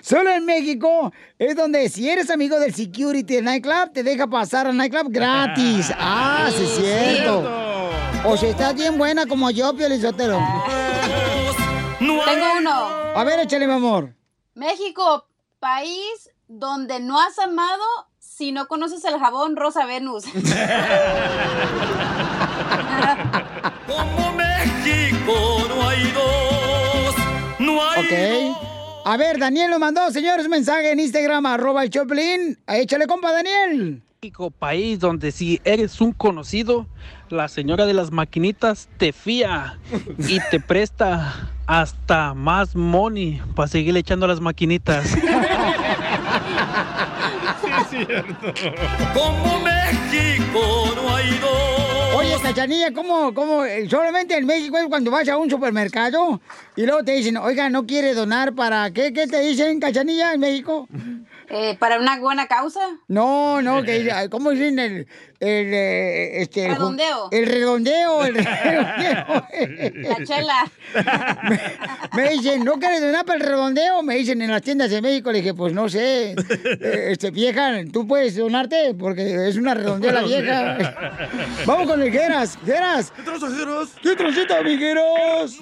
[0.02, 4.66] Solo en México es donde si eres amigo del security del nightclub, te deja pasar
[4.66, 5.94] al nightclub gratis.
[6.00, 7.92] Ah, sí, es cierto.
[8.26, 10.40] O si estás bien buena como yo, Piolizotero.
[12.08, 12.72] Tengo uno.
[13.16, 14.14] A ver, échale, mi amor.
[14.54, 15.28] México,
[15.60, 17.84] país donde no has amado
[18.20, 20.26] si no conoces el jabón Rosa Venus.
[23.88, 27.16] Como México no hay dos,
[27.60, 28.58] no hay Ok.
[29.08, 32.58] A ver, Daniel nos mandó, señores, un mensaje en Instagram, arroba el Choplin.
[32.68, 34.02] Échale, compa, Daniel.
[34.22, 36.88] México, país donde si eres un conocido,
[37.30, 39.78] la señora de las maquinitas te fía
[40.18, 45.06] y te presta hasta más money para seguirle echando las maquinitas.
[47.62, 48.54] Sí, es cierto.
[49.14, 52.05] Como México no hay dos.
[52.18, 53.64] Oye, Cachanilla, ¿cómo, cómo?
[53.90, 56.40] Solamente en México es cuando vas a un supermercado
[56.78, 59.12] y luego te dicen, oiga, ¿no quiere donar para qué?
[59.12, 60.88] ¿Qué te dicen, Cachanilla, en México?
[61.50, 62.80] Eh, ¿Para una buena causa?
[63.08, 65.08] No, no, que ¿cómo dicen el,
[65.40, 67.30] el eh, este el Redondeo.
[67.32, 69.48] El redondeo, el redondeo.
[70.10, 70.72] La chela.
[72.16, 74.02] Me dicen, ¿no quieres donar para el redondeo?
[74.02, 75.32] Me dicen en las tiendas de México.
[75.32, 76.32] Le dije, pues no sé.
[76.32, 80.78] Eh, Este, vieja, tú puedes donarte porque es una redondea la vieja.
[81.66, 82.58] Vamos con el Geras.
[82.66, 83.12] Geras.
[83.12, 83.96] ¿Qué Geras?
[84.02, 85.60] ¿Qué trocita, mi Geras?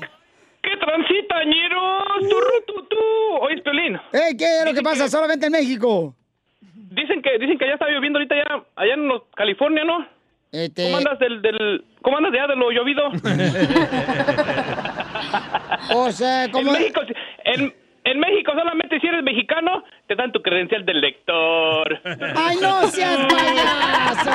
[0.61, 2.29] ¿Qué transita, ñeros?
[2.29, 2.97] Turru, tu, tu.
[3.41, 3.95] Oye, Pelín.
[4.13, 6.15] Eh, ¿qué es lo que pasa solamente en México?
[6.61, 10.07] Dicen que, dicen que ya está lloviendo ahorita ya, allá en los- California, ¿no?
[10.51, 10.83] Este...
[10.85, 13.03] ¿Cómo andas del, del, cómo andas de allá de lo llovido?
[15.95, 16.73] O sea, como...
[16.73, 17.01] En México,
[17.45, 17.73] en,
[18.05, 21.99] en México solamente si eres mexicano, te dan tu credencial del lector.
[22.35, 24.31] ¡Ay, no seas payaso!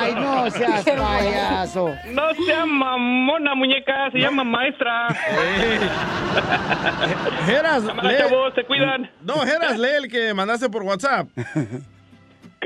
[0.00, 1.94] ¡Ay, no seas payaso!
[2.10, 5.08] No sea mamona, muñeca, se llama maestra.
[8.02, 9.10] Lee- chavos, se cuidan.
[9.22, 11.28] No, Geras, lee el que mandaste por WhatsApp.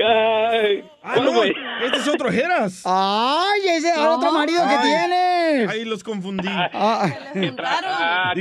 [0.05, 2.83] Ay, Ah, ¿cuál, no, este es otro Geras.
[2.85, 5.69] ¡Ay, ese es el otro marido que tienes!
[5.69, 6.47] Ahí los confundí.
[6.49, 7.51] Ah, Ah, ¿qué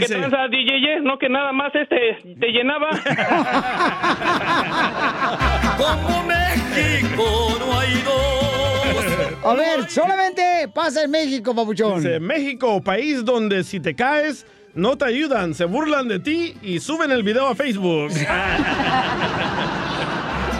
[0.01, 1.01] Dice- tranza, DJ?
[1.03, 2.91] No que nada más este te llenaba.
[5.78, 9.45] Como México no hay dos.
[9.45, 11.97] A ver, solamente pasa en México, papuchón.
[12.03, 16.81] Dice, México, país donde si te caes, no te ayudan, se burlan de ti y
[16.81, 18.11] suben el video a Facebook.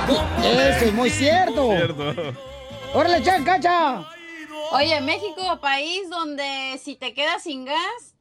[0.09, 1.69] Eso es muy cierto.
[1.69, 2.15] Cierto.
[2.95, 4.07] ¡Órale, chan, cacha!
[4.73, 8.15] Oye, México, país donde si te quedas sin gas,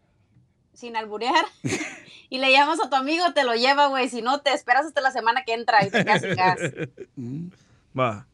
[0.74, 1.46] sin alburear,
[2.30, 4.10] y le llamas a tu amigo, te lo lleva, güey.
[4.10, 6.60] Si no, te esperas hasta la semana que entra y te quedas sin gas.
[7.98, 8.28] Va.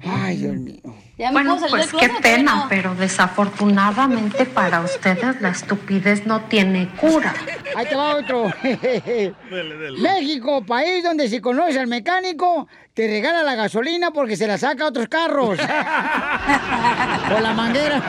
[0.00, 0.94] Ay, Dios mío.
[1.18, 2.68] Ya me Bueno, puedo salir pues del qué closet, pena, ¿o no?
[2.68, 7.34] pero desafortunadamente para ustedes la estupidez no tiene cura.
[7.74, 8.44] Ahí te va otro.
[9.98, 14.84] México, país donde si conoces al mecánico, te regala la gasolina porque se la saca
[14.84, 15.58] a otros carros.
[17.28, 18.00] Con la manguera.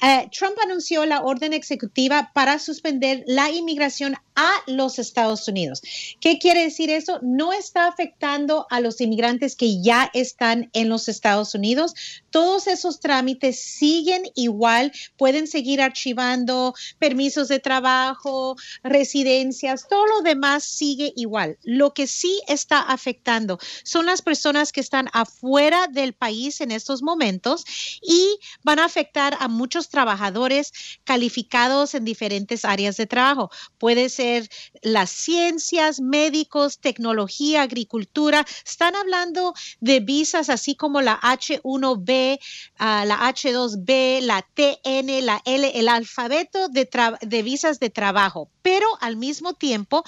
[0.00, 5.82] Eh, Trump anunció la orden ejecutiva para suspender la inmigración a los Estados Unidos.
[6.20, 7.18] ¿Qué quiere decir eso?
[7.22, 11.94] No está afectando a los inmigrantes que ya están en los Estados Unidos.
[12.30, 20.64] Todos esos trámites siguen igual, pueden seguir archivando permisos de trabajo, residencias, todo lo demás
[20.64, 21.58] sigue igual.
[21.62, 27.02] Lo que sí está afectando son las personas que están afuera del país en estos
[27.02, 27.64] momentos
[28.02, 30.72] y van a afectar a muchos trabajadores
[31.04, 33.50] calificados en diferentes áreas de trabajo.
[33.78, 34.48] Puede ser
[34.82, 38.44] las ciencias, médicos, tecnología, agricultura.
[38.66, 42.38] Están hablando de visas así como la H1B,
[42.78, 43.18] ah, la
[43.54, 48.50] H2B, la TN, la L, el alfabeto de, visas de trabajo.
[48.62, 50.04] Pero al mismo tiempo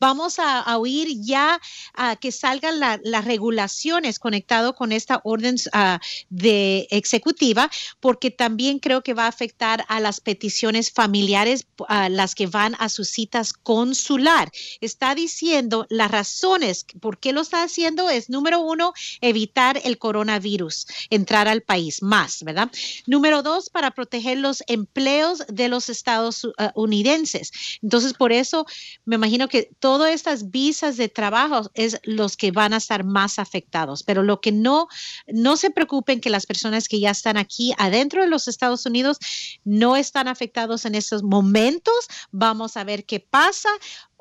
[0.00, 1.60] vamos a, a oír ya
[1.94, 7.70] ah, que salgan la- las regulaciones conectado con esta orden ah, de ejecutiva,
[8.00, 12.74] porque también creo que va a afectar a las peticiones familiares, a las que van
[12.78, 14.50] a sus citas consular.
[14.80, 20.86] Está diciendo las razones por qué lo está haciendo es número uno, evitar el coronavirus,
[21.10, 22.70] entrar al país más, ¿verdad?
[23.06, 27.52] Número dos, para proteger los empleos de los estadounidenses.
[27.82, 28.66] Entonces, Entonces, por eso
[29.04, 33.38] me imagino que todas estas visas de trabajo es los que van a estar más
[33.38, 34.02] afectados.
[34.04, 34.88] Pero lo que no,
[35.26, 39.18] no se preocupen que las personas que ya están aquí adentro de los Estados Unidos
[39.64, 42.08] no están afectados en estos momentos.
[42.30, 43.68] Vamos a ver qué pasa.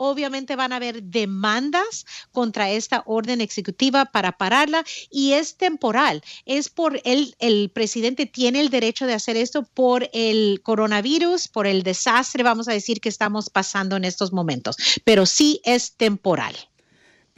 [0.02, 6.24] Obviamente van a haber demandas contra esta orden ejecutiva para pararla y es temporal.
[6.46, 11.68] Es por el, el presidente tiene el derecho de hacer esto por el coronavirus, por
[11.68, 16.56] el desastre, vamos a decir, que estamos pasando en estos momentos, pero sí es temporal.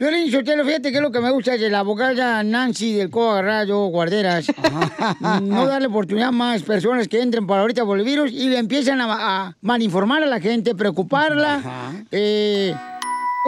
[0.02, 3.40] Violín Sotelo, fíjate que es lo que me gusta de la abogada Nancy del Coa
[3.40, 4.46] Rayo Guarderas.
[5.42, 8.58] no darle oportunidad a más personas que entren para ahorita por el virus y le
[8.58, 9.06] empiezan a,
[9.46, 12.02] a malinformar a la gente, preocuparla.
[12.10, 12.74] Eh,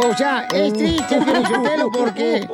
[0.04, 2.48] o sea, es triste, Sotelo, porque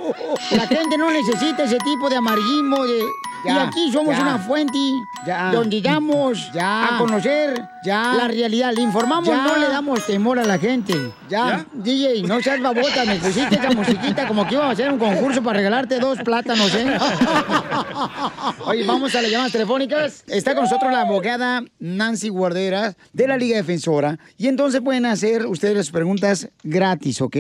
[0.53, 2.83] la gente no necesita ese tipo de amarillismo.
[2.87, 3.03] De,
[3.45, 4.23] y Ya, aquí somos ya.
[4.23, 4.79] una fuente
[5.27, 5.51] Ya.
[5.53, 8.73] donde damos a conocer la realidad.
[8.75, 10.95] Le informamos, no le damos temor a la gente.
[11.29, 14.99] Ya, DJ, no seas babota, me pusiste esa musiquita como que íbamos a hacer un
[14.99, 16.87] concurso para regalarte dos plátanos, ¿eh?
[18.67, 20.25] Oye, vamos a las llamadas telefónicas.
[20.27, 24.19] Está con nosotros la abogada Nancy Guarderas de la Liga Defensora.
[24.37, 27.37] Y entonces pueden hacer ustedes las preguntas gratis, ¿ok?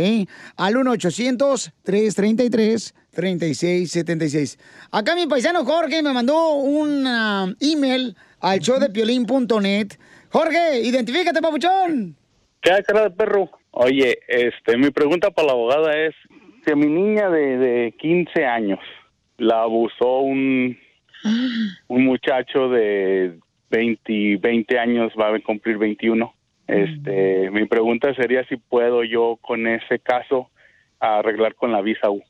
[0.56, 0.76] Al
[3.20, 4.58] 1-800-333-3676.
[4.90, 9.88] Acá mi paisano Jorge me mandó un ah, email al showdepiolín.net.
[10.30, 12.16] Jorge, identifícate, papuchón.
[12.60, 13.50] ¿Qué hay, cara de perro?
[13.72, 16.14] Oye, este, mi pregunta para la abogada es,
[16.64, 18.78] si a mi niña de, de 15 años
[19.38, 20.76] la abusó un,
[21.88, 23.38] un muchacho de
[23.70, 26.34] 20, 20 años, va a cumplir 21,
[26.66, 30.50] este, mi pregunta sería si puedo yo con ese caso
[31.00, 32.22] arreglar con la visa U.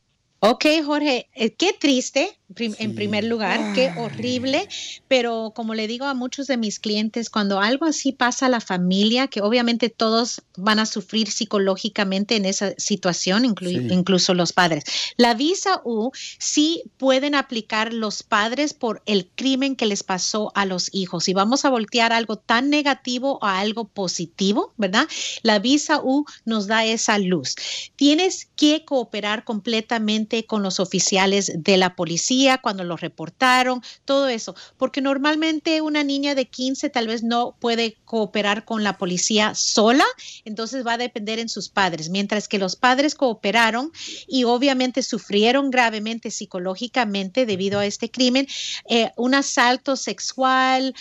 [0.42, 4.66] Ok, Jorge, eh, qué triste, prim- en primer lugar, qué horrible,
[5.06, 8.60] pero como le digo a muchos de mis clientes, cuando algo así pasa a la
[8.62, 13.94] familia, que obviamente todos van a sufrir psicológicamente en esa situación, inclu- Sí.
[13.94, 14.84] incluso los padres.
[15.16, 20.66] La visa U sí pueden aplicar los padres por el crimen que les pasó a
[20.66, 21.28] los hijos.
[21.28, 25.06] Y vamos a voltear algo tan negativo a algo positivo, ¿verdad?
[25.42, 27.54] La visa U nos da esa luz.
[27.96, 34.54] Tienes que cooperar completamente con los oficiales de la policía cuando lo reportaron, todo eso,
[34.76, 40.04] porque normalmente una niña de 15 tal vez no puede cooperar con la policía sola,
[40.50, 43.92] entonces va a depender en sus padres, mientras que los padres cooperaron
[44.26, 48.46] y obviamente sufrieron gravemente psicológicamente debido a este crimen.
[48.88, 50.94] Eh, un asalto sexual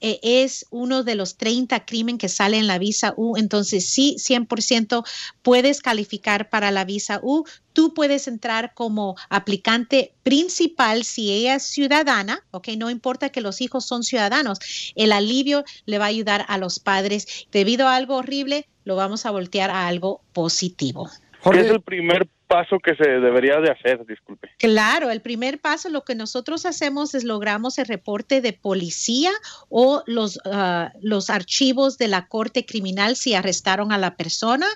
[0.00, 4.16] eh, es uno de los 30 crímenes que sale en la visa U, entonces sí,
[4.18, 5.04] 100%
[5.42, 7.44] puedes calificar para la visa U.
[7.72, 12.68] Tú puedes entrar como aplicante principal si ella es ciudadana, ¿ok?
[12.76, 14.58] No importa que los hijos son ciudadanos,
[14.96, 17.26] el alivio le va a ayudar a los padres.
[17.52, 21.08] Debido a algo horrible, lo vamos a voltear a algo positivo.
[21.50, 24.04] ¿Qué es el primer paso que se debería de hacer?
[24.06, 24.50] Disculpe.
[24.58, 29.30] Claro, el primer paso, lo que nosotros hacemos es logramos el reporte de policía
[29.68, 34.66] o los, ah, los archivos de la corte criminal si arrestaron a la persona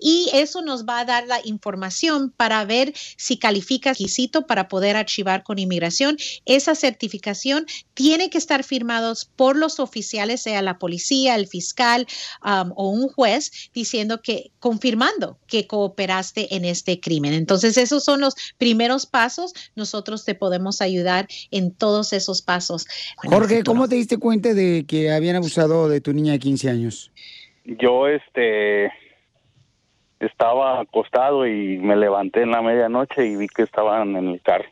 [0.00, 4.96] y eso nos va a dar la información para ver si califica requisito para poder
[4.96, 6.16] archivar con inmigración.
[6.46, 12.06] Esa certificación tiene que estar firmados por los oficiales, sea la policía, el fiscal
[12.42, 17.19] o un juez, diciendo que confirmando que cooperaste en este crimen.
[17.24, 19.52] Entonces, esos son los primeros pasos.
[19.76, 22.86] Nosotros te podemos ayudar en todos esos pasos.
[23.16, 27.12] Jorge, ¿cómo te diste cuenta de que habían abusado de tu niña de 15 años?
[27.64, 28.90] Yo, este,
[30.20, 34.68] estaba acostado y me levanté en la medianoche y vi que estaban en el carro.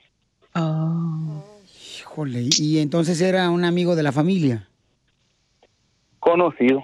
[2.01, 4.69] Híjole, y entonces era un amigo de la familia.
[6.21, 6.83] Conocido.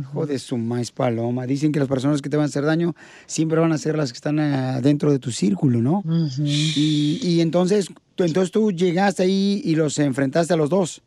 [0.00, 1.46] Hijo de su maíz paloma.
[1.46, 2.94] Dicen que las personas que te van a hacer daño
[3.26, 6.02] siempre van a ser las que están ah, dentro de tu círculo, ¿no?
[6.38, 11.02] y, y entonces, tú, entonces tú llegaste ahí y los enfrentaste a los dos.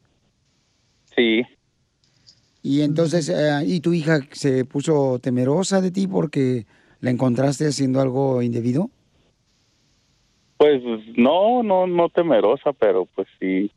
[1.16, 1.44] Sí.
[2.62, 6.66] Y entonces, eh, ¿y tu hija se puso temerosa de ti porque
[7.00, 8.90] la encontraste haciendo algo indebido?
[10.58, 10.82] Pues
[11.16, 13.72] no, no, no temerosa, pero pues sí.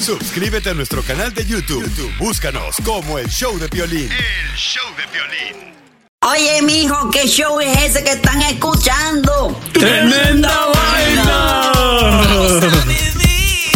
[0.00, 1.82] Suscríbete a nuestro canal de YouTube.
[1.82, 4.08] YouTube, Búscanos como el show de violín.
[4.12, 5.74] El show de violín.
[6.22, 9.60] Oye, mijo, ¿qué show es ese que están escuchando?
[9.72, 11.72] ¡Tremenda vaina!